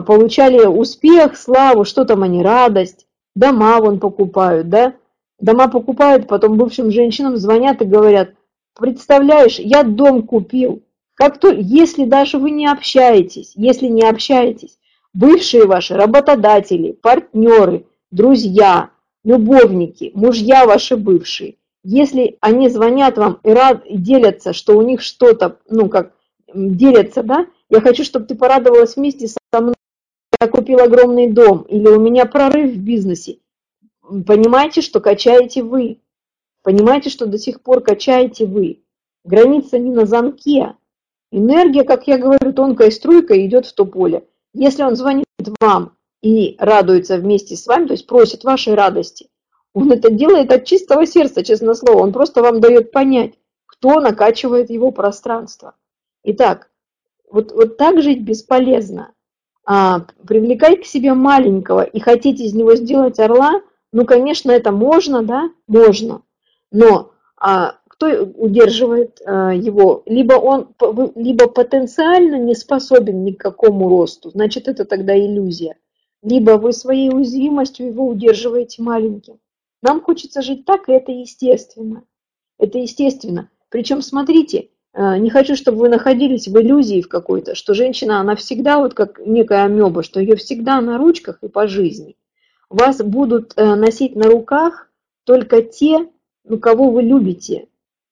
получали 0.01 0.65
успех, 0.65 1.35
славу, 1.35 1.83
что 1.83 2.05
там 2.05 2.23
они, 2.23 2.43
радость, 2.43 3.07
дома 3.35 3.79
вон 3.79 3.99
покупают, 3.99 4.69
да, 4.69 4.93
Дома 5.43 5.67
покупают, 5.67 6.27
потом 6.27 6.57
бывшим 6.57 6.89
женщинам 6.89 7.35
звонят 7.35 7.81
и 7.81 7.85
говорят, 7.85 8.29
представляешь, 8.79 9.59
я 9.59 9.83
дом 9.83 10.23
купил. 10.23 10.83
Как 11.15 11.37
то, 11.37 11.51
если 11.51 12.05
даже 12.05 12.37
вы 12.37 12.51
не 12.51 12.65
общаетесь, 12.65 13.51
если 13.55 13.87
не 13.87 14.03
общаетесь, 14.03 14.79
бывшие 15.13 15.65
ваши 15.65 15.95
работодатели, 15.95 16.93
партнеры, 16.93 17.85
друзья, 18.09 18.91
любовники, 19.25 20.11
мужья 20.13 20.65
ваши 20.65 20.95
бывшие, 20.95 21.55
если 21.83 22.37
они 22.39 22.69
звонят 22.69 23.17
вам 23.17 23.39
и, 23.43 23.49
рад, 23.49 23.83
делятся, 23.89 24.53
что 24.53 24.77
у 24.77 24.81
них 24.81 25.01
что-то, 25.01 25.57
ну 25.69 25.89
как, 25.89 26.13
делятся, 26.53 27.21
да, 27.21 27.47
я 27.73 27.81
хочу, 27.81 28.03
чтобы 28.03 28.25
ты 28.25 28.35
порадовалась 28.35 28.95
вместе 28.95 29.27
со 29.27 29.37
мной, 29.59 29.75
я 30.39 30.47
купил 30.47 30.79
огромный 30.79 31.31
дом, 31.31 31.63
или 31.63 31.87
у 31.87 31.99
меня 31.99 32.25
прорыв 32.25 32.71
в 32.71 32.77
бизнесе, 32.77 33.39
понимаете, 34.01 34.81
что 34.81 34.99
качаете 34.99 35.63
вы. 35.63 35.99
Понимаете, 36.61 37.09
что 37.09 37.25
до 37.25 37.37
сих 37.37 37.61
пор 37.61 37.81
качаете 37.81 38.45
вы. 38.45 38.83
Граница 39.25 39.79
не 39.79 39.91
на 39.91 40.05
замке. 40.05 40.75
Энергия, 41.31 41.83
как 41.83 42.07
я 42.07 42.17
говорю, 42.17 42.53
тонкая 42.53 42.91
струйка 42.91 43.43
идет 43.45 43.65
в 43.65 43.73
то 43.73 43.85
поле. 43.85 44.27
Если 44.53 44.83
он 44.83 44.95
звонит 44.95 45.25
вам 45.59 45.97
и 46.21 46.55
радуется 46.59 47.17
вместе 47.17 47.55
с 47.55 47.65
вами, 47.65 47.87
то 47.87 47.93
есть 47.93 48.05
просит 48.05 48.43
вашей 48.43 48.75
радости, 48.75 49.29
он 49.73 49.91
это 49.91 50.11
делает 50.11 50.51
от 50.51 50.65
чистого 50.65 51.07
сердца, 51.07 51.43
честное 51.43 51.73
слово. 51.73 52.03
Он 52.03 52.13
просто 52.13 52.43
вам 52.43 52.61
дает 52.61 52.91
понять, 52.91 53.33
кто 53.65 53.99
накачивает 53.99 54.69
его 54.69 54.91
пространство. 54.91 55.75
Итак, 56.23 56.69
вот, 57.33 57.51
вот 57.51 57.75
так 57.75 58.01
жить 58.01 58.21
бесполезно. 58.21 59.11
А, 59.65 60.05
привлекать 60.25 60.83
к 60.83 60.85
себе 60.85 61.13
маленького 61.13 61.83
и 61.83 61.99
хотеть 61.99 62.39
из 62.39 62.53
него 62.53 62.75
сделать 62.75 63.19
орла– 63.19 63.61
ну, 63.93 64.05
конечно, 64.05 64.51
это 64.51 64.71
можно, 64.71 65.23
да, 65.23 65.51
можно, 65.67 66.23
но 66.71 67.11
а, 67.37 67.75
кто 67.87 68.07
удерживает 68.23 69.21
а, 69.23 69.53
его? 69.53 70.01
Либо 70.07 70.33
он 70.33 70.73
либо 71.15 71.47
потенциально 71.47 72.39
не 72.39 72.55
способен 72.55 73.23
ни 73.23 73.31
к 73.31 73.39
какому 73.39 73.87
росту, 73.87 74.31
значит, 74.31 74.67
это 74.67 74.85
тогда 74.85 75.15
иллюзия, 75.15 75.77
либо 76.23 76.57
вы 76.57 76.73
своей 76.73 77.11
уязвимостью 77.11 77.85
его 77.85 78.07
удерживаете 78.07 78.81
маленьким. 78.81 79.39
Нам 79.83 80.01
хочется 80.01 80.41
жить 80.41 80.65
так, 80.65 80.89
и 80.89 80.93
это 80.93 81.11
естественно. 81.11 82.03
Это 82.57 82.79
естественно. 82.79 83.51
Причем, 83.69 84.01
смотрите, 84.01 84.69
не 84.95 85.29
хочу, 85.29 85.55
чтобы 85.55 85.79
вы 85.79 85.89
находились 85.89 86.47
в 86.47 86.55
иллюзии 86.59 87.01
в 87.01 87.09
какой-то, 87.09 87.55
что 87.55 87.73
женщина, 87.73 88.19
она 88.19 88.35
всегда 88.35 88.79
вот 88.79 88.93
как 88.93 89.19
некая 89.25 89.65
амеба, 89.65 90.03
что 90.03 90.19
ее 90.19 90.35
всегда 90.35 90.81
на 90.81 90.97
ручках 90.97 91.39
и 91.41 91.47
по 91.47 91.67
жизни 91.67 92.15
вас 92.73 93.01
будут 93.03 93.53
э, 93.55 93.75
носить 93.75 94.15
на 94.15 94.27
руках 94.27 94.89
только 95.25 95.61
те, 95.61 96.09
ну, 96.43 96.57
кого 96.57 96.89
вы 96.89 97.03
любите. 97.03 97.67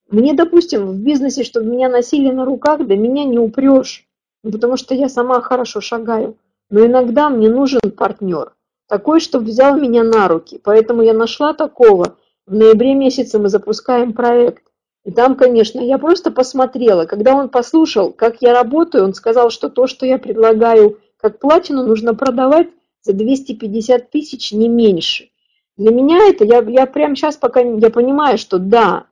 Мне, 0.09 0.33
допустим, 0.33 0.87
в 0.87 0.97
бизнесе, 0.97 1.43
чтобы 1.43 1.65
меня 1.65 1.89
носили 1.89 2.31
на 2.31 2.45
руках, 2.45 2.85
да 2.85 2.95
меня 2.95 3.23
не 3.23 3.39
упрешь, 3.39 4.05
ну, 4.43 4.51
потому 4.51 4.77
что 4.77 4.93
я 4.93 5.09
сама 5.09 5.41
хорошо 5.41 5.81
шагаю. 5.81 6.37
Но 6.69 6.85
иногда 6.85 7.29
мне 7.29 7.49
нужен 7.49 7.81
партнер, 7.97 8.53
такой, 8.87 9.19
чтобы 9.19 9.45
взял 9.45 9.77
меня 9.77 10.03
на 10.03 10.27
руки. 10.27 10.59
Поэтому 10.63 11.01
я 11.01 11.13
нашла 11.13 11.53
такого. 11.53 12.17
В 12.45 12.53
ноябре 12.53 12.93
месяце 12.93 13.39
мы 13.39 13.49
запускаем 13.49 14.13
проект. 14.13 14.63
И 15.03 15.11
там, 15.11 15.35
конечно, 15.35 15.79
я 15.79 15.97
просто 15.97 16.31
посмотрела. 16.31 17.05
Когда 17.05 17.35
он 17.35 17.49
послушал, 17.49 18.11
как 18.11 18.41
я 18.41 18.53
работаю, 18.53 19.03
он 19.03 19.13
сказал, 19.13 19.49
что 19.49 19.69
то, 19.69 19.87
что 19.87 20.05
я 20.05 20.19
предлагаю 20.19 20.99
как 21.17 21.39
платину, 21.39 21.85
нужно 21.85 22.13
продавать 22.13 22.67
за 23.01 23.13
250 23.13 24.11
тысяч 24.11 24.51
не 24.51 24.69
меньше. 24.69 25.29
Для 25.77 25.91
меня 25.91 26.29
это, 26.29 26.43
я, 26.43 26.61
я 26.61 26.85
прямо 26.85 27.15
сейчас 27.15 27.37
пока 27.37 27.61
я 27.61 27.89
понимаю, 27.89 28.37
что 28.37 28.59
да, 28.59 29.05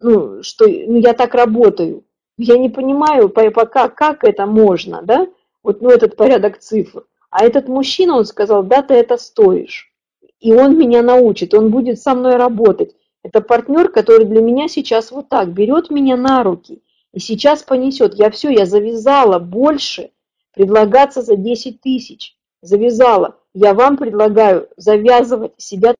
ну, 0.00 0.42
что 0.42 0.66
ну, 0.66 0.98
я 0.98 1.14
так 1.14 1.34
работаю. 1.34 2.04
Я 2.36 2.58
не 2.58 2.68
понимаю 2.68 3.28
пока, 3.28 3.88
как 3.88 4.24
это 4.24 4.46
можно, 4.46 5.02
да, 5.02 5.26
вот 5.62 5.80
ну, 5.80 5.90
этот 5.90 6.16
порядок 6.16 6.58
цифр. 6.58 7.04
А 7.30 7.44
этот 7.44 7.68
мужчина, 7.68 8.16
он 8.16 8.24
сказал, 8.24 8.62
да, 8.62 8.82
ты 8.82 8.94
это 8.94 9.16
стоишь. 9.16 9.92
И 10.40 10.52
он 10.52 10.76
меня 10.76 11.02
научит, 11.02 11.54
он 11.54 11.70
будет 11.70 12.00
со 12.00 12.14
мной 12.14 12.36
работать. 12.36 12.94
Это 13.22 13.40
партнер, 13.40 13.90
который 13.90 14.24
для 14.24 14.40
меня 14.40 14.68
сейчас 14.68 15.10
вот 15.10 15.28
так 15.28 15.52
берет 15.52 15.90
меня 15.90 16.16
на 16.16 16.42
руки 16.42 16.82
и 17.12 17.18
сейчас 17.18 17.62
понесет. 17.62 18.14
Я 18.14 18.30
все, 18.30 18.50
я 18.50 18.66
завязала 18.66 19.38
больше 19.38 20.10
предлагаться 20.52 21.22
за 21.22 21.36
10 21.36 21.80
тысяч 21.80 22.36
завязала. 22.62 23.36
Я 23.54 23.74
вам 23.74 23.96
предлагаю 23.96 24.68
завязывать 24.76 25.52
себя 25.56 25.94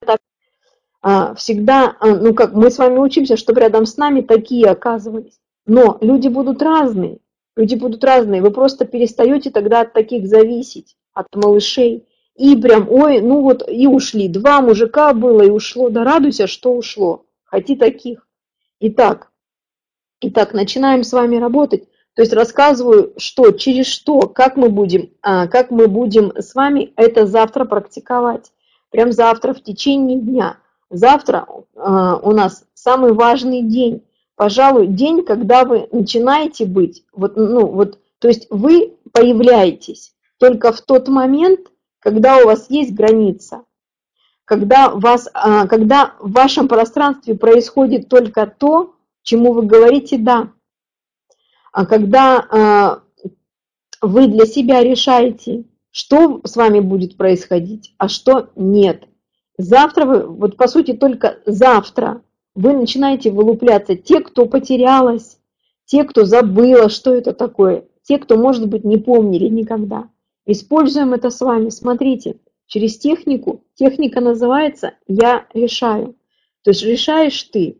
так. 0.00 0.20
А, 1.02 1.34
всегда, 1.34 1.96
а, 2.00 2.08
ну 2.08 2.34
как 2.34 2.52
мы 2.52 2.70
с 2.70 2.78
вами 2.78 2.98
учимся, 2.98 3.36
чтобы 3.36 3.60
рядом 3.60 3.86
с 3.86 3.96
нами 3.96 4.22
такие 4.22 4.66
оказывались. 4.66 5.38
Но 5.66 5.98
люди 6.00 6.28
будут 6.28 6.62
разные. 6.62 7.18
Люди 7.56 7.74
будут 7.74 8.02
разные. 8.02 8.42
Вы 8.42 8.50
просто 8.50 8.84
перестаете 8.84 9.50
тогда 9.50 9.82
от 9.82 9.92
таких 9.92 10.26
зависеть, 10.26 10.96
от 11.12 11.26
малышей. 11.34 12.06
И 12.36 12.56
прям, 12.56 12.88
ой, 12.90 13.20
ну 13.20 13.42
вот 13.42 13.62
и 13.68 13.86
ушли. 13.86 14.28
Два 14.28 14.60
мужика 14.60 15.12
было 15.12 15.42
и 15.42 15.50
ушло. 15.50 15.88
Да 15.88 16.04
радуйся, 16.04 16.46
что 16.46 16.72
ушло. 16.72 17.24
Хоти 17.44 17.76
таких. 17.76 18.26
Итак, 18.80 19.30
итак, 20.20 20.52
начинаем 20.52 21.04
с 21.04 21.12
вами 21.12 21.36
работать. 21.36 21.88
То 22.14 22.22
есть 22.22 22.32
рассказываю, 22.32 23.12
что, 23.16 23.50
через 23.52 23.86
что, 23.86 24.20
как 24.22 24.56
мы 24.56 24.68
будем, 24.68 25.10
а, 25.22 25.46
как 25.48 25.70
мы 25.70 25.88
будем 25.88 26.32
с 26.36 26.54
вами 26.54 26.92
это 26.96 27.26
завтра 27.26 27.64
практиковать. 27.64 28.52
Прям 28.90 29.12
завтра, 29.12 29.54
в 29.54 29.62
течение 29.62 30.18
дня. 30.18 30.58
Завтра 30.90 31.46
а, 31.76 32.16
у 32.16 32.30
нас 32.32 32.64
самый 32.74 33.12
важный 33.12 33.62
день. 33.62 34.02
Пожалуй, 34.36 34.88
день, 34.88 35.24
когда 35.24 35.64
вы 35.64 35.88
начинаете 35.92 36.66
быть, 36.66 37.04
вот, 37.12 37.36
ну, 37.36 37.66
вот, 37.66 37.98
то 38.18 38.28
есть 38.28 38.48
вы 38.50 38.94
появляетесь 39.12 40.14
только 40.38 40.72
в 40.72 40.80
тот 40.80 41.08
момент, 41.08 41.60
когда 42.04 42.36
у 42.36 42.44
вас 42.44 42.66
есть 42.68 42.92
граница, 42.92 43.64
когда, 44.44 44.90
вас, 44.90 45.26
а, 45.32 45.66
когда 45.66 46.14
в 46.20 46.32
вашем 46.32 46.68
пространстве 46.68 47.34
происходит 47.34 48.10
только 48.10 48.46
то, 48.46 48.94
чему 49.22 49.54
вы 49.54 49.62
говорите 49.62 50.18
«да». 50.18 50.50
А 51.72 51.86
когда 51.86 52.46
а, 52.50 53.02
вы 54.02 54.26
для 54.26 54.44
себя 54.44 54.82
решаете, 54.82 55.64
что 55.90 56.42
с 56.44 56.56
вами 56.56 56.80
будет 56.80 57.16
происходить, 57.16 57.94
а 57.96 58.08
что 58.08 58.50
нет. 58.54 59.04
Завтра 59.56 60.04
вы, 60.04 60.26
вот 60.26 60.58
по 60.58 60.68
сути 60.68 60.92
только 60.92 61.38
завтра 61.46 62.20
вы 62.54 62.74
начинаете 62.74 63.30
вылупляться. 63.30 63.96
Те, 63.96 64.20
кто 64.20 64.44
потерялась, 64.44 65.38
те, 65.86 66.04
кто 66.04 66.26
забыла, 66.26 66.90
что 66.90 67.14
это 67.14 67.32
такое, 67.32 67.86
те, 68.02 68.18
кто, 68.18 68.36
может 68.36 68.68
быть, 68.68 68.84
не 68.84 68.98
помнили 68.98 69.48
никогда. 69.48 70.10
Используем 70.46 71.14
это 71.14 71.30
с 71.30 71.40
вами. 71.40 71.70
Смотрите, 71.70 72.36
через 72.66 72.98
технику. 72.98 73.64
Техника 73.74 74.20
называется 74.20 74.94
«Я 75.06 75.46
решаю». 75.54 76.16
То 76.62 76.70
есть 76.70 76.82
решаешь 76.82 77.42
ты. 77.44 77.78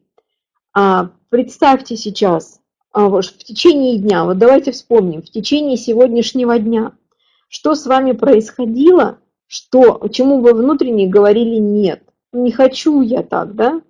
А, 0.72 1.10
представьте 1.28 1.96
сейчас, 1.96 2.60
а, 2.92 3.08
в 3.08 3.22
течение 3.22 3.98
дня, 3.98 4.24
вот 4.24 4.38
давайте 4.38 4.72
вспомним, 4.72 5.22
в 5.22 5.30
течение 5.30 5.76
сегодняшнего 5.76 6.58
дня, 6.58 6.92
что 7.48 7.74
с 7.74 7.86
вами 7.86 8.12
происходило, 8.12 9.18
что, 9.46 10.06
чему 10.12 10.40
вы 10.40 10.52
внутренне 10.52 11.06
говорили 11.06 11.56
«нет». 11.56 12.02
Не 12.32 12.50
хочу 12.50 13.00
я 13.00 13.22
так, 13.22 13.54
да? 13.54 13.80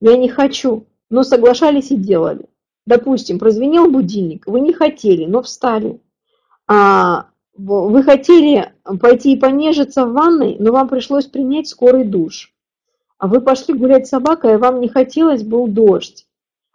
Я 0.00 0.16
не 0.16 0.28
хочу. 0.28 0.86
но 1.10 1.22
соглашались 1.22 1.90
и 1.90 1.96
делали. 1.96 2.46
Допустим, 2.86 3.38
прозвенел 3.38 3.90
будильник, 3.90 4.46
вы 4.46 4.60
не 4.60 4.72
хотели, 4.72 5.26
но 5.26 5.42
встали. 5.42 6.00
А, 6.66 7.26
вы 7.56 8.02
хотели 8.02 8.72
пойти 9.00 9.32
и 9.32 9.38
понежиться 9.38 10.06
в 10.06 10.12
ванной, 10.12 10.56
но 10.58 10.72
вам 10.72 10.88
пришлось 10.88 11.26
принять 11.26 11.68
скорый 11.68 12.04
душ. 12.04 12.52
А 13.18 13.28
вы 13.28 13.40
пошли 13.40 13.74
гулять 13.74 14.06
с 14.06 14.10
собакой, 14.10 14.56
а 14.56 14.58
вам 14.58 14.80
не 14.80 14.88
хотелось, 14.88 15.42
был 15.42 15.68
дождь. 15.68 16.26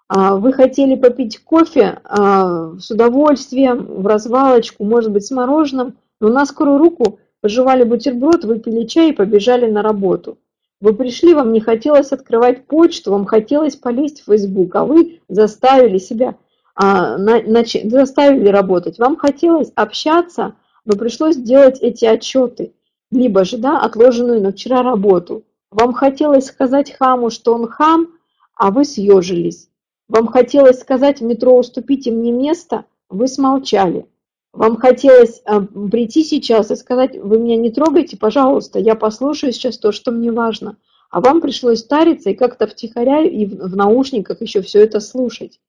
А 0.08 0.38
вы 0.38 0.54
хотели 0.54 0.96
попить 0.96 1.44
кофе 1.44 2.00
а, 2.06 2.78
с 2.80 2.90
удовольствием, 2.90 3.86
в 3.86 4.08
развалочку, 4.08 4.86
может 4.86 5.12
быть, 5.12 5.26
с 5.26 5.32
мороженым, 5.32 5.98
но 6.22 6.30
на 6.30 6.46
скорую 6.46 6.78
руку 6.78 7.20
пожевали 7.42 7.84
бутерброд, 7.84 8.46
выпили 8.46 8.86
чай 8.86 9.10
и 9.10 9.14
побежали 9.14 9.70
на 9.70 9.82
работу. 9.82 10.38
Вы 10.80 10.94
пришли, 10.94 11.34
вам 11.34 11.52
не 11.52 11.60
хотелось 11.60 12.12
открывать 12.12 12.66
почту, 12.68 13.12
вам 13.12 13.26
хотелось 13.26 13.76
полезть 13.76 14.22
в 14.22 14.32
Facebook, 14.32 14.76
а 14.76 14.86
вы 14.86 15.20
заставили 15.28 15.98
себя, 15.98 16.36
а, 16.76 17.18
на, 17.18 17.42
нач, 17.42 17.76
заставили 17.84 18.48
работать. 18.48 19.00
Вам 19.00 19.18
хотелось 19.18 19.72
общаться, 19.76 20.54
но 20.88 20.96
пришлось 20.96 21.36
делать 21.36 21.80
эти 21.82 22.06
отчеты, 22.06 22.74
либо 23.12 23.44
же 23.44 23.58
да, 23.58 23.82
отложенную 23.82 24.42
на 24.42 24.54
вчера 24.54 24.82
работу. 24.82 25.44
Вам 25.70 25.92
хотелось 25.92 26.46
сказать 26.46 26.94
хаму, 26.94 27.30
что 27.30 27.54
он 27.54 27.68
хам, 27.68 28.14
а 28.56 28.72
вы 28.72 28.86
съежились. 28.86 29.70
Вам 30.08 30.28
хотелось 30.28 30.80
сказать 30.80 31.20
в 31.20 31.26
метро 31.26 31.58
«уступите 31.58 32.10
мне 32.12 32.32
место», 32.32 32.86
вы 33.10 33.28
смолчали. 33.28 34.08
Вам 34.54 34.78
хотелось 34.78 35.42
э, 35.46 35.60
прийти 35.92 36.24
сейчас 36.24 36.72
и 36.72 36.78
сказать, 36.78 37.18
вы 37.22 37.38
меня 37.38 37.58
не 37.58 37.70
трогайте, 37.70 38.16
пожалуйста, 38.16 38.80
я 38.80 38.96
послушаю 38.96 39.52
сейчас 39.52 39.78
то, 39.78 39.92
что 39.92 40.12
мне 40.12 40.32
важно. 40.32 40.78
А 41.10 41.20
вам 41.20 41.42
пришлось 41.42 41.80
стариться 41.80 42.30
и 42.30 42.34
как-то 42.34 42.66
втихаря 42.66 43.24
и 43.24 43.46
в, 43.46 43.72
в 43.72 43.76
наушниках 43.76 44.42
еще 44.42 44.62
все 44.62 44.84
это 44.84 45.02
слушать. 45.02 45.60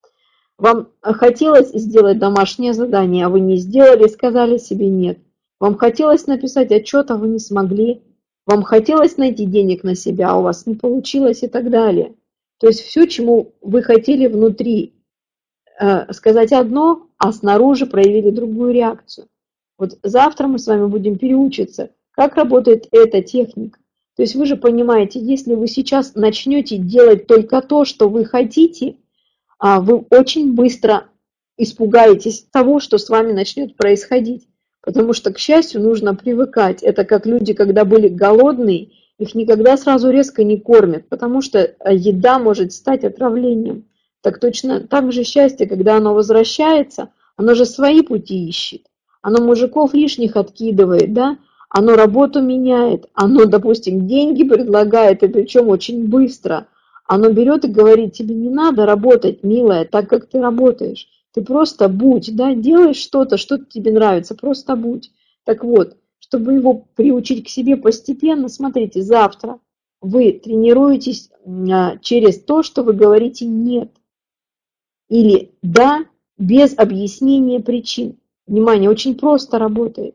Вам 0.59 0.89
хотелось 1.03 1.71
сделать 1.73 2.19
домашнее 2.19 2.73
задание, 2.73 3.27
а 3.27 3.29
вы 3.29 3.41
не 3.41 3.57
сделали, 3.57 4.09
сказали 4.09 4.59
себе 4.59 4.89
нет. 4.89 5.19
Вам 5.61 5.77
хотелось 5.77 6.27
написать 6.27 6.73
отчет, 6.73 7.11
а 7.11 7.17
вы 7.17 7.29
не 7.29 7.39
смогли. 7.39 8.03
Вам 8.45 8.63
хотелось 8.63 9.17
найти 9.17 9.45
денег 9.45 9.85
на 9.85 9.95
себя, 9.95 10.31
а 10.31 10.39
у 10.39 10.43
вас 10.43 10.67
не 10.67 10.75
получилось 10.75 11.43
и 11.43 11.49
так 11.49 11.71
далее. 11.71 12.15
То 12.59 12.67
есть 12.67 12.81
все, 12.81 13.07
чему 13.07 13.53
вы 13.61 13.83
хотели 13.83 14.27
внутри 14.27 14.95
э, 15.79 16.13
сказать 16.13 16.53
одно, 16.53 17.07
а 17.19 17.33
снаружи 17.33 17.87
проявили 17.87 18.31
другую 18.31 18.73
реакцию. 18.73 19.29
Вот 19.79 19.99
завтра 20.03 20.49
мы 20.49 20.59
с 20.59 20.67
вами 20.67 20.87
будем 20.87 21.19
переучиться, 21.19 21.91
как 22.11 22.35
работает 22.35 22.89
эта 22.91 23.23
техника. 23.23 23.79
То 24.17 24.23
есть 24.23 24.35
вы 24.35 24.47
же 24.47 24.57
понимаете, 24.57 25.21
если 25.21 25.55
вы 25.55 25.69
сейчас 25.69 26.17
начнете 26.17 26.79
делать 26.79 27.29
только 27.29 27.63
то, 27.63 27.85
что 27.85 28.09
вы 28.09 28.25
хотите, 28.25 28.97
вы 29.61 30.05
очень 30.11 30.55
быстро 30.55 31.05
испугаетесь 31.57 32.47
того, 32.53 32.81
что 32.81 32.99
с 32.99 33.09
вами 33.09 33.33
начнет 33.33 33.77
происходить. 33.77 34.49
Потому 34.81 35.13
что, 35.13 35.33
к 35.33 35.39
счастью, 35.39 35.83
нужно 35.83 36.15
привыкать. 36.15 36.83
Это 36.83 37.05
как 37.05 37.27
люди, 37.27 37.53
когда 37.53 37.85
были 37.85 38.09
голодные, 38.09 38.91
их 39.19 39.35
никогда 39.35 39.77
сразу 39.77 40.11
резко 40.11 40.45
не 40.45 40.59
кормят, 40.59 41.09
потому 41.09 41.43
что 41.43 41.59
э, 41.59 41.75
еда 41.93 42.39
может 42.39 42.73
стать 42.73 43.05
отравлением. 43.05 43.87
Так 44.23 44.39
точно 44.39 44.81
так 44.81 45.13
же 45.13 45.25
счастье, 45.25 45.67
когда 45.67 45.97
оно 45.97 46.15
возвращается, 46.15 47.11
оно 47.37 47.55
же 47.55 47.67
свои 47.67 48.03
пути 48.03 48.49
ищет. 48.49 48.83
Оно 49.21 49.45
мужиков 49.45 49.93
лишних 49.95 50.37
откидывает, 50.37 51.13
да? 51.13 51.39
Оно 51.69 51.97
работу 51.97 52.41
меняет, 52.41 53.07
оно, 53.13 53.45
допустим, 53.45 54.07
деньги 54.07 54.43
предлагает, 54.43 55.23
и 55.23 55.29
причем 55.29 55.69
очень 55.69 56.09
быстро. 56.09 56.67
Оно 57.09 57.33
берет 57.33 57.65
и 57.65 57.69
говорит, 57.69 58.13
тебе 58.13 58.35
не 58.35 58.51
надо 58.51 58.85
работать, 58.85 59.43
милая, 59.43 59.87
так 59.87 60.11
как 60.11 60.29
ты 60.29 60.41
работаешь. 60.41 61.09
Ты 61.33 61.43
просто 61.43 61.89
будь, 61.89 62.37
да, 62.37 62.55
делай 62.55 62.93
что-то, 62.93 63.39
что 63.39 63.57
тебе 63.59 63.93
нравится, 63.93 64.35
просто 64.35 64.77
будь. 64.77 65.11
Так 65.45 65.65
вот, 65.65 65.97
чтобы 66.19 66.53
его 66.53 66.87
приучить 66.95 67.47
к 67.47 67.49
себе 67.49 67.79
постепенно, 67.79 68.51
смотрите, 68.51 69.01
завтра 69.01 69.59
вы 70.03 70.33
тренируетесь 70.33 71.31
а, 71.47 71.97
через 71.97 72.41
то, 72.45 72.63
что 72.63 72.83
вы 72.83 72.93
говорите 72.93 73.47
«нет» 73.47 73.91
или 75.09 75.53
«да» 75.63 76.05
без 76.37 76.77
объяснения 76.77 77.61
причин. 77.61 78.19
Внимание, 78.47 78.91
очень 78.91 79.17
просто 79.17 79.59
работает. 79.59 80.15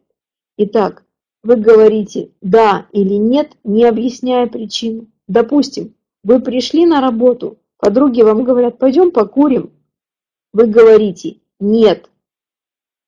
Итак, 0.58 1.04
вы 1.42 1.56
говорите 1.56 2.30
«да» 2.42 2.86
или 2.92 3.16
«нет», 3.16 3.54
не 3.64 3.84
объясняя 3.84 4.46
причину. 4.46 5.08
Допустим, 5.28 5.96
вы 6.24 6.40
пришли 6.40 6.86
на 6.86 7.02
работу, 7.02 7.58
подруги 7.78 8.22
вам 8.22 8.44
говорят 8.44 8.78
«пойдем 8.78 9.12
покурим». 9.12 9.72
Вы 10.52 10.68
говорите 10.68 11.38
«нет». 11.60 12.10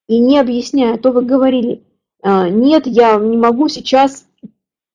И 0.08 0.18
не 0.18 0.38
объясняя, 0.38 0.96
то 0.98 1.10
вы 1.10 1.22
говорили 1.22 1.86
а, 2.22 2.48
нет, 2.48 2.88
я 2.88 3.16
не 3.18 3.36
могу 3.36 3.68
сейчас, 3.68 4.26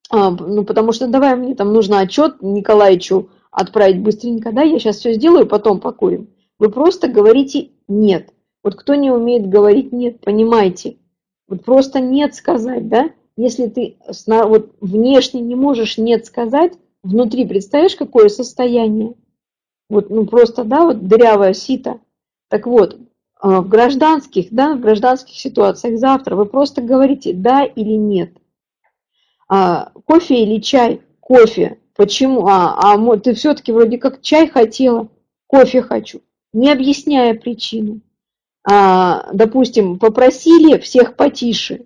а, 0.09 0.32
ну, 0.32 0.65
потому 0.65 0.91
что 0.91 1.07
давай 1.07 1.38
мне 1.38 1.55
там 1.55 1.72
нужно 1.72 1.99
отчет 1.99 2.41
Николаевичу 2.41 3.30
отправить 3.51 4.01
быстренько, 4.01 4.51
да, 4.51 4.63
я 4.63 4.80
сейчас 4.80 4.97
все 4.97 5.13
сделаю, 5.13 5.47
потом 5.47 5.80
покурим. 5.80 6.30
Вы 6.59 6.69
просто 6.69 7.07
говорите 7.07 7.72
нет. 7.88 8.34
Вот 8.63 8.76
кто 8.76 8.95
не 8.95 9.11
умеет 9.11 9.47
говорить 9.47 9.93
нет, 9.93 10.19
понимаете? 10.19 10.97
Вот 11.47 11.63
просто 11.63 12.01
нет 12.01 12.36
сказать, 12.36 12.89
да? 12.89 13.11
Если 13.38 13.67
ты 13.67 13.97
вот 14.28 14.76
внешне 14.82 15.39
не 15.39 15.55
можешь 15.55 15.97
нет 15.97 16.26
сказать, 16.26 16.74
внутри 17.04 17.45
представляешь, 17.45 17.95
какое 17.95 18.30
состояние? 18.30 19.14
Вот, 19.89 20.10
ну 20.10 20.26
просто, 20.26 20.64
да, 20.64 20.86
вот 20.86 21.08
дырявая 21.08 21.54
сито. 21.54 21.99
Так 22.49 22.66
вот, 22.68 22.97
а, 23.39 23.62
в 23.62 23.68
гражданских, 23.68 24.47
да, 24.52 24.76
в 24.76 24.80
гражданских 24.80 25.36
ситуациях 25.36 25.99
завтра 25.99 26.36
вы 26.36 26.45
просто 26.45 26.82
говорите 26.82 27.34
да 27.34 27.64
или 27.64 27.93
нет. 27.93 28.32
А, 29.49 29.91
кофе 30.06 30.43
или 30.43 30.62
чай? 30.62 31.02
Кофе. 31.20 31.78
Почему? 31.95 32.47
А, 32.47 32.93
а 32.93 33.18
ты 33.18 33.34
все-таки 33.34 33.72
вроде 33.72 33.97
как 33.97 34.22
чай 34.22 34.47
хотела, 34.47 35.10
кофе 35.47 35.82
хочу, 35.82 36.22
не 36.54 36.72
объясняя 36.72 37.34
причину. 37.34 38.02
А, 38.64 39.30
допустим, 39.34 39.99
попросили 39.99 40.78
всех 40.78 41.16
потише, 41.16 41.86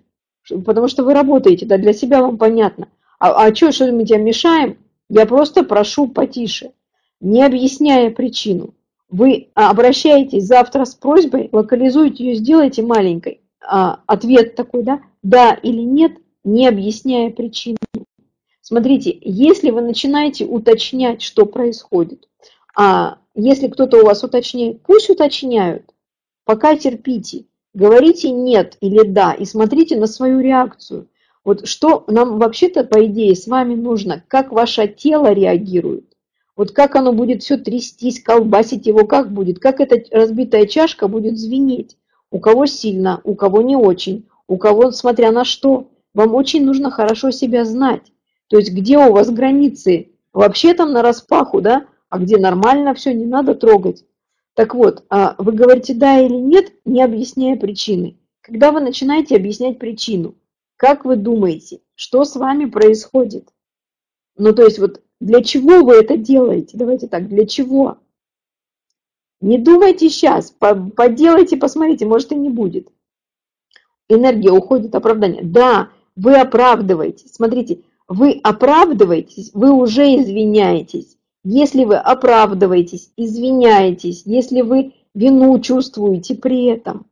потому 0.64 0.88
что 0.88 1.04
вы 1.04 1.14
работаете, 1.14 1.66
да, 1.66 1.78
для 1.78 1.92
себя 1.92 2.20
вам 2.20 2.38
понятно. 2.38 2.88
А, 3.18 3.46
а 3.46 3.54
что, 3.54 3.72
что 3.72 3.90
мы 3.92 4.04
тебя 4.04 4.18
мешаем? 4.18 4.78
Я 5.08 5.26
просто 5.26 5.62
прошу 5.62 6.08
потише, 6.08 6.72
не 7.20 7.42
объясняя 7.42 8.10
причину. 8.10 8.74
Вы 9.08 9.50
обращаетесь 9.54 10.46
завтра 10.46 10.84
с 10.84 10.94
просьбой, 10.94 11.48
локализуйте 11.52 12.24
ее, 12.24 12.34
сделайте 12.34 12.82
маленькой. 12.82 13.40
А, 13.64 14.00
ответ 14.06 14.56
такой, 14.56 14.82
да, 14.82 15.00
да 15.22 15.54
или 15.54 15.82
нет, 15.82 16.12
не 16.44 16.66
объясняя 16.66 17.30
причину. 17.30 17.78
Смотрите, 18.60 19.16
если 19.20 19.70
вы 19.70 19.80
начинаете 19.80 20.44
уточнять, 20.44 21.22
что 21.22 21.46
происходит, 21.46 22.28
а 22.76 23.18
если 23.34 23.68
кто-то 23.68 24.02
у 24.02 24.06
вас 24.06 24.24
уточняет, 24.24 24.82
пусть 24.82 25.08
уточняют, 25.08 25.84
пока 26.44 26.76
терпите, 26.76 27.44
говорите 27.74 28.30
нет 28.30 28.76
или 28.80 29.06
да 29.06 29.34
и 29.34 29.44
смотрите 29.44 29.96
на 29.96 30.06
свою 30.06 30.40
реакцию. 30.40 31.08
Вот 31.46 31.68
что 31.68 32.02
нам 32.08 32.38
вообще-то, 32.38 32.82
по 32.82 33.06
идее, 33.06 33.36
с 33.36 33.46
вами 33.46 33.76
нужно, 33.76 34.20
как 34.26 34.50
ваше 34.50 34.88
тело 34.88 35.32
реагирует. 35.32 36.04
Вот 36.56 36.72
как 36.72 36.96
оно 36.96 37.12
будет 37.12 37.44
все 37.44 37.56
трястись, 37.56 38.20
колбасить 38.20 38.88
его, 38.88 39.06
как 39.06 39.32
будет, 39.32 39.60
как 39.60 39.80
эта 39.80 39.96
разбитая 40.10 40.66
чашка 40.66 41.06
будет 41.06 41.38
звенеть. 41.38 41.98
У 42.32 42.40
кого 42.40 42.66
сильно, 42.66 43.20
у 43.22 43.36
кого 43.36 43.62
не 43.62 43.76
очень, 43.76 44.26
у 44.48 44.56
кого 44.56 44.90
смотря 44.90 45.30
на 45.30 45.44
что. 45.44 45.88
Вам 46.14 46.34
очень 46.34 46.64
нужно 46.64 46.90
хорошо 46.90 47.30
себя 47.30 47.64
знать. 47.64 48.02
То 48.48 48.58
есть 48.58 48.72
где 48.72 48.98
у 48.98 49.12
вас 49.12 49.30
границы? 49.30 50.08
Вообще 50.32 50.74
там 50.74 50.90
на 50.90 51.00
распаху, 51.00 51.60
да? 51.60 51.86
А 52.08 52.18
где 52.18 52.38
нормально 52.38 52.92
все, 52.92 53.14
не 53.14 53.24
надо 53.24 53.54
трогать. 53.54 54.04
Так 54.54 54.74
вот, 54.74 55.04
а 55.10 55.36
вы 55.38 55.52
говорите 55.52 55.94
да 55.94 56.18
или 56.18 56.34
нет, 56.34 56.72
не 56.84 57.04
объясняя 57.04 57.56
причины. 57.56 58.16
Когда 58.40 58.72
вы 58.72 58.80
начинаете 58.80 59.36
объяснять 59.36 59.78
причину, 59.78 60.34
как 60.76 61.04
вы 61.04 61.16
думаете, 61.16 61.80
что 61.94 62.24
с 62.24 62.36
вами 62.36 62.66
происходит? 62.66 63.48
Ну, 64.36 64.52
то 64.52 64.62
есть 64.62 64.78
вот 64.78 65.02
для 65.20 65.42
чего 65.42 65.82
вы 65.82 65.94
это 65.94 66.16
делаете? 66.16 66.76
Давайте 66.76 67.08
так, 67.08 67.28
для 67.28 67.46
чего? 67.46 67.98
Не 69.40 69.58
думайте 69.58 70.08
сейчас, 70.08 70.50
поделайте, 70.50 71.56
посмотрите, 71.56 72.06
может 72.06 72.32
и 72.32 72.36
не 72.36 72.50
будет. 72.50 72.88
Энергия 74.08 74.50
уходит, 74.50 74.94
оправдание. 74.94 75.42
Да, 75.42 75.90
вы 76.14 76.36
оправдываетесь. 76.36 77.34
Смотрите, 77.34 77.82
вы 78.08 78.40
оправдываетесь, 78.42 79.50
вы 79.52 79.72
уже 79.72 80.04
извиняетесь. 80.16 81.16
Если 81.44 81.84
вы 81.84 81.96
оправдываетесь, 81.96 83.12
извиняетесь, 83.16 84.22
если 84.24 84.62
вы 84.62 84.94
вину 85.14 85.58
чувствуете 85.60 86.34
при 86.34 86.64
этом, 86.66 87.06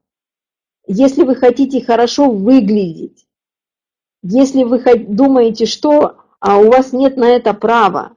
если 0.87 1.25
вы 1.25 1.35
хотите 1.35 1.85
хорошо 1.85 2.31
выглядеть, 2.31 3.27
если 4.25 4.65
вы 4.65 4.83
думаете, 5.07 5.67
что 5.67 6.17
а 6.41 6.59
у 6.59 6.71
вас 6.71 6.93
нет 6.93 7.17
на 7.17 7.29
это 7.29 7.55
права. 7.55 8.13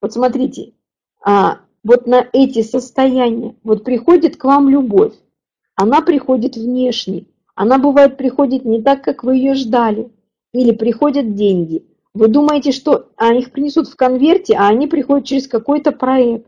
Вот 0.00 0.12
смотрите, 0.12 0.72
а, 1.24 1.58
вот 1.84 2.06
на 2.06 2.26
эти 2.32 2.62
состояния. 2.62 3.54
Вот 3.62 3.84
приходит 3.84 4.36
к 4.36 4.44
вам 4.44 4.68
любовь, 4.68 5.14
она 5.74 6.00
приходит 6.02 6.56
внешне, 6.56 7.26
она 7.54 7.78
бывает 7.78 8.16
приходит 8.16 8.64
не 8.64 8.80
так, 8.80 9.02
как 9.02 9.24
вы 9.24 9.36
ее 9.36 9.54
ждали, 9.54 10.10
или 10.52 10.72
приходят 10.72 11.34
деньги. 11.34 11.84
Вы 12.14 12.28
думаете, 12.28 12.72
что 12.72 13.08
а, 13.16 13.34
их 13.34 13.50
принесут 13.52 13.88
в 13.88 13.96
конверте, 13.96 14.54
а 14.54 14.68
они 14.68 14.86
приходят 14.86 15.26
через 15.26 15.46
какой-то 15.46 15.92
проект. 15.92 16.46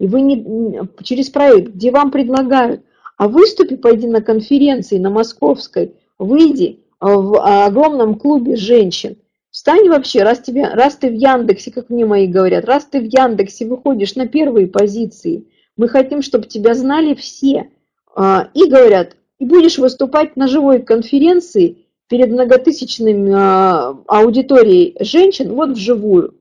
И 0.00 0.06
вы 0.06 0.22
не 0.22 0.80
через 1.02 1.28
проект, 1.30 1.72
где 1.72 1.90
вам 1.90 2.10
предлагают, 2.10 2.84
а 3.16 3.28
выступи, 3.28 3.76
пойди 3.76 4.06
на 4.06 4.22
конференции 4.22 4.98
на 4.98 5.10
Московской, 5.10 5.94
выйди 6.18 6.83
в 7.12 7.66
огромном 7.66 8.16
клубе 8.16 8.56
женщин, 8.56 9.16
Встань 9.54 9.88
вообще, 9.88 10.24
раз, 10.24 10.40
тебе, 10.40 10.66
раз 10.66 10.96
ты 10.96 11.08
в 11.08 11.14
Яндексе, 11.14 11.70
как 11.70 11.88
мне 11.88 12.04
мои 12.04 12.26
говорят, 12.26 12.64
раз 12.64 12.86
ты 12.86 12.98
в 12.98 13.04
Яндексе 13.04 13.66
выходишь 13.66 14.16
на 14.16 14.26
первые 14.26 14.66
позиции, 14.66 15.46
мы 15.76 15.86
хотим, 15.88 16.22
чтобы 16.22 16.46
тебя 16.46 16.74
знали 16.74 17.14
все. 17.14 17.70
А, 18.16 18.48
и 18.52 18.68
говорят, 18.68 19.16
и 19.38 19.44
будешь 19.44 19.78
выступать 19.78 20.34
на 20.34 20.48
живой 20.48 20.82
конференции 20.82 21.86
перед 22.08 22.32
многотысячной 22.32 23.32
а, 23.32 23.96
аудиторией 24.08 24.96
женщин, 24.98 25.54
вот 25.54 25.70
вживую. 25.70 26.34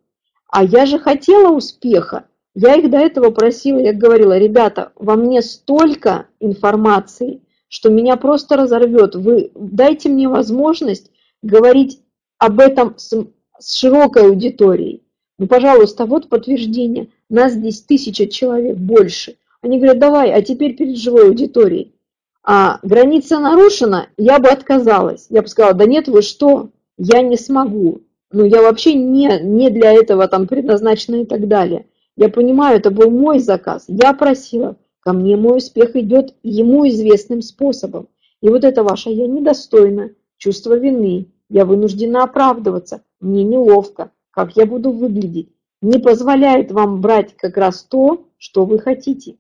А 0.50 0.64
я 0.64 0.88
же 0.88 0.98
хотела 0.98 1.54
успеха. 1.54 2.26
Я 2.56 2.74
их 2.78 2.90
до 2.90 2.98
этого 2.98 3.30
просила, 3.30 3.78
я 3.78 3.94
говорила, 3.94 4.40
ребята, 4.40 4.92
во 4.96 5.16
мне 5.18 5.44
столько 5.44 6.26
информации, 6.40 7.42
что 7.74 7.90
меня 7.90 8.18
просто 8.18 8.56
разорвет. 8.56 9.16
Вы 9.16 9.50
дайте 9.56 10.08
мне 10.08 10.28
возможность 10.28 11.10
говорить 11.42 12.00
об 12.38 12.60
этом 12.60 12.94
с, 12.98 13.26
с 13.58 13.76
широкой 13.76 14.28
аудиторией. 14.28 15.02
Ну, 15.40 15.48
пожалуйста, 15.48 16.06
вот 16.06 16.30
подтверждение. 16.30 17.08
Нас 17.30 17.54
здесь 17.54 17.82
тысяча 17.82 18.28
человек 18.28 18.78
больше. 18.78 19.38
Они 19.64 19.78
говорят, 19.78 19.98
давай, 19.98 20.32
а 20.32 20.44
теперь 20.44 20.76
перед 20.76 20.98
живой 20.98 21.30
аудиторией. 21.30 21.96
А 22.44 22.78
граница 22.84 23.40
нарушена, 23.40 24.10
я 24.18 24.38
бы 24.38 24.50
отказалась. 24.50 25.26
Я 25.32 25.42
бы 25.42 25.48
сказала, 25.48 25.74
да 25.74 25.86
нет, 25.86 26.08
вы 26.08 26.22
что, 26.22 26.70
я 27.00 27.24
не 27.24 27.38
смогу. 27.38 28.02
Ну, 28.32 28.46
я 28.46 28.62
вообще 28.62 28.94
не, 28.94 29.40
не 29.42 29.72
для 29.72 29.94
этого 29.94 30.28
там 30.28 30.46
предназначена 30.46 31.24
и 31.24 31.26
так 31.26 31.48
далее. 31.48 31.88
Я 32.18 32.30
понимаю, 32.30 32.78
это 32.78 32.92
был 32.92 33.10
мой 33.10 33.40
заказ. 33.40 33.86
Я 33.88 34.14
просила, 34.14 34.76
ко 35.04 35.14
мне 35.14 35.36
мой 35.36 35.58
успех 35.58 35.96
идет 35.96 36.36
ему 36.44 36.88
известным 36.88 37.42
способом. 37.42 38.08
И 38.42 38.50
вот 38.50 38.64
это 38.64 38.84
ваше 38.84 39.10
«я 39.10 39.28
недостойна», 39.28 40.12
чувство 40.38 40.78
вины, 40.78 41.28
я 41.50 41.66
вынуждена 41.66 42.24
оправдываться, 42.24 43.04
мне 43.20 43.44
неловко, 43.44 44.12
как 44.32 44.56
я 44.56 44.66
буду 44.66 44.92
выглядеть. 44.92 45.50
Не 45.82 46.00
позволяет 46.00 46.72
вам 46.72 47.02
брать 47.02 47.36
как 47.36 47.58
раз 47.58 47.84
то, 47.84 48.28
что 48.38 48.66
вы 48.66 48.80
хотите. 48.80 49.38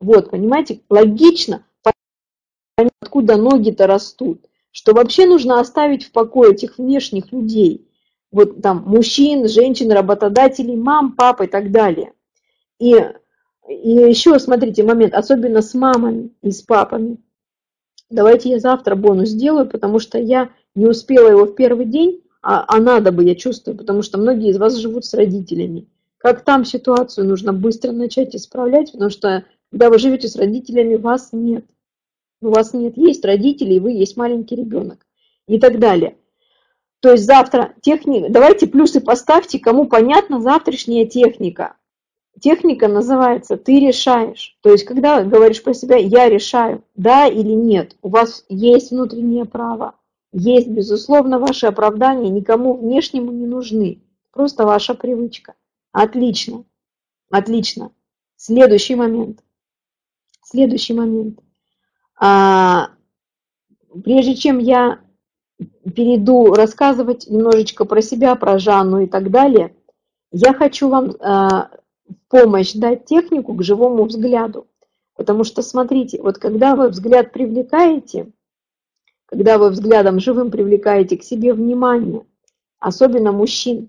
Вот, 0.00 0.30
понимаете, 0.30 0.80
логично, 0.90 1.64
откуда 3.00 3.36
ноги-то 3.36 3.86
растут, 3.86 4.44
что 4.70 4.92
вообще 4.92 5.24
нужно 5.24 5.58
оставить 5.58 6.04
в 6.04 6.12
покое 6.12 6.52
этих 6.52 6.76
внешних 6.76 7.32
людей, 7.32 7.88
вот 8.30 8.60
там 8.60 8.82
мужчин, 8.86 9.48
женщин, 9.48 9.90
работодателей, 9.90 10.76
мам, 10.76 11.12
пап 11.16 11.40
и 11.40 11.46
так 11.46 11.70
далее. 11.70 12.12
И, 12.78 12.94
и 13.68 13.90
еще, 13.90 14.38
смотрите, 14.38 14.82
момент, 14.82 15.14
особенно 15.14 15.62
с 15.62 15.74
мамами 15.74 16.30
и 16.42 16.50
с 16.50 16.62
папами. 16.62 17.18
Давайте 18.10 18.50
я 18.50 18.60
завтра 18.60 18.94
бонус 18.94 19.30
сделаю, 19.30 19.68
потому 19.68 19.98
что 19.98 20.18
я 20.18 20.50
не 20.74 20.86
успела 20.86 21.28
его 21.28 21.46
в 21.46 21.54
первый 21.54 21.86
день, 21.86 22.22
а, 22.42 22.64
а 22.68 22.80
надо 22.80 23.10
бы, 23.10 23.24
я 23.24 23.34
чувствую, 23.34 23.76
потому 23.76 24.02
что 24.02 24.18
многие 24.18 24.50
из 24.50 24.58
вас 24.58 24.76
живут 24.76 25.04
с 25.04 25.14
родителями. 25.14 25.88
Как 26.18 26.42
там 26.42 26.64
ситуацию 26.64 27.26
нужно 27.26 27.52
быстро 27.52 27.92
начать 27.92 28.36
исправлять, 28.36 28.92
потому 28.92 29.10
что 29.10 29.44
когда 29.70 29.90
вы 29.90 29.98
живете 29.98 30.28
с 30.28 30.36
родителями, 30.36 30.94
вас 30.94 31.30
нет. 31.32 31.66
У 32.40 32.50
вас 32.50 32.72
нет, 32.72 32.96
есть 32.96 33.24
родители, 33.24 33.74
и 33.74 33.80
вы 33.80 33.92
есть 33.92 34.16
маленький 34.16 34.54
ребенок. 34.54 35.04
И 35.48 35.58
так 35.58 35.78
далее. 35.78 36.16
То 37.00 37.12
есть 37.12 37.24
завтра 37.24 37.74
техника, 37.82 38.28
давайте 38.30 38.66
плюсы 38.66 39.00
поставьте, 39.00 39.58
кому 39.58 39.86
понятна 39.86 40.40
завтрашняя 40.40 41.06
техника. 41.06 41.76
Техника 42.40 42.88
называется 42.88 43.56
«ты 43.56 43.80
решаешь». 43.80 44.58
То 44.60 44.70
есть, 44.70 44.84
когда 44.84 45.22
говоришь 45.22 45.62
про 45.62 45.72
себя 45.72 45.96
«я 45.96 46.28
решаю», 46.28 46.84
да 46.94 47.26
или 47.26 47.52
нет, 47.52 47.96
у 48.02 48.10
вас 48.10 48.44
есть 48.48 48.90
внутреннее 48.90 49.46
право. 49.46 49.94
Есть, 50.32 50.68
безусловно, 50.68 51.38
ваши 51.38 51.66
оправдания 51.66 52.28
никому 52.28 52.74
внешнему 52.74 53.32
не 53.32 53.46
нужны. 53.46 54.02
Просто 54.32 54.66
ваша 54.66 54.94
привычка. 54.94 55.54
Отлично. 55.92 56.64
Отлично. 57.30 57.90
Следующий 58.36 58.96
момент. 58.96 59.42
Следующий 60.42 60.92
момент. 60.92 61.40
А, 62.20 62.90
прежде 64.04 64.34
чем 64.34 64.58
я 64.58 65.00
перейду 65.94 66.52
рассказывать 66.52 67.28
немножечко 67.28 67.86
про 67.86 68.02
себя, 68.02 68.34
про 68.34 68.58
Жанну 68.58 69.00
и 69.00 69.06
так 69.06 69.30
далее, 69.30 69.74
я 70.32 70.52
хочу 70.52 70.88
вам 70.88 71.14
а, 71.20 71.70
помощь 72.28 72.72
дать 72.72 73.04
технику 73.04 73.54
к 73.54 73.62
живому 73.62 74.04
взгляду. 74.04 74.66
Потому 75.16 75.44
что, 75.44 75.62
смотрите, 75.62 76.20
вот 76.20 76.38
когда 76.38 76.76
вы 76.76 76.88
взгляд 76.88 77.32
привлекаете, 77.32 78.32
когда 79.26 79.58
вы 79.58 79.70
взглядом 79.70 80.20
живым 80.20 80.50
привлекаете 80.50 81.16
к 81.16 81.22
себе 81.22 81.52
внимание, 81.54 82.24
особенно 82.78 83.32
мужчин, 83.32 83.88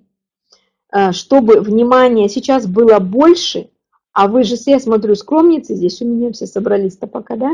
э, 0.92 1.12
чтобы 1.12 1.60
внимание 1.60 2.30
сейчас 2.30 2.66
было 2.66 3.00
больше, 3.00 3.70
а 4.14 4.28
вы 4.28 4.44
же, 4.44 4.56
я 4.66 4.80
смотрю, 4.80 5.16
скромницы, 5.16 5.76
здесь 5.76 6.02
у 6.02 6.06
меня 6.06 6.32
все 6.32 6.48
собрались-то 6.48 7.08
пока, 7.08 7.36
да? 7.36 7.52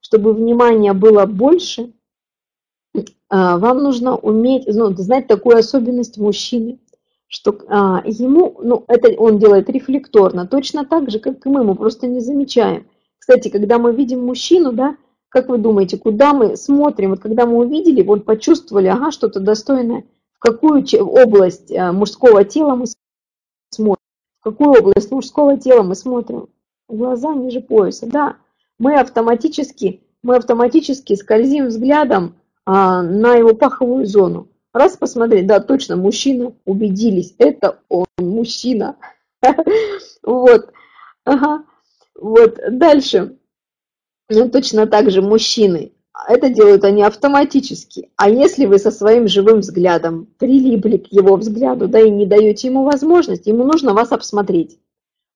Чтобы 0.00 0.32
внимания 0.32 0.92
было 0.92 1.26
больше, 1.26 1.92
э, 2.94 3.00
вам 3.30 3.78
нужно 3.78 4.16
уметь, 4.16 4.66
ну, 4.68 4.94
знать 4.94 5.26
такую 5.26 5.56
особенность 5.56 6.18
мужчины, 6.18 6.78
что 7.28 7.58
а, 7.68 8.02
ему, 8.04 8.56
ну, 8.62 8.84
это 8.88 9.10
он 9.20 9.38
делает 9.38 9.68
рефлекторно, 9.68 10.46
точно 10.46 10.84
так 10.84 11.10
же, 11.10 11.20
как 11.20 11.44
и 11.46 11.48
мы, 11.48 11.62
мы 11.62 11.74
просто 11.74 12.06
не 12.06 12.20
замечаем. 12.20 12.86
Кстати, 13.18 13.48
когда 13.48 13.78
мы 13.78 13.94
видим 13.94 14.24
мужчину, 14.24 14.72
да, 14.72 14.96
как 15.28 15.48
вы 15.48 15.58
думаете, 15.58 15.98
куда 15.98 16.32
мы 16.32 16.56
смотрим? 16.56 17.10
Вот 17.10 17.20
когда 17.20 17.44
мы 17.46 17.58
увидели, 17.58 18.02
вот 18.02 18.24
почувствовали, 18.24 18.86
ага, 18.86 19.10
что-то 19.10 19.40
достойное, 19.40 20.04
в 20.32 20.38
какую 20.38 20.84
область 21.00 21.70
э, 21.70 21.92
мужского 21.92 22.44
тела 22.44 22.74
мы 22.74 22.86
смотрим? 23.70 24.02
В 24.40 24.44
какую 24.44 24.70
область 24.70 25.10
мужского 25.10 25.58
тела 25.58 25.82
мы 25.82 25.94
смотрим? 25.94 26.48
Глаза 26.88 27.34
ниже 27.34 27.60
пояса, 27.60 28.06
да. 28.06 28.36
Мы 28.78 28.98
автоматически, 28.98 30.00
мы 30.22 30.36
автоматически 30.36 31.14
скользим 31.14 31.66
взглядом 31.66 32.36
а, 32.64 33.02
на 33.02 33.34
его 33.34 33.54
паховую 33.54 34.06
зону. 34.06 34.48
Раз 34.78 34.96
посмотреть, 34.96 35.48
да, 35.48 35.58
точно, 35.58 35.96
мужчина, 35.96 36.52
убедились, 36.64 37.34
это 37.38 37.80
он, 37.88 38.06
мужчина. 38.16 38.94
Вот, 40.22 40.70
ага. 41.24 41.64
Вот, 42.14 42.60
дальше. 42.70 43.38
Ну, 44.28 44.48
точно 44.48 44.86
так 44.86 45.10
же 45.10 45.20
мужчины. 45.20 45.90
Это 46.28 46.48
делают 46.48 46.84
они 46.84 47.02
автоматически. 47.02 48.10
А 48.14 48.30
если 48.30 48.66
вы 48.66 48.78
со 48.78 48.92
своим 48.92 49.26
живым 49.26 49.60
взглядом 49.60 50.28
прилипли 50.38 50.98
к 50.98 51.08
его 51.08 51.34
взгляду, 51.34 51.88
да 51.88 51.98
и 51.98 52.08
не 52.08 52.24
даете 52.24 52.68
ему 52.68 52.84
возможность, 52.84 53.48
ему 53.48 53.64
нужно 53.64 53.94
вас 53.94 54.12
обсмотреть. 54.12 54.78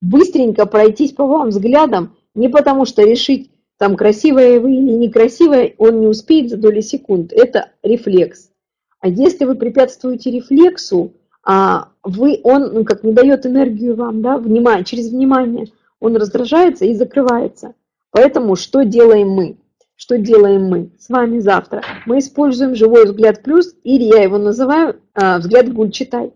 Быстренько 0.00 0.66
пройтись 0.66 1.14
по 1.14 1.26
вам 1.26 1.48
взглядом, 1.48 2.14
не 2.36 2.48
потому 2.48 2.84
что 2.84 3.02
решить, 3.02 3.50
там 3.76 3.96
красивая 3.96 4.60
вы 4.60 4.76
или 4.76 4.92
некрасивая, 4.92 5.74
он 5.78 5.98
не 5.98 6.06
успеет 6.06 6.48
за 6.48 6.58
доли 6.58 6.80
секунд. 6.80 7.32
Это 7.32 7.72
рефлекс. 7.82 8.51
А 9.02 9.08
если 9.08 9.44
вы 9.44 9.56
препятствуете 9.56 10.30
рефлексу, 10.30 11.12
а 11.44 11.88
вы, 12.04 12.40
он 12.44 12.72
ну, 12.72 12.84
как 12.84 13.02
не 13.02 13.12
дает 13.12 13.44
энергию 13.44 13.96
вам, 13.96 14.22
да, 14.22 14.38
внимание, 14.38 14.84
через 14.84 15.10
внимание, 15.10 15.66
он 15.98 16.16
раздражается 16.16 16.84
и 16.84 16.94
закрывается. 16.94 17.74
Поэтому 18.12 18.54
что 18.54 18.84
делаем 18.84 19.30
мы? 19.30 19.58
Что 19.96 20.18
делаем 20.18 20.66
мы 20.66 20.92
с 21.00 21.08
вами 21.08 21.40
завтра? 21.40 21.82
Мы 22.06 22.20
используем 22.20 22.76
живой 22.76 23.06
взгляд 23.06 23.42
плюс, 23.42 23.74
или 23.82 24.04
я 24.04 24.22
его 24.22 24.38
называю 24.38 25.00
а, 25.14 25.38
взгляд 25.38 25.72
гуль 25.72 25.90
читай. 25.90 26.32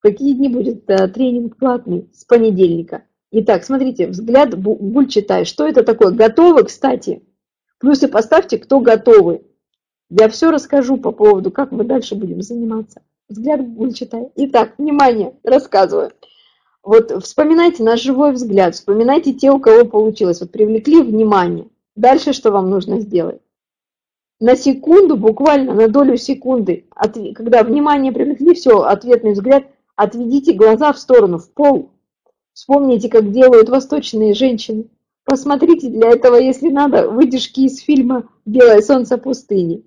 Какие 0.00 0.32
дни 0.32 0.48
будет 0.48 0.88
а, 0.90 1.06
тренинг 1.08 1.58
платный? 1.58 2.08
С 2.14 2.24
понедельника. 2.24 3.02
Итак, 3.30 3.62
смотрите, 3.62 4.06
взгляд 4.06 4.58
гуль 4.58 5.08
читай. 5.08 5.44
Что 5.44 5.68
это 5.68 5.82
такое? 5.82 6.12
Готовы, 6.12 6.64
кстати? 6.64 7.22
Плюсы 7.78 8.08
поставьте, 8.08 8.56
кто 8.56 8.80
готовы. 8.80 9.42
Я 10.10 10.28
все 10.28 10.50
расскажу 10.50 10.96
по 10.96 11.12
поводу, 11.12 11.50
как 11.50 11.72
мы 11.72 11.84
дальше 11.84 12.14
будем 12.14 12.42
заниматься. 12.42 13.02
Взгляд 13.28 13.66
гуль 13.74 13.92
читай. 13.92 14.30
Итак, 14.36 14.74
внимание, 14.78 15.34
рассказываю. 15.42 16.12
Вот 16.82 17.10
вспоминайте 17.24 17.82
наш 17.82 18.02
живой 18.02 18.32
взгляд, 18.32 18.74
вспоминайте 18.74 19.32
те, 19.32 19.50
у 19.50 19.58
кого 19.58 19.86
получилось. 19.86 20.40
Вот 20.40 20.52
привлекли 20.52 21.02
внимание. 21.02 21.68
Дальше 21.96 22.32
что 22.34 22.50
вам 22.50 22.68
нужно 22.68 23.00
сделать? 23.00 23.40
На 24.40 24.56
секунду, 24.56 25.16
буквально 25.16 25.72
на 25.72 25.88
долю 25.88 26.18
секунды, 26.18 26.84
когда 27.34 27.62
внимание 27.62 28.12
привлекли, 28.12 28.52
все, 28.52 28.82
ответный 28.82 29.32
взгляд, 29.32 29.64
отведите 29.96 30.52
глаза 30.52 30.92
в 30.92 30.98
сторону, 30.98 31.38
в 31.38 31.50
пол. 31.50 31.90
Вспомните, 32.52 33.08
как 33.08 33.32
делают 33.32 33.70
восточные 33.70 34.34
женщины. 34.34 34.86
Посмотрите 35.24 35.88
для 35.88 36.10
этого, 36.10 36.36
если 36.36 36.68
надо, 36.68 37.08
выдержки 37.08 37.60
из 37.60 37.80
фильма 37.80 38.28
«Белое 38.44 38.82
солнце 38.82 39.16
пустыни». 39.16 39.82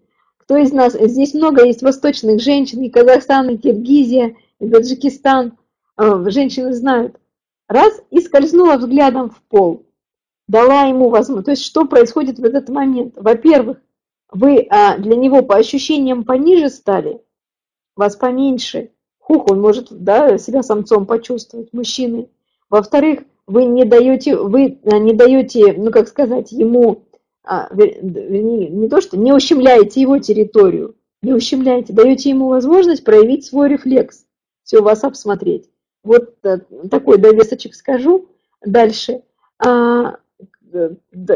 Кто 0.47 0.55
из 0.55 0.71
нас, 0.71 0.93
здесь 0.93 1.33
много 1.33 1.65
есть 1.65 1.81
восточных 1.81 2.39
женщин, 2.39 2.81
и 2.81 2.89
Казахстан, 2.89 3.49
и 3.49 3.57
Киргизия, 3.57 4.37
и 4.61 4.69
Таджикистан, 4.69 5.57
а, 5.97 6.29
женщины 6.29 6.71
знают. 6.71 7.19
Раз, 7.67 8.01
и 8.11 8.21
скользнула 8.21 8.77
взглядом 8.77 9.29
в 9.29 9.41
пол, 9.49 9.85
дала 10.47 10.83
ему 10.83 11.09
возможность. 11.09 11.45
То 11.47 11.51
есть, 11.51 11.65
что 11.65 11.83
происходит 11.83 12.39
в 12.39 12.45
этот 12.45 12.69
момент? 12.69 13.15
Во-первых, 13.17 13.81
вы 14.31 14.65
а, 14.69 14.97
для 14.97 15.17
него 15.17 15.41
по 15.41 15.57
ощущениям 15.57 16.23
пониже 16.23 16.69
стали, 16.69 17.21
вас 17.97 18.15
поменьше, 18.15 18.91
хух, 19.19 19.51
он 19.51 19.59
может 19.59 19.87
да, 19.91 20.37
себя 20.37 20.63
самцом 20.63 21.05
почувствовать, 21.05 21.73
мужчины. 21.73 22.29
Во-вторых, 22.69 23.23
вы 23.47 23.65
не 23.65 23.83
даете, 23.83 24.37
вы 24.37 24.79
а, 24.85 24.97
не 24.97 25.11
даете, 25.11 25.73
ну 25.73 25.91
как 25.91 26.07
сказать, 26.07 26.53
ему, 26.53 27.03
а, 27.47 27.69
вернее, 27.71 28.69
не 28.69 28.89
то 28.89 28.99
что, 28.99 29.17
не 29.17 29.31
ущемляете 29.31 30.01
его 30.01 30.19
территорию, 30.19 30.95
не 31.21 31.33
ущемляете, 31.33 31.93
даете 31.93 32.29
ему 32.29 32.49
возможность 32.49 33.03
проявить 33.03 33.45
свой 33.45 33.69
рефлекс, 33.69 34.25
все 34.63 34.81
вас 34.81 35.03
обсмотреть. 35.03 35.69
Вот 36.03 36.35
а, 36.43 36.59
такой 36.89 37.17
довесочек 37.17 37.73
скажу. 37.73 38.27
Дальше. 38.65 39.21
А, 39.65 40.17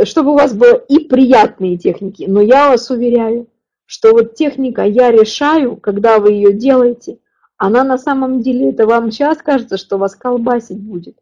чтобы 0.04 0.32
у 0.32 0.36
вас 0.36 0.54
было 0.54 0.76
и 0.76 1.00
приятные 1.00 1.78
техники, 1.78 2.26
но 2.28 2.42
я 2.42 2.70
вас 2.70 2.90
уверяю, 2.90 3.48
что 3.86 4.12
вот 4.12 4.36
техника 4.36 4.84
«я 4.84 5.12
решаю», 5.12 5.78
когда 5.78 6.20
вы 6.20 6.32
ее 6.32 6.54
делаете, 6.54 7.20
она 7.58 7.84
на 7.84 7.98
самом 7.98 8.42
деле, 8.42 8.70
это 8.72 8.86
вам 8.86 9.12
сейчас 9.12 9.38
кажется, 9.38 9.78
что 9.78 9.98
вас 9.98 10.16
колбасить 10.16 10.82
будет. 10.82 11.18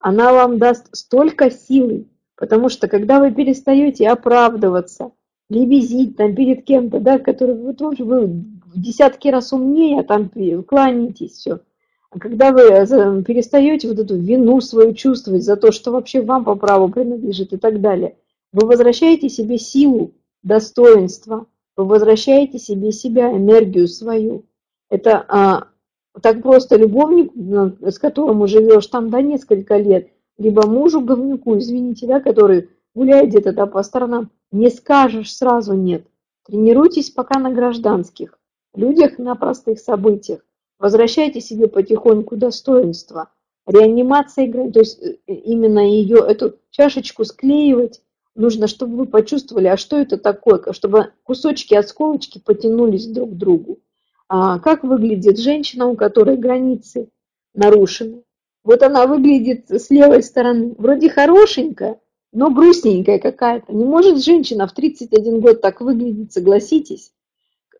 Она 0.00 0.32
вам 0.32 0.58
даст 0.58 0.88
столько 0.92 1.50
силы, 1.50 2.06
потому 2.42 2.68
что 2.68 2.88
когда 2.88 3.20
вы 3.20 3.30
перестаете 3.30 4.08
оправдываться, 4.08 5.12
лебезить 5.48 6.16
там 6.16 6.34
перед 6.34 6.64
кем-то, 6.64 6.98
да, 6.98 7.20
который 7.20 7.54
вы 7.54 7.72
тоже 7.72 8.02
вы 8.02 8.26
в 8.26 8.72
десятки 8.74 9.28
раз 9.28 9.52
умнее, 9.52 10.00
а 10.00 10.02
там 10.02 10.28
кланяетесь, 10.66 11.34
все. 11.34 11.60
А 12.10 12.18
когда 12.18 12.50
вы 12.50 12.62
э, 12.62 13.22
перестаете 13.22 13.86
вот 13.86 14.00
эту 14.00 14.16
вину 14.16 14.60
свою 14.60 14.92
чувствовать 14.92 15.44
за 15.44 15.54
то, 15.54 15.70
что 15.70 15.92
вообще 15.92 16.20
вам 16.20 16.44
по 16.44 16.56
праву 16.56 16.88
принадлежит 16.88 17.52
и 17.52 17.58
так 17.58 17.80
далее, 17.80 18.16
вы 18.52 18.66
возвращаете 18.66 19.28
себе 19.28 19.56
силу, 19.56 20.10
достоинство, 20.42 21.46
вы 21.76 21.84
возвращаете 21.84 22.58
себе 22.58 22.90
себя, 22.90 23.30
энергию 23.30 23.86
свою. 23.86 24.46
Это 24.90 25.24
а, 25.28 25.68
так 26.20 26.42
просто 26.42 26.74
любовник, 26.74 27.30
с 27.88 28.00
которым 28.00 28.44
живешь 28.48 28.88
там, 28.88 29.10
да, 29.10 29.22
несколько 29.22 29.76
лет, 29.76 30.08
либо 30.42 30.66
мужу 30.66 31.00
говнюку, 31.00 31.56
извините, 31.56 32.06
да, 32.06 32.20
который 32.20 32.68
гуляет 32.94 33.30
где-то 33.30 33.52
да, 33.52 33.66
по 33.66 33.82
сторонам, 33.82 34.30
не 34.50 34.70
скажешь 34.70 35.34
сразу 35.34 35.74
нет. 35.74 36.04
Тренируйтесь 36.44 37.10
пока 37.10 37.38
на 37.38 37.50
гражданских, 37.50 38.38
людях 38.74 39.18
на 39.18 39.36
простых 39.36 39.78
событиях. 39.78 40.40
Возвращайте 40.80 41.40
себе 41.40 41.68
потихоньку 41.68 42.36
достоинство. 42.36 43.30
Реанимация 43.66 44.46
игры, 44.46 44.72
то 44.72 44.80
есть 44.80 45.00
э, 45.00 45.16
именно 45.26 45.78
ее, 45.78 46.18
эту 46.18 46.56
чашечку 46.70 47.24
склеивать, 47.24 48.02
нужно, 48.34 48.66
чтобы 48.66 48.96
вы 48.96 49.06
почувствовали, 49.06 49.68
а 49.68 49.76
что 49.76 49.96
это 49.96 50.18
такое, 50.18 50.60
чтобы 50.72 51.12
кусочки, 51.22 51.74
осколочки 51.74 52.40
потянулись 52.44 53.06
друг 53.06 53.30
к 53.30 53.36
другу. 53.36 53.78
А 54.28 54.58
как 54.58 54.82
выглядит 54.82 55.38
женщина, 55.38 55.86
у 55.86 55.94
которой 55.94 56.36
границы 56.36 57.08
нарушены. 57.54 58.24
Вот 58.64 58.82
она 58.82 59.06
выглядит 59.06 59.70
с 59.70 59.90
левой 59.90 60.22
стороны, 60.22 60.74
вроде 60.78 61.10
хорошенькая, 61.10 62.00
но 62.32 62.50
грустненькая 62.50 63.18
какая-то. 63.18 63.72
Не 63.72 63.84
может 63.84 64.22
женщина 64.22 64.66
в 64.66 64.72
31 64.72 65.40
год 65.40 65.60
так 65.60 65.80
выглядеть, 65.80 66.32
согласитесь? 66.32 67.12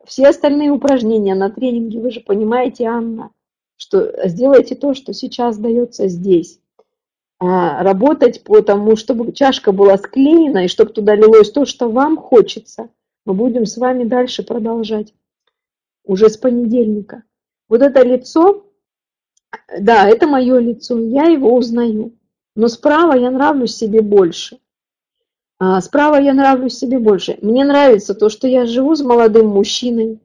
Все 0.05 0.27
остальные 0.27 0.71
упражнения 0.71 1.35
на 1.35 1.51
тренинге, 1.51 2.01
вы 2.01 2.11
же 2.11 2.21
понимаете, 2.21 2.85
Анна, 2.85 3.31
что 3.77 4.13
сделайте 4.29 4.75
то, 4.75 4.95
что 4.95 5.13
сейчас 5.13 5.57
дается 5.59 6.09
здесь. 6.09 6.59
А, 7.39 7.83
работать 7.83 8.43
по 8.45 8.61
тому, 8.61 8.97
чтобы 8.97 9.33
чашка 9.33 9.73
была 9.73 9.97
склеена 9.99 10.65
и 10.65 10.69
чтобы 10.69 10.93
туда 10.93 11.15
лилось 11.15 11.51
то, 11.51 11.65
что 11.65 11.89
вам 11.91 12.17
хочется. 12.17 12.89
Мы 13.25 13.35
будем 13.35 13.67
с 13.67 13.77
вами 13.77 14.05
дальше 14.05 14.43
продолжать 14.43 15.15
уже 16.05 16.29
с 16.29 16.37
понедельника. 16.37 17.23
Вот 17.69 17.83
это 17.83 18.05
лицо, 18.05 18.67
да, 19.79 20.09
это 20.09 20.27
мое 20.27 20.59
лицо, 20.59 20.99
я 20.99 21.24
его 21.24 21.55
узнаю. 21.55 22.12
Но 22.55 22.69
справа 22.69 23.15
я 23.15 23.31
нравлюсь 23.31 23.74
себе 23.74 24.03
больше. 24.03 24.59
А, 25.59 25.81
справа 25.81 26.16
я 26.16 26.35
нравлюсь 26.35 26.77
себе 26.77 26.99
больше. 26.99 27.39
Мне 27.41 27.65
нравится 27.65 28.15
то, 28.15 28.29
что 28.29 28.47
я 28.47 28.66
живу 28.66 28.95
с 28.95 29.03
молодым 29.03 29.47
мужчиной. 29.47 30.20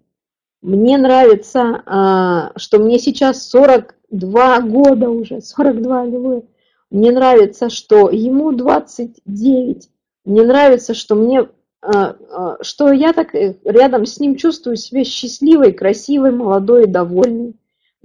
Мне 0.61 0.97
нравится, 0.97 1.83
а, 1.85 2.51
что 2.57 2.79
мне 2.79 2.99
сейчас 2.99 3.47
42 3.49 4.61
года 4.61 5.09
уже, 5.09 5.41
42 5.41 6.01
аллилуйя. 6.01 6.43
Мне 6.89 7.11
нравится, 7.11 7.69
что 7.69 8.09
ему 8.09 8.51
29. 8.51 9.89
Мне 10.25 10.43
нравится, 10.43 10.93
что 10.93 11.15
мне 11.15 11.47
а, 11.81 12.15
а, 12.31 12.57
что 12.63 12.91
я 12.91 13.13
так 13.13 13.35
э, 13.35 13.55
рядом 13.63 14.05
с 14.05 14.19
ним 14.19 14.35
чувствую 14.35 14.75
себя 14.75 15.03
счастливой, 15.03 15.71
красивой, 15.71 16.31
молодой 16.31 16.83
и 16.83 16.87
довольной. 16.87 17.53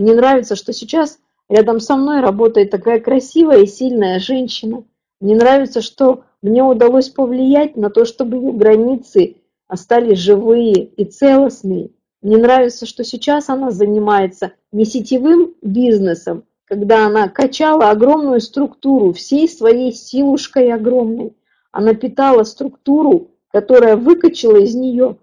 Мне 0.02 0.14
нравится, 0.14 0.56
что 0.56 0.72
сейчас 0.72 1.20
рядом 1.48 1.78
со 1.78 1.94
мной 1.94 2.22
работает 2.22 2.70
такая 2.70 2.98
красивая 2.98 3.60
и 3.62 3.66
сильная 3.66 4.18
женщина. 4.18 4.82
Мне 5.20 5.36
нравится, 5.36 5.80
что 5.80 6.24
мне 6.42 6.64
удалось 6.64 7.08
повлиять 7.08 7.76
на 7.76 7.88
то, 7.88 8.04
чтобы 8.04 8.38
ее 8.38 8.50
границы 8.50 9.36
остались 9.68 10.18
живые 10.18 10.86
и 10.86 11.04
целостные. 11.04 11.90
Мне 12.20 12.36
нравится, 12.36 12.84
что 12.84 13.04
сейчас 13.04 13.48
она 13.48 13.70
занимается 13.70 14.50
не 14.72 14.84
сетевым 14.84 15.54
бизнесом, 15.62 16.42
когда 16.64 17.06
она 17.06 17.28
качала 17.28 17.90
огромную 17.90 18.40
структуру 18.40 19.12
всей 19.12 19.48
своей 19.48 19.92
силушкой 19.92 20.72
огромной. 20.72 21.36
Она 21.70 21.94
питала 21.94 22.42
структуру 22.42 23.28
которая 23.52 23.96
выкачала 23.96 24.56
из 24.56 24.74
нее, 24.74 25.18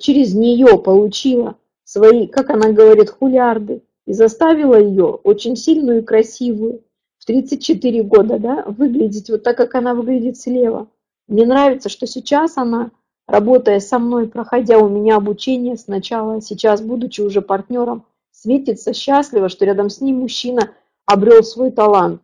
через 0.00 0.34
нее 0.34 0.76
получила 0.78 1.56
свои, 1.84 2.26
как 2.26 2.50
она 2.50 2.72
говорит, 2.72 3.10
хулиарды, 3.10 3.82
и 4.06 4.12
заставила 4.12 4.78
ее 4.80 5.06
очень 5.06 5.56
сильную 5.56 6.00
и 6.00 6.04
красивую 6.04 6.82
в 7.18 7.26
34 7.26 8.02
года, 8.02 8.38
да, 8.38 8.64
выглядеть 8.66 9.30
вот 9.30 9.42
так, 9.42 9.56
как 9.56 9.74
она 9.74 9.94
выглядит 9.94 10.38
слева. 10.38 10.88
Мне 11.28 11.46
нравится, 11.46 11.88
что 11.88 12.06
сейчас 12.06 12.56
она, 12.56 12.90
работая 13.26 13.78
со 13.80 13.98
мной, 13.98 14.28
проходя 14.28 14.78
у 14.78 14.88
меня 14.88 15.16
обучение 15.16 15.76
сначала, 15.76 16.40
сейчас, 16.40 16.80
будучи 16.80 17.20
уже 17.20 17.42
партнером, 17.42 18.04
светится 18.32 18.92
счастливо, 18.94 19.48
что 19.48 19.64
рядом 19.64 19.90
с 19.90 20.00
ним 20.00 20.20
мужчина 20.20 20.70
обрел 21.06 21.42
свой 21.42 21.70
талант. 21.70 22.22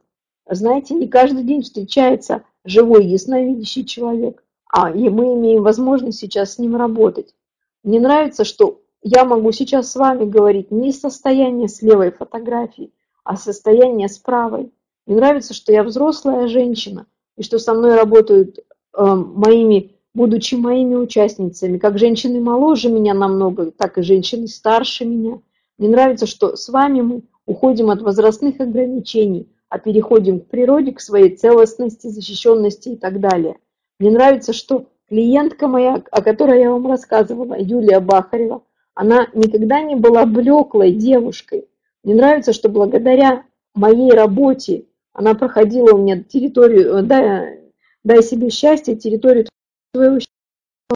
Знаете, 0.48 0.94
не 0.94 1.08
каждый 1.08 1.44
день 1.44 1.62
встречается 1.62 2.42
живой 2.64 3.04
ясновидящий 3.06 3.84
человек 3.84 4.42
а 4.68 4.90
и 4.90 5.08
мы 5.08 5.34
имеем 5.34 5.62
возможность 5.62 6.18
сейчас 6.18 6.54
с 6.54 6.58
ним 6.58 6.76
работать. 6.76 7.34
Мне 7.82 8.00
нравится, 8.00 8.44
что 8.44 8.82
я 9.02 9.24
могу 9.24 9.52
сейчас 9.52 9.93
с 9.93 9.97
вами 9.97 10.24
говорить 10.24 10.70
не 10.70 10.93
состояние 10.93 11.68
с 11.68 11.82
левой 11.82 12.10
фотографии, 12.10 12.93
а 13.24 13.36
состояние 13.36 14.09
с 14.09 14.18
правой. 14.18 14.73
Мне 15.06 15.16
нравится, 15.16 15.55
что 15.55 15.73
я 15.73 15.85
взрослая 15.85 16.48
женщина, 16.48 17.06
и 17.36 17.43
что 17.43 17.59
со 17.59 17.74
мной 17.74 17.94
работают 17.97 18.59
э, 18.59 19.05
моими, 19.05 19.93
будучи 20.14 20.55
моими 20.55 20.94
участницами, 20.94 21.78
как 21.78 21.98
женщины 21.98 22.40
моложе 22.40 22.89
меня 22.89 23.14
намного, 23.14 23.70
так 23.70 23.98
и 23.98 24.02
женщины 24.02 24.48
старше 24.48 25.05
меня. 25.05 25.40
Мне 25.78 25.89
нравится, 25.89 26.27
что 26.27 26.56
с 26.56 26.68
вами 26.68 27.02
мы 27.02 27.23
уходим 27.47 27.90
от 27.90 28.02
возрастных 28.02 28.60
ограничений, 28.60 29.48
а 29.68 29.78
переходим 29.78 30.40
к 30.40 30.47
природе, 30.47 30.93
к 30.93 31.01
своей 31.01 31.36
целостности, 31.36 32.09
защищенности 32.09 32.90
и 32.90 32.97
так 32.97 33.20
далее. 33.20 33.59
Мне 33.98 34.10
нравится, 34.10 34.52
что 34.52 34.86
клиентка 35.09 35.68
моя, 35.68 36.02
о 36.10 36.23
которой 36.23 36.60
я 36.60 36.70
вам 36.70 36.86
рассказывала, 36.86 37.56
Юлия 37.59 38.01
Бахарева, 38.01 38.62
она 38.97 39.28
никогда 39.35 39.82
не 39.82 39.94
была 39.94 40.24
блеклой 40.24 40.90
девушкой. 40.90 41.68
Мне 42.02 42.14
нравится, 42.14 42.52
что 42.52 42.68
благодаря 42.68 43.44
моей 43.74 44.10
работе 44.10 44.86
она 45.12 45.35
проходила 45.35 45.94
у 45.94 45.98
меня 45.98 46.23
территорию, 46.23 47.02
дай, 47.05 47.60
дай 48.02 48.23
себе 48.23 48.51
счастье, 48.51 48.97
территорию 48.97 49.47
твоего 49.93 50.16
счастья. 50.16 50.32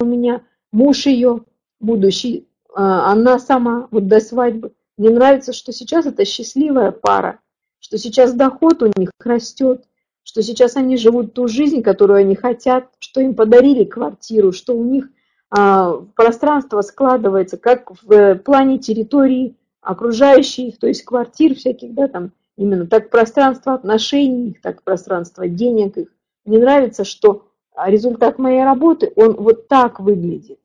У 0.01 0.05
меня 0.05 0.43
муж 0.73 1.07
ее, 1.07 1.45
будущий, 1.79 2.49
а, 2.75 3.13
она 3.13 3.39
сама, 3.39 3.87
вот 3.91 4.09
до 4.09 4.21
свадьбы. 4.21 4.73
Мне 4.97 5.11
нравится, 5.11 5.53
что 5.53 5.73
сейчас 5.73 6.07
это 6.07 6.25
счастливая 6.25 6.93
пара, 6.93 7.41
что 7.81 7.99
сейчас 7.99 8.33
доход 8.33 8.83
у 8.83 8.91
них 8.97 9.11
растет, 9.23 9.85
что 10.23 10.43
сейчас 10.43 10.77
они 10.77 10.97
живут 10.97 11.35
ту 11.35 11.49
жизнь, 11.49 11.83
которую 11.83 12.21
они 12.21 12.35
хотят, 12.35 12.89
что 12.99 13.21
им 13.21 13.35
подарили 13.35 13.85
квартиру, 13.85 14.53
что 14.53 14.75
у 14.75 14.85
них 14.85 15.09
пространство 15.51 16.81
складывается 16.83 17.57
как 17.57 17.91
в 18.03 18.37
плане 18.37 18.79
территории 18.79 19.57
окружающей 19.81 20.69
их, 20.69 20.79
то 20.79 20.87
есть 20.87 21.05
квартир 21.05 21.55
всяких, 21.55 21.95
да, 21.95 22.07
там, 22.07 22.33
именно 22.57 22.87
так 22.87 23.11
пространство 23.11 23.75
отношений, 23.75 24.59
так 24.63 24.83
пространство 24.83 25.49
денег 25.49 25.97
их. 25.97 26.09
Мне 26.45 26.59
нравится, 26.59 27.05
что 27.05 27.49
результат 27.77 28.39
моей 28.39 28.63
работы, 28.63 29.13
он 29.17 29.35
вот 29.35 29.69
так 29.69 30.01
выглядит. 30.01 30.59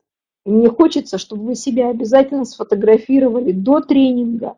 И 0.45 0.51
мне 0.51 0.69
хочется, 0.69 1.17
чтобы 1.17 1.45
вы 1.45 1.55
себя 1.55 1.89
обязательно 1.89 2.45
сфотографировали 2.45 3.51
до 3.51 3.81
тренинга. 3.81 4.57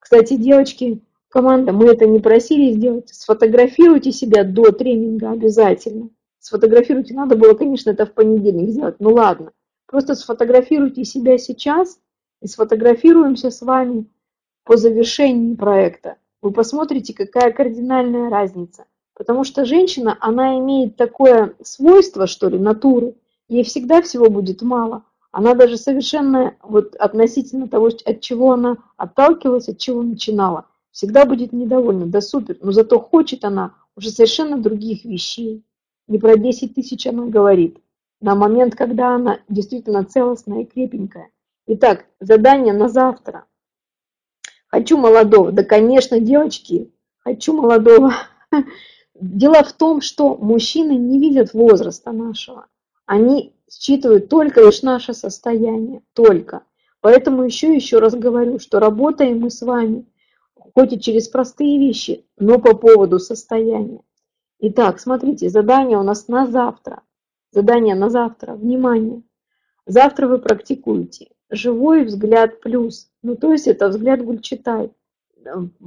Кстати, 0.00 0.36
девочки, 0.36 1.02
команда, 1.28 1.72
мы 1.72 1.86
это 1.86 2.06
не 2.06 2.18
просили 2.18 2.72
сделать. 2.72 3.10
Сфотографируйте 3.10 4.10
себя 4.10 4.42
до 4.44 4.72
тренинга 4.72 5.30
обязательно. 5.30 6.08
Сфотографируйте, 6.44 7.14
надо 7.14 7.36
было, 7.36 7.54
конечно, 7.54 7.88
это 7.88 8.04
в 8.04 8.12
понедельник 8.12 8.68
сделать, 8.68 8.96
ну 8.98 9.14
ладно. 9.14 9.52
Просто 9.86 10.14
сфотографируйте 10.14 11.02
себя 11.02 11.38
сейчас 11.38 11.98
и 12.42 12.46
сфотографируемся 12.46 13.50
с 13.50 13.62
вами 13.62 14.10
по 14.64 14.76
завершении 14.76 15.54
проекта. 15.54 16.16
Вы 16.42 16.52
посмотрите, 16.52 17.14
какая 17.14 17.50
кардинальная 17.50 18.28
разница. 18.28 18.84
Потому 19.14 19.44
что 19.44 19.64
женщина, 19.64 20.18
она 20.20 20.58
имеет 20.58 20.96
такое 20.96 21.54
свойство, 21.62 22.26
что 22.26 22.50
ли, 22.50 22.58
натуры, 22.58 23.14
ей 23.48 23.64
всегда 23.64 24.02
всего 24.02 24.28
будет 24.28 24.60
мало. 24.60 25.04
Она 25.30 25.54
даже 25.54 25.78
совершенно 25.78 26.56
вот 26.62 26.94
относительно 26.96 27.68
того, 27.68 27.86
от 27.86 28.20
чего 28.20 28.52
она 28.52 28.76
отталкивалась, 28.98 29.70
от 29.70 29.78
чего 29.78 30.02
начинала, 30.02 30.66
всегда 30.90 31.24
будет 31.24 31.54
недовольна. 31.54 32.04
Да 32.04 32.20
супер, 32.20 32.58
но 32.60 32.70
зато 32.70 33.00
хочет 33.00 33.46
она 33.46 33.76
уже 33.96 34.10
совершенно 34.10 34.58
других 34.58 35.06
вещей. 35.06 35.64
Не 36.06 36.18
про 36.18 36.36
10 36.36 36.74
тысяч 36.74 37.06
она 37.06 37.26
говорит. 37.26 37.78
На 38.20 38.34
момент, 38.34 38.74
когда 38.74 39.14
она 39.14 39.40
действительно 39.48 40.04
целостная 40.04 40.62
и 40.62 40.64
крепенькая. 40.66 41.30
Итак, 41.66 42.06
задание 42.20 42.74
на 42.74 42.88
завтра. 42.88 43.46
Хочу 44.66 44.98
молодого. 44.98 45.52
Да, 45.52 45.62
конечно, 45.62 46.20
девочки, 46.20 46.92
хочу 47.18 47.52
молодого. 47.52 48.12
Дело 49.14 49.62
в 49.62 49.72
том, 49.72 50.00
что 50.00 50.36
мужчины 50.36 50.92
не 50.92 51.18
видят 51.20 51.54
возраста 51.54 52.12
нашего. 52.12 52.66
Они 53.06 53.54
считывают 53.70 54.28
только 54.28 54.62
лишь 54.62 54.82
наше 54.82 55.14
состояние, 55.14 56.02
только. 56.12 56.64
Поэтому 57.00 57.44
еще 57.44 57.74
еще 57.74 57.98
раз 57.98 58.14
говорю, 58.14 58.58
что 58.58 58.80
работаем 58.80 59.40
мы 59.40 59.50
с 59.50 59.62
вами, 59.62 60.06
хоть 60.74 60.92
и 60.92 61.00
через 61.00 61.28
простые 61.28 61.78
вещи, 61.78 62.26
но 62.38 62.58
по 62.58 62.74
поводу 62.74 63.18
состояния. 63.18 64.00
Итак, 64.60 65.00
смотрите, 65.00 65.48
задание 65.48 65.98
у 65.98 66.02
нас 66.02 66.28
на 66.28 66.46
завтра. 66.46 67.02
Задание 67.52 67.94
на 67.94 68.10
завтра. 68.10 68.54
Внимание! 68.54 69.22
Завтра 69.86 70.26
вы 70.26 70.38
практикуете 70.38 71.28
живой 71.50 72.04
взгляд 72.04 72.60
плюс. 72.60 73.10
Ну, 73.22 73.36
то 73.36 73.52
есть 73.52 73.66
это 73.66 73.88
взгляд 73.88 74.24
Гульчитай. 74.24 74.92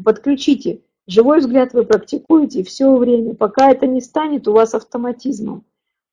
Подключите 0.04 0.82
Живой 1.08 1.40
взгляд 1.40 1.72
вы 1.74 1.86
практикуете 1.86 2.64
все 2.64 2.94
время, 2.94 3.34
пока 3.34 3.72
это 3.72 3.88
не 3.88 4.02
станет 4.02 4.46
у 4.50 4.52
вас 4.52 4.74
автоматизмом. 4.74 5.64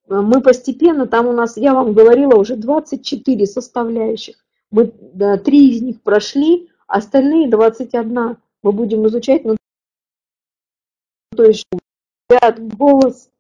Мы 0.06 0.40
постепенно, 0.40 1.08
там 1.08 1.26
у 1.26 1.32
нас, 1.32 1.56
я 1.56 1.74
вам 1.74 1.94
говорила, 1.94 2.36
уже 2.36 2.54
24 2.54 3.44
составляющих. 3.46 4.36
Мы 4.70 4.92
да, 5.00 5.34
из 5.34 5.82
них 5.82 6.00
прошли, 6.02 6.70
остальные 6.86 7.50
21 7.50 8.36
мы 8.62 8.72
будем 8.72 9.06
изучать, 9.08 9.44
ну, 9.44 9.56
то 11.36 11.44
есть 11.44 11.66
взгляд, 12.28 12.76
голос, 12.76 13.30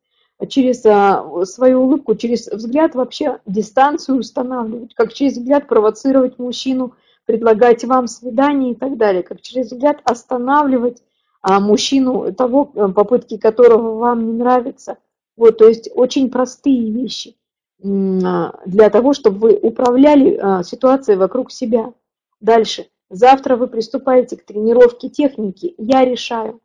через 0.48 0.84
а, 0.84 1.44
свою 1.44 1.82
улыбку, 1.82 2.14
через 2.14 2.48
взгляд 2.48 2.94
вообще 2.94 3.38
дистанцию 3.46 4.18
устанавливать, 4.18 4.94
как 4.94 5.12
через 5.12 5.36
взгляд 5.36 5.68
провоцировать 5.68 6.38
мужчину, 6.38 6.94
предлагать 7.24 7.84
вам 7.84 8.06
свидание 8.06 8.72
и 8.72 8.74
так 8.74 8.96
далее, 8.96 9.22
как 9.22 9.40
через 9.40 9.70
взгляд 9.70 10.00
останавливать 10.04 11.02
а 11.40 11.60
мужчину, 11.60 12.32
того, 12.32 12.70
э, 12.74 12.88
попытки 12.88 13.36
которого 13.36 13.98
вам 13.98 14.26
не 14.26 14.32
нравятся. 14.32 14.96
Вот, 15.36 15.58
то 15.58 15.68
есть 15.68 15.90
очень 15.94 16.30
простые 16.30 16.90
вещи 16.90 17.36
а, 17.82 18.58
для 18.64 18.88
того, 18.88 19.12
чтобы 19.12 19.38
вы 19.38 19.58
управляли 19.60 20.38
а, 20.40 20.62
ситуацией 20.62 21.18
вокруг 21.18 21.50
себя. 21.52 21.92
Дальше. 22.40 22.86
Завтра 23.10 23.56
вы 23.56 23.66
приступаете 23.66 24.38
к 24.38 24.44
тренировке 24.44 25.10
техники. 25.10 25.74
Я 25.76 26.04
решаю. 26.04 26.60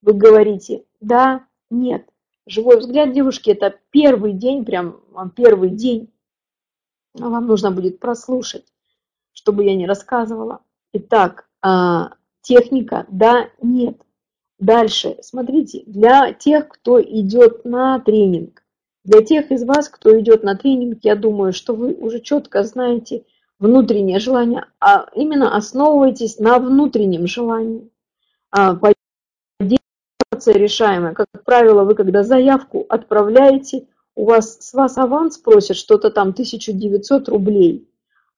Вы 0.00 0.14
говорите 0.14 0.84
да, 1.04 1.44
нет. 1.80 2.08
Живой 2.46 2.78
взгляд 2.78 3.12
девушки– 3.12 3.50
это 3.52 3.78
первый 3.90 4.32
день, 4.32 4.64
прям 4.64 5.00
первый 5.34 5.70
день. 5.70 6.12
Вам 7.14 7.46
нужно 7.46 7.70
будет 7.70 8.00
прослушать, 8.00 8.66
чтобы 9.32 9.64
я 9.64 9.74
не 9.74 9.86
рассказывала. 9.86 10.60
Итак, 10.92 11.48
техника 12.42 13.06
да, 13.08 13.48
нет. 13.62 14.00
Дальше, 14.58 15.16
смотрите, 15.22 15.82
для 15.86 16.32
тех, 16.32 16.68
кто 16.68 17.02
идет 17.02 17.64
на 17.64 17.98
тренинг, 18.00 18.62
для 19.04 19.22
тех 19.22 19.50
из 19.50 19.64
вас, 19.64 19.88
кто 19.88 20.18
идет 20.20 20.42
на 20.42 20.56
тренинг, 20.56 21.00
я 21.02 21.16
думаю, 21.16 21.52
что 21.52 21.74
вы 21.74 21.92
уже 21.94 22.20
четко 22.20 22.62
знаете 22.62 23.24
внутреннее 23.58 24.18
желание, 24.18 24.66
а 24.80 25.06
именно 25.14 25.56
основывайтесь 25.56 26.38
на 26.38 26.58
внутреннем 26.58 27.26
желании. 27.26 27.90
А, 30.34 30.52
решаемая. 30.52 31.14
Как 31.14 31.28
правило, 31.44 31.84
вы 31.84 31.94
когда 31.94 32.22
заявку 32.22 32.84
отправляете, 32.88 33.86
у 34.14 34.24
вас 34.24 34.58
с 34.60 34.74
вас 34.74 34.96
аванс 34.98 35.38
просят 35.38 35.76
что-то 35.76 36.10
там 36.10 36.30
1900 36.30 37.28
рублей. 37.28 37.88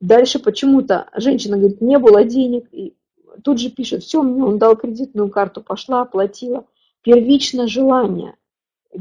Дальше 0.01 0.39
почему-то 0.39 1.09
женщина 1.15 1.57
говорит, 1.57 1.81
не 1.81 1.99
было 1.99 2.25
денег, 2.25 2.69
и 2.73 2.95
тут 3.43 3.61
же 3.61 3.71
пишет, 3.71 4.03
все, 4.03 4.23
мне 4.23 4.43
он 4.43 4.59
дал 4.59 4.77
кредитную 4.77 5.31
карту, 5.31 5.63
пошла, 5.63 6.03
оплатила. 6.03 6.67
Первично 7.03 7.67
желание. 7.67 8.35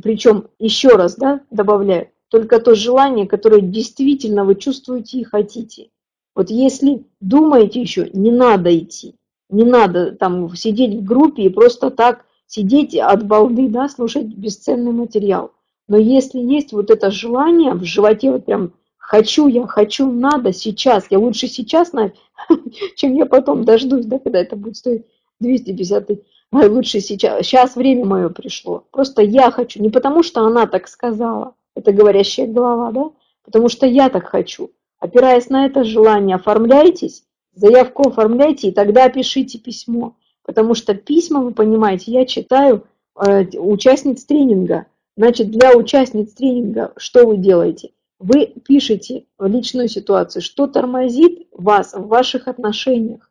Причем, 0.01 0.47
еще 0.59 0.89
раз, 0.89 1.15
да, 1.15 1.41
добавляю, 1.51 2.09
только 2.29 2.59
то 2.59 2.75
желание, 2.75 3.27
которое 3.27 3.61
действительно 3.61 4.45
вы 4.45 4.55
чувствуете 4.55 5.19
и 5.19 5.23
хотите. 5.23 5.89
Вот 6.33 6.49
если 6.49 7.05
думаете 7.19 7.81
еще, 7.81 8.09
не 8.13 8.31
надо 8.31 8.77
идти, 8.77 9.15
не 9.49 9.63
надо 9.63 10.11
там 10.11 10.53
сидеть 10.55 10.95
в 10.95 11.03
группе 11.03 11.43
и 11.43 11.49
просто 11.49 11.91
так 11.91 12.25
сидеть 12.47 12.95
от 12.95 13.25
балды, 13.25 13.67
да, 13.69 13.89
слушать 13.89 14.27
бесценный 14.27 14.91
материал. 14.91 15.51
Но 15.87 15.97
если 15.97 16.39
есть 16.39 16.73
вот 16.73 16.89
это 16.89 17.11
желание 17.11 17.73
в 17.73 17.83
животе, 17.83 18.31
вот 18.31 18.45
прям 18.45 18.73
Хочу 19.07 19.45
я, 19.47 19.67
хочу, 19.67 20.11
надо 20.11 20.51
сейчас. 20.51 21.05
Я 21.11 21.19
лучше 21.19 21.47
сейчас, 21.47 21.91
чем 22.95 23.15
я 23.15 23.27
потом 23.27 23.63
дождусь, 23.63 24.05
да, 24.05 24.17
когда 24.17 24.39
это 24.39 24.55
будет 24.55 24.77
стоить 24.77 25.05
250 25.39 26.09
а 26.51 26.67
лучше 26.67 27.01
сейчас. 27.01 27.45
Сейчас 27.45 27.75
время 27.75 28.05
мое 28.05 28.29
пришло. 28.29 28.83
Просто 28.89 29.21
я 29.21 29.51
хочу. 29.51 29.79
Не 29.79 29.91
потому, 29.91 30.23
что 30.23 30.41
она 30.41 30.65
так 30.65 30.87
сказала. 30.87 31.53
Это 31.75 31.91
говорящая 31.91 32.47
голова, 32.47 32.91
да? 32.91 33.11
Потому 33.43 33.69
что 33.69 33.85
я 33.85 34.09
так 34.09 34.25
хочу. 34.25 34.71
Опираясь 34.97 35.49
на 35.49 35.67
это 35.67 35.83
желание, 35.83 36.37
оформляйтесь, 36.37 37.25
заявку 37.53 38.09
оформляйте, 38.09 38.69
и 38.69 38.71
тогда 38.71 39.07
пишите 39.09 39.59
письмо. 39.59 40.15
Потому 40.45 40.75
что 40.75 40.93
письма, 40.93 41.41
вы 41.41 41.51
понимаете, 41.51 42.11
я 42.11 42.25
читаю 42.25 42.85
э, 43.15 43.45
участниц 43.57 44.23
тренинга. 44.25 44.85
Значит, 45.17 45.49
для 45.49 45.75
участниц 45.75 46.33
тренинга 46.33 46.93
что 46.97 47.25
вы 47.25 47.37
делаете? 47.37 47.91
Вы 48.19 48.53
пишете 48.65 49.25
в 49.37 49.45
личную 49.47 49.89
ситуацию, 49.89 50.41
что 50.41 50.67
тормозит 50.67 51.47
вас 51.51 51.93
в 51.93 52.07
ваших 52.07 52.47
отношениях. 52.47 53.29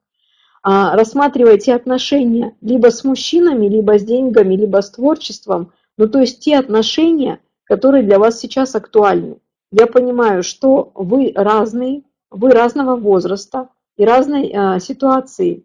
А, 0.62 0.96
рассматривайте 0.96 1.74
отношения 1.74 2.56
либо 2.60 2.90
с 2.90 3.04
мужчинами, 3.04 3.66
либо 3.66 3.98
с 3.98 4.02
деньгами, 4.02 4.54
либо 4.54 4.80
с 4.80 4.90
творчеством. 4.90 5.72
Ну, 5.96 6.08
то 6.08 6.20
есть 6.20 6.40
те 6.40 6.58
отношения, 6.58 7.38
которые 7.64 8.02
для 8.02 8.18
вас 8.18 8.40
сейчас 8.40 8.74
актуальны. 8.74 9.38
Я 9.70 9.86
понимаю, 9.86 10.42
что 10.42 10.90
вы 10.94 11.32
разные, 11.34 12.02
вы 12.30 12.50
разного 12.50 12.96
возраста 12.96 13.68
и 13.96 14.04
разной 14.04 14.52
а, 14.54 14.80
ситуации, 14.80 15.64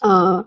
а, 0.00 0.46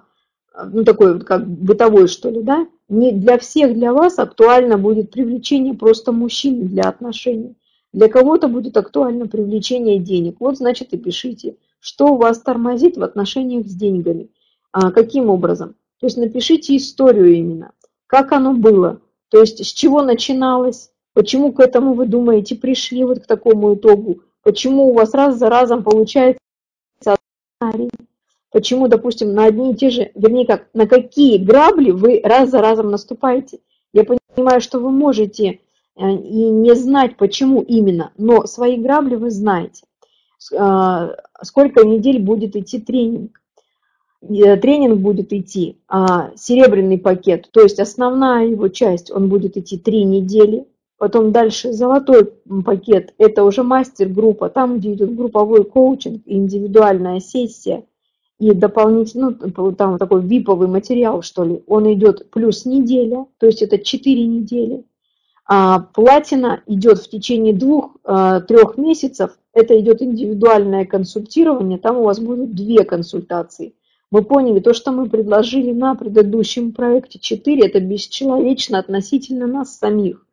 ну, 0.72 0.84
такой 0.84 1.14
вот 1.14 1.24
как 1.24 1.48
бытовой, 1.48 2.08
что 2.08 2.30
ли, 2.30 2.42
да? 2.42 2.68
Не 2.90 3.12
для 3.12 3.38
всех 3.38 3.74
для 3.74 3.94
вас 3.94 4.20
актуально 4.20 4.78
будет 4.78 5.12
привлечение 5.12 5.74
просто 5.74 6.12
мужчины 6.12 6.66
для 6.66 6.84
отношений. 6.84 7.56
Для 7.94 8.10
кого-то 8.10 8.48
будет 8.48 8.78
актуально 8.78 9.28
привлечение 9.28 10.00
денег. 10.00 10.38
Вот, 10.40 10.58
значит, 10.58 10.94
и 10.94 10.98
пишите, 10.98 11.56
что 11.80 12.14
у 12.14 12.18
вас 12.18 12.40
тормозит 12.40 12.98
в 12.98 13.04
отношениях 13.04 13.68
с 13.68 13.74
деньгами. 13.74 14.30
А, 14.72 14.92
каким 14.92 15.30
образом? 15.30 15.76
То 16.00 16.08
есть 16.08 16.18
напишите 16.18 16.76
историю 16.76 17.34
именно. 17.34 17.72
Как 18.08 18.32
оно 18.32 18.54
было? 18.54 19.02
То 19.30 19.40
есть 19.40 19.66
с 19.66 19.72
чего 19.72 20.02
начиналось? 20.02 20.92
Почему 21.14 21.52
к 21.52 21.60
этому, 21.60 21.94
вы 21.94 22.08
думаете, 22.08 22.56
пришли 22.56 23.04
вот 23.04 23.20
к 23.20 23.28
такому 23.28 23.76
итогу? 23.76 24.22
Почему 24.44 24.90
у 24.90 24.94
вас 24.94 25.14
раз 25.14 25.38
за 25.38 25.50
разом 25.50 25.84
получается 25.84 26.40
сценарий? 27.00 27.90
Почему, 28.52 28.88
допустим, 28.88 29.34
на 29.34 29.46
одни 29.46 29.72
и 29.72 29.76
те 29.76 29.90
же, 29.90 30.12
вернее 30.16 30.46
как, 30.46 30.68
на 30.74 30.88
какие 30.88 31.38
грабли 31.38 31.92
вы 31.92 32.22
раз 32.24 32.50
за 32.50 32.60
разом 32.62 32.92
наступаете? 32.92 33.60
Я 33.94 34.04
понимаю, 34.04 34.62
что 34.62 34.80
вы 34.80 34.92
можете 34.92 35.60
Э, 35.96 36.12
и 36.14 36.50
не 36.50 36.76
знать, 36.76 37.18
почему 37.18 37.62
именно, 37.62 38.12
но 38.18 38.46
свои 38.46 38.78
грабли 38.78 39.16
вы 39.16 39.30
знаете. 39.30 39.84
Э, 40.54 41.16
сколько 41.42 41.86
недель 41.86 42.20
будет 42.20 42.56
идти 42.56 42.80
тренинг. 42.80 43.40
э, 44.22 44.58
тренинг 44.58 45.00
будет 45.00 45.34
идти 45.34 45.80
а, 45.88 46.32
серебряный 46.36 46.98
пакет, 46.98 47.50
то 47.52 47.62
есть 47.62 47.80
основная 47.80 48.48
его 48.48 48.68
часть, 48.70 49.12
он 49.12 49.30
будет 49.30 49.58
идти 49.58 49.78
три 49.78 50.04
недели, 50.04 50.66
потом 50.98 51.32
дальше 51.32 51.74
золотой 51.74 52.32
пакет, 52.66 53.14
это 53.18 53.44
уже 53.44 53.64
мастер-группа, 53.64 54.50
там, 54.50 54.78
где 54.78 54.94
идет 54.94 55.16
групповой 55.16 55.64
коучинг, 55.64 56.22
индивидуальная 56.26 57.20
сессия 57.20 57.84
и 58.42 58.56
дополнительно, 58.56 59.38
ну, 59.56 59.72
там 59.72 60.00
такой 60.00 60.24
виповый 60.24 60.68
материал, 60.68 61.22
что 61.22 61.44
ли, 61.44 61.64
он 61.68 61.94
идет 61.94 62.32
плюс 62.32 62.66
неделя, 62.66 63.28
то 63.38 63.46
есть 63.46 63.62
это 63.62 63.78
четыре 63.78 64.26
недели. 64.26 64.84
А 65.46 65.78
платина 65.78 66.64
идет 66.66 66.98
в 66.98 67.08
течение 67.08 67.54
двух-трех 67.54 68.78
э, 68.78 68.82
месяцев, 68.82 69.38
это 69.54 69.80
идет 69.80 70.02
индивидуальное 70.02 70.86
консультирование, 70.86 71.78
там 71.78 71.98
у 71.98 72.04
вас 72.04 72.20
будут 72.20 72.56
две 72.56 72.84
консультации. 72.84 73.76
Мы 74.10 74.24
поняли, 74.24 74.60
то, 74.60 74.74
что 74.74 74.92
мы 74.92 75.08
предложили 75.08 75.72
на 75.72 75.94
предыдущем 75.94 76.72
проекте 76.72 77.20
4, 77.20 77.68
это 77.68 77.80
бесчеловечно 77.80 78.80
относительно 78.80 79.46
нас 79.46 79.78
самих. 79.78 80.26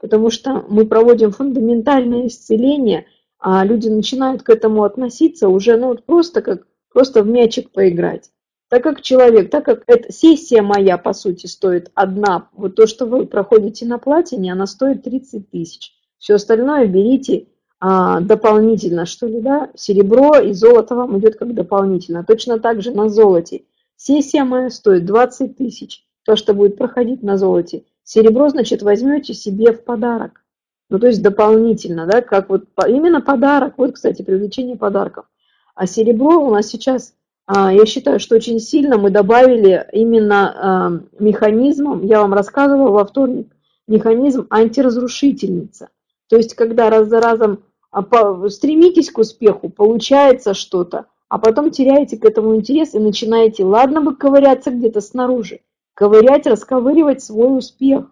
Потому 0.00 0.30
что 0.30 0.64
мы 0.68 0.84
проводим 0.84 1.30
фундаментальное 1.30 2.26
исцеление, 2.26 3.06
а 3.38 3.64
люди 3.64 3.86
начинают 3.86 4.42
к 4.42 4.50
этому 4.50 4.82
относиться 4.82 5.48
уже 5.48 5.76
ну, 5.76 5.88
вот 5.88 6.04
просто 6.04 6.42
как 6.42 6.66
просто 6.92 7.22
в 7.22 7.28
мячик 7.28 7.70
поиграть. 7.70 8.30
Так 8.68 8.82
как 8.82 9.02
человек, 9.02 9.50
так 9.50 9.66
как 9.66 9.82
эта 9.86 10.10
сессия 10.12 10.62
моя, 10.62 10.96
по 10.96 11.12
сути, 11.12 11.46
стоит 11.46 11.90
одна, 11.94 12.48
вот 12.52 12.74
то, 12.74 12.86
что 12.86 13.04
вы 13.04 13.26
проходите 13.26 13.84
на 13.84 13.98
платине, 13.98 14.52
она 14.52 14.66
стоит 14.66 15.02
30 15.02 15.50
тысяч. 15.50 15.92
Все 16.18 16.36
остальное 16.36 16.86
берите 16.86 17.48
а, 17.80 18.20
дополнительно, 18.20 19.06
что 19.06 19.26
ли, 19.26 19.40
да, 19.40 19.70
серебро 19.74 20.38
и 20.38 20.52
золото 20.52 20.94
вам 20.94 21.18
идет 21.18 21.36
как 21.36 21.52
дополнительно. 21.52 22.24
Точно 22.24 22.60
так 22.60 22.80
же 22.80 22.92
на 22.92 23.08
золоте. 23.08 23.64
Сессия 23.96 24.44
моя 24.44 24.70
стоит 24.70 25.04
20 25.04 25.56
тысяч, 25.56 26.06
то, 26.24 26.36
что 26.36 26.54
будет 26.54 26.78
проходить 26.78 27.22
на 27.22 27.36
золоте. 27.36 27.84
Серебро, 28.04 28.48
значит, 28.48 28.82
возьмете 28.82 29.34
себе 29.34 29.72
в 29.72 29.84
подарок. 29.84 30.44
Ну, 30.88 30.98
то 30.98 31.08
есть 31.08 31.22
дополнительно, 31.22 32.06
да, 32.06 32.22
как 32.22 32.48
вот 32.48 32.64
именно 32.86 33.20
подарок. 33.20 33.74
Вот, 33.78 33.92
кстати, 33.92 34.22
привлечение 34.22 34.76
подарков. 34.76 35.26
А 35.74 35.86
серебро 35.86 36.38
у 36.44 36.50
нас 36.50 36.68
сейчас, 36.68 37.14
а, 37.46 37.72
я 37.72 37.86
считаю, 37.86 38.20
что 38.20 38.36
очень 38.36 38.60
сильно 38.60 38.98
мы 38.98 39.10
добавили 39.10 39.86
именно 39.92 40.54
а, 40.54 40.90
механизмом, 41.18 42.04
я 42.04 42.20
вам 42.20 42.34
рассказывала 42.34 42.90
во 42.90 43.04
вторник, 43.04 43.54
механизм 43.86 44.46
антиразрушительница. 44.50 45.88
То 46.28 46.36
есть, 46.36 46.54
когда 46.54 46.90
раз 46.90 47.08
за 47.08 47.20
разом 47.20 47.64
а 47.92 48.48
стремитесь 48.48 49.10
к 49.10 49.18
успеху, 49.18 49.68
получается 49.68 50.54
что-то, 50.54 51.06
а 51.28 51.38
потом 51.38 51.70
теряете 51.70 52.16
к 52.16 52.24
этому 52.24 52.56
интерес 52.56 52.94
и 52.94 52.98
начинаете, 52.98 53.64
ладно 53.64 54.00
бы 54.00 54.16
ковыряться 54.16 54.70
где-то 54.70 55.02
снаружи, 55.02 55.60
ковырять, 55.92 56.46
расковыривать 56.46 57.22
свой 57.22 57.58
успех. 57.58 58.10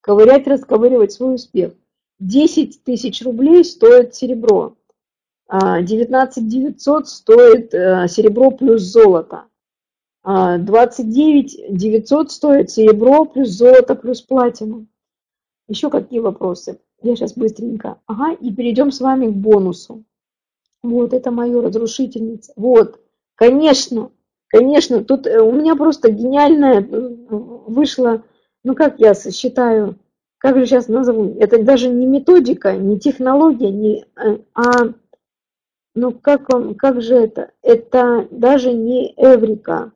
Ковырять, 0.00 0.46
расковыривать 0.46 1.12
свой 1.12 1.34
успех. 1.34 1.72
10 2.20 2.84
тысяч 2.84 3.22
рублей 3.22 3.64
стоит 3.64 4.14
серебро. 4.14 4.76
19 5.52 6.48
900 6.48 7.08
стоит 7.08 7.74
э, 7.74 8.06
серебро 8.08 8.50
плюс 8.52 8.82
золото. 8.82 9.44
29 10.22 11.76
900 11.76 12.30
стоит 12.30 12.70
серебро 12.70 13.24
плюс 13.24 13.48
золото 13.48 13.94
плюс 13.94 14.20
платину. 14.20 14.86
Еще 15.66 15.88
какие 15.88 16.20
вопросы? 16.20 16.78
Я 17.02 17.16
сейчас 17.16 17.32
быстренько. 17.34 17.98
Ага, 18.06 18.32
и 18.32 18.52
перейдем 18.52 18.92
с 18.92 19.00
вами 19.00 19.26
к 19.26 19.34
бонусу. 19.34 20.04
Вот, 20.82 21.12
это 21.12 21.30
мое 21.30 21.62
разрушительница. 21.62 22.52
Вот, 22.56 23.00
конечно, 23.34 24.10
конечно, 24.48 25.04
тут 25.04 25.26
э, 25.26 25.40
у 25.40 25.52
меня 25.52 25.76
просто 25.76 26.10
гениальная 26.10 26.80
э, 26.80 26.86
вышла, 26.86 28.22
ну 28.64 28.74
как 28.74 28.98
я 28.98 29.14
считаю, 29.14 29.98
как 30.38 30.56
же 30.56 30.66
сейчас 30.66 30.88
назову, 30.88 31.36
это 31.38 31.62
даже 31.62 31.88
не 31.88 32.06
методика, 32.06 32.76
не 32.76 32.98
технология, 32.98 33.70
не, 33.70 34.04
а, 34.54 34.92
ну 35.94 36.12
как, 36.12 36.52
он, 36.54 36.74
как 36.74 37.02
же 37.02 37.14
это, 37.14 37.50
это 37.62 38.26
даже 38.30 38.72
не 38.72 39.12
эврика, 39.16 39.92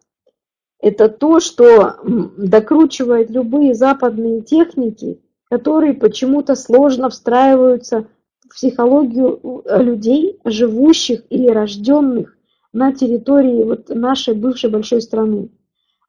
это 0.81 1.09
то, 1.09 1.41
что 1.41 1.97
докручивает 2.37 3.31
любые 3.31 3.75
западные 3.75 4.43
техники 4.43 5.21
которые 5.55 5.95
почему-то 5.95 6.57
сложно 6.57 7.11
встраиваются 7.11 8.07
в 8.45 8.55
психологию 8.55 9.62
людей, 9.65 10.41
живущих 10.45 11.23
или 11.31 11.49
рожденных 11.49 12.37
на 12.73 12.93
территории 12.93 13.62
вот 13.62 13.89
нашей 13.89 14.35
бывшей 14.35 14.69
большой 14.69 15.01
страны. 15.01 15.51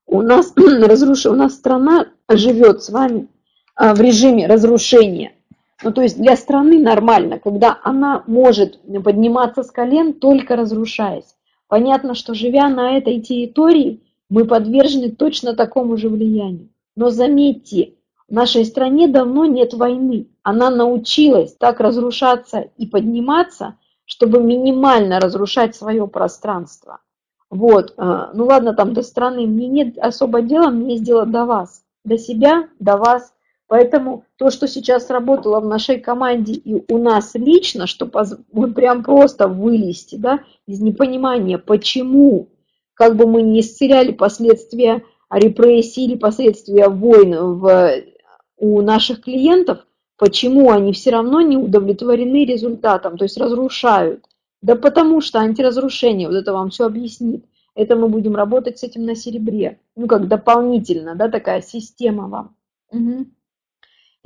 У 0.08 0.24
нас, 0.24 0.52
разруш... 0.56 1.28
у 1.28 1.34
нас 1.34 1.54
страна 1.54 2.08
живет 2.28 2.82
с 2.82 2.90
вами 2.90 3.28
а, 3.76 3.94
в 3.94 4.02
режиме 4.02 4.48
разрушения. 4.48 5.35
Ну, 5.84 5.92
то 5.92 6.02
есть 6.02 6.18
для 6.18 6.36
страны 6.36 6.80
нормально, 6.80 7.40
когда 7.40 7.80
она 7.84 8.24
может 8.28 8.80
подниматься 9.04 9.64
с 9.64 9.72
колен, 9.72 10.14
только 10.14 10.56
разрушаясь. 10.56 11.36
Понятно, 11.68 12.16
что 12.16 12.34
живя 12.34 12.70
на 12.70 12.98
этой 12.98 13.20
территории, 13.20 14.02
мы 14.30 14.46
подвержены 14.46 15.12
точно 15.12 15.56
такому 15.56 15.98
же 15.98 16.10
влиянию. 16.10 16.70
Но 16.96 17.10
заметьте, 17.10 17.96
в 18.28 18.34
нашей 18.34 18.66
стране 18.66 19.08
давно 19.08 19.46
нет 19.46 19.74
войны. 19.74 20.28
Она 20.44 20.70
научилась 20.70 21.56
так 21.56 21.80
разрушаться 21.80 22.70
и 22.78 22.88
подниматься, 22.88 23.78
чтобы 24.06 24.42
минимально 24.42 25.20
разрушать 25.20 25.76
свое 25.76 26.08
пространство. 26.08 27.02
Вот, 27.50 27.94
э, 27.98 28.30
ну 28.34 28.46
ладно, 28.46 28.74
там 28.74 28.94
до 28.94 29.04
страны, 29.04 29.46
мне 29.46 29.68
нет 29.68 29.98
особо 29.98 30.42
дела, 30.42 30.70
мне 30.70 30.94
есть 30.94 31.04
дело 31.04 31.26
до 31.26 31.46
вас, 31.46 31.84
до 32.04 32.18
себя, 32.18 32.68
до 32.80 32.98
вас. 32.98 33.34
Поэтому 33.68 34.26
то, 34.38 34.52
что 34.52 34.68
сейчас 34.68 35.10
работало 35.10 35.60
в 35.60 35.66
нашей 35.66 36.00
команде 36.00 36.54
и 36.54 36.84
у 36.92 36.98
нас 37.00 37.34
лично, 37.34 37.88
что 37.88 38.10
мы 38.52 38.72
прям 38.72 39.04
просто 39.04 39.48
вылезти 39.48 40.16
да, 40.16 40.42
из 40.68 40.82
непонимания, 40.82 41.58
почему, 41.58 42.50
как 42.94 43.16
бы 43.16 43.26
мы 43.26 43.42
не 43.42 43.62
исцеляли 43.62 44.12
последствия 44.12 45.04
репрессий 45.32 46.06
или 46.06 46.16
последствия 46.16 46.90
войн 46.90 47.36
в 47.56 47.92
у 48.58 48.82
наших 48.82 49.22
клиентов, 49.22 49.80
почему 50.18 50.72
они 50.72 50.94
все 50.94 51.10
равно 51.12 51.42
не 51.42 51.58
удовлетворены 51.58 52.46
результатом, 52.46 53.18
то 53.18 53.26
есть 53.26 53.38
разрушают. 53.38 54.24
Да 54.62 54.76
потому 54.76 55.22
что 55.22 55.40
антиразрушение, 55.40 56.28
вот 56.28 56.38
это 56.38 56.54
вам 56.54 56.70
все 56.70 56.86
объяснит. 56.86 57.46
Это 57.76 57.96
мы 57.96 58.08
будем 58.08 58.36
работать 58.36 58.80
с 58.80 58.84
этим 58.84 59.06
на 59.06 59.16
серебре. 59.16 59.80
Ну, 59.96 60.08
как 60.08 60.28
дополнительно, 60.28 61.16
да, 61.16 61.30
такая 61.30 61.62
система 61.62 62.30
вам. 62.30 62.56
Угу. 62.92 63.26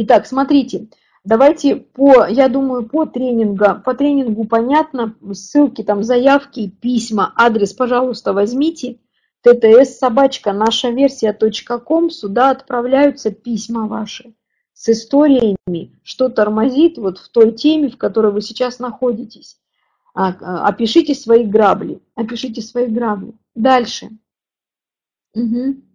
Итак, 0.01 0.27
смотрите, 0.27 0.87
давайте 1.25 1.75
по, 1.75 2.25
я 2.25 2.47
думаю, 2.47 2.87
по 2.87 3.05
тренингу, 3.05 3.81
по 3.83 3.93
тренингу 3.93 4.45
понятно, 4.45 5.13
ссылки, 5.33 5.83
там, 5.83 6.03
заявки, 6.03 6.69
письма, 6.69 7.33
адрес, 7.35 7.73
пожалуйста, 7.73 8.31
возьмите 8.31 8.99
ттс 9.43 9.97
собачка 9.97 10.53
наша 10.53 10.89
версия 10.89 11.33
.ком, 11.33 12.09
сюда 12.09 12.51
отправляются 12.51 13.31
письма 13.31 13.87
ваши 13.87 14.33
с 14.73 14.87
историями, 14.87 15.99
что 16.01 16.29
тормозит 16.29 16.97
вот 16.97 17.17
в 17.17 17.27
той 17.27 17.51
теме, 17.51 17.89
в 17.89 17.97
которой 17.97 18.31
вы 18.31 18.41
сейчас 18.41 18.79
находитесь. 18.79 19.59
А, 20.13 20.29
опишите 20.65 21.13
свои 21.13 21.43
грабли. 21.43 22.01
Опишите 22.15 22.61
свои 22.61 22.87
грабли. 22.87 23.33
Дальше. 23.53 24.11
Угу. 25.35 25.88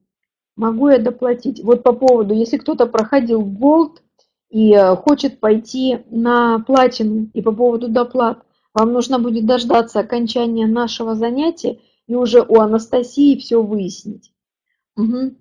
Могу 0.56 0.88
я 0.88 0.98
доплатить? 0.98 1.62
Вот 1.62 1.82
по 1.82 1.92
поводу, 1.92 2.34
если 2.34 2.58
кто-то 2.58 2.86
проходил 2.86 3.42
Gold 3.42 3.98
и 4.50 4.72
э, 4.72 4.94
хочет 4.96 5.40
пойти 5.40 5.98
на 6.10 6.60
платину 6.60 7.30
и 7.34 7.42
по 7.42 7.52
поводу 7.52 7.88
доплат, 7.88 8.44
вам 8.72 8.92
нужно 8.92 9.18
будет 9.18 9.46
дождаться 9.46 10.00
окончания 10.00 10.66
нашего 10.66 11.14
занятия 11.14 11.80
и 12.06 12.14
уже 12.14 12.42
у 12.42 12.60
Анастасии 12.60 13.38
все 13.38 13.62
выяснить. 13.62 14.32
Угу. 14.96 15.34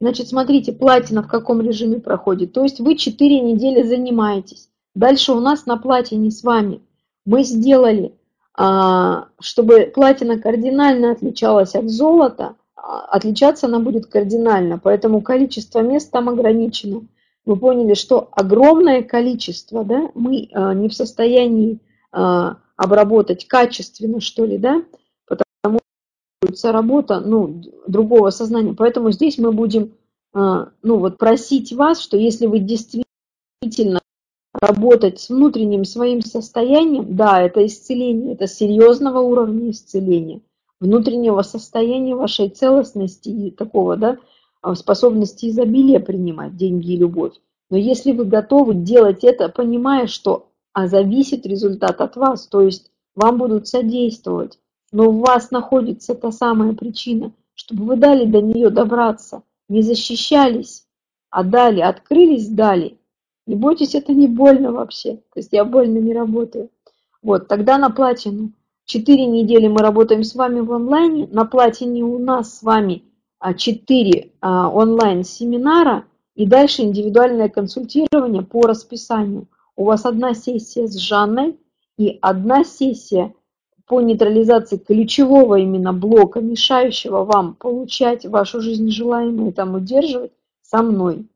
Значит, 0.00 0.28
смотрите, 0.28 0.72
платина 0.72 1.22
в 1.22 1.28
каком 1.28 1.60
режиме 1.60 2.00
проходит. 2.00 2.52
То 2.52 2.62
есть 2.62 2.80
вы 2.80 2.96
4 2.96 3.40
недели 3.40 3.82
занимаетесь. 3.82 4.70
Дальше 4.94 5.32
у 5.32 5.40
нас 5.40 5.66
на 5.66 5.76
платине 5.76 6.30
с 6.30 6.42
вами 6.42 6.80
мы 7.26 7.44
сделали, 7.44 8.14
а, 8.54 9.28
чтобы 9.40 9.92
платина 9.94 10.40
кардинально 10.40 11.12
отличалась 11.12 11.74
от 11.74 11.88
золота, 11.88 12.56
отличаться 12.82 13.66
она 13.66 13.78
будет 13.78 14.06
кардинально, 14.06 14.78
поэтому 14.78 15.20
количество 15.20 15.80
мест 15.80 16.10
там 16.10 16.28
ограничено. 16.28 17.02
Вы 17.44 17.56
поняли, 17.56 17.94
что 17.94 18.28
огромное 18.32 19.02
количество 19.02 19.84
да, 19.84 20.10
мы 20.14 20.48
а, 20.52 20.74
не 20.74 20.88
в 20.88 20.94
состоянии 20.94 21.78
обработать 22.12 23.46
качественно, 23.46 24.20
что 24.20 24.44
ли, 24.44 24.58
да, 24.58 24.82
работа 26.64 27.20
ну, 27.20 27.62
другого 27.86 28.30
сознания. 28.30 28.74
Поэтому 28.74 29.12
здесь 29.12 29.38
мы 29.38 29.52
будем 29.52 29.92
а, 30.32 30.70
ну, 30.82 30.98
вот 30.98 31.18
просить 31.18 31.72
вас, 31.72 32.00
что 32.00 32.16
если 32.16 32.46
вы 32.46 32.60
действительно 32.60 34.00
работать 34.52 35.20
с 35.20 35.28
внутренним 35.28 35.84
своим 35.84 36.22
состоянием, 36.22 37.16
да, 37.16 37.42
это 37.42 37.64
исцеление, 37.64 38.34
это 38.34 38.46
серьезного 38.46 39.20
уровня 39.20 39.70
исцеления. 39.70 40.40
Внутреннего 40.80 41.42
состояния 41.42 42.14
вашей 42.14 42.48
целостности 42.48 43.28
и 43.28 43.50
такого, 43.50 43.96
да, 43.96 44.18
а, 44.62 44.74
способности 44.74 45.50
изобилия 45.50 46.00
принимать 46.00 46.56
деньги 46.56 46.92
и 46.92 46.96
любовь. 46.96 47.34
Но 47.70 47.76
если 47.76 48.12
вы 48.12 48.24
готовы 48.24 48.74
делать 48.74 49.22
это, 49.22 49.48
понимая, 49.48 50.06
что 50.06 50.48
а 50.72 50.86
зависит 50.86 51.46
результат 51.46 52.00
от 52.00 52.16
вас, 52.16 52.46
то 52.46 52.60
есть 52.60 52.90
вам 53.14 53.38
будут 53.38 53.68
содействовать, 53.68 54.58
но 54.92 55.08
у 55.10 55.20
вас 55.20 55.50
находится 55.50 56.14
та 56.14 56.32
самая 56.32 56.74
причина, 56.74 57.32
чтобы 57.54 57.84
вы 57.84 57.96
дали 57.96 58.24
до 58.24 58.40
нее 58.40 58.70
добраться, 58.70 59.42
не 59.68 59.82
защищались, 59.82 60.86
а 61.30 61.44
дали, 61.44 61.80
открылись, 61.80 62.48
дали. 62.48 62.98
Не 63.46 63.56
бойтесь, 63.56 63.94
это 63.94 64.12
не 64.12 64.28
больно 64.28 64.72
вообще. 64.72 65.16
То 65.16 65.36
есть 65.36 65.52
я 65.52 65.64
больно 65.64 65.98
не 65.98 66.12
работаю. 66.12 66.70
Вот, 67.22 67.48
тогда 67.48 67.78
на 67.78 67.90
платину. 67.90 68.52
Четыре 68.90 69.26
недели 69.26 69.68
мы 69.68 69.82
работаем 69.82 70.24
с 70.24 70.34
вами 70.34 70.58
в 70.58 70.72
онлайне. 70.72 71.28
На 71.30 71.44
платине 71.44 72.02
у 72.02 72.18
нас 72.18 72.58
с 72.58 72.62
вами 72.64 73.04
а, 73.38 73.54
четыре 73.54 74.32
а, 74.40 74.68
онлайн-семинара 74.68 76.06
и 76.34 76.44
дальше 76.44 76.82
индивидуальное 76.82 77.48
консультирование 77.48 78.42
по 78.42 78.62
расписанию. 78.62 79.46
У 79.76 79.84
вас 79.84 80.06
одна 80.06 80.34
сессия 80.34 80.88
с 80.88 80.96
Жанной 80.96 81.56
и 81.98 82.18
одна 82.20 82.64
сессия 82.64 83.32
по 83.86 84.00
нейтрализации 84.00 84.78
ключевого 84.78 85.60
именно 85.60 85.92
блока, 85.92 86.40
мешающего 86.40 87.22
вам 87.22 87.54
получать 87.54 88.26
вашу 88.26 88.60
жизнь 88.60 88.90
желаемую 88.90 89.52
там 89.52 89.76
удерживать 89.76 90.32
со 90.62 90.82
мной. 90.82 91.28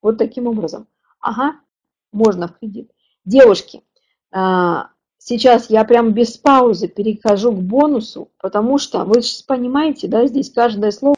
Вот 0.00 0.16
таким 0.16 0.46
образом. 0.46 0.86
Ага, 1.18 1.56
можно 2.12 2.46
в 2.46 2.56
кредит. 2.60 2.92
Девушки, 3.24 3.82
а, 4.30 4.90
сейчас 5.20 5.70
я 5.70 5.84
прям 5.84 6.12
без 6.12 6.36
паузы 6.36 6.88
перехожу 6.88 7.52
к 7.52 7.60
бонусу, 7.60 8.30
потому 8.40 8.78
что 8.78 9.04
вы 9.04 9.22
же 9.22 9.28
понимаете, 9.46 10.08
да, 10.08 10.26
здесь 10.26 10.50
каждое 10.50 10.90
слово 10.90 11.14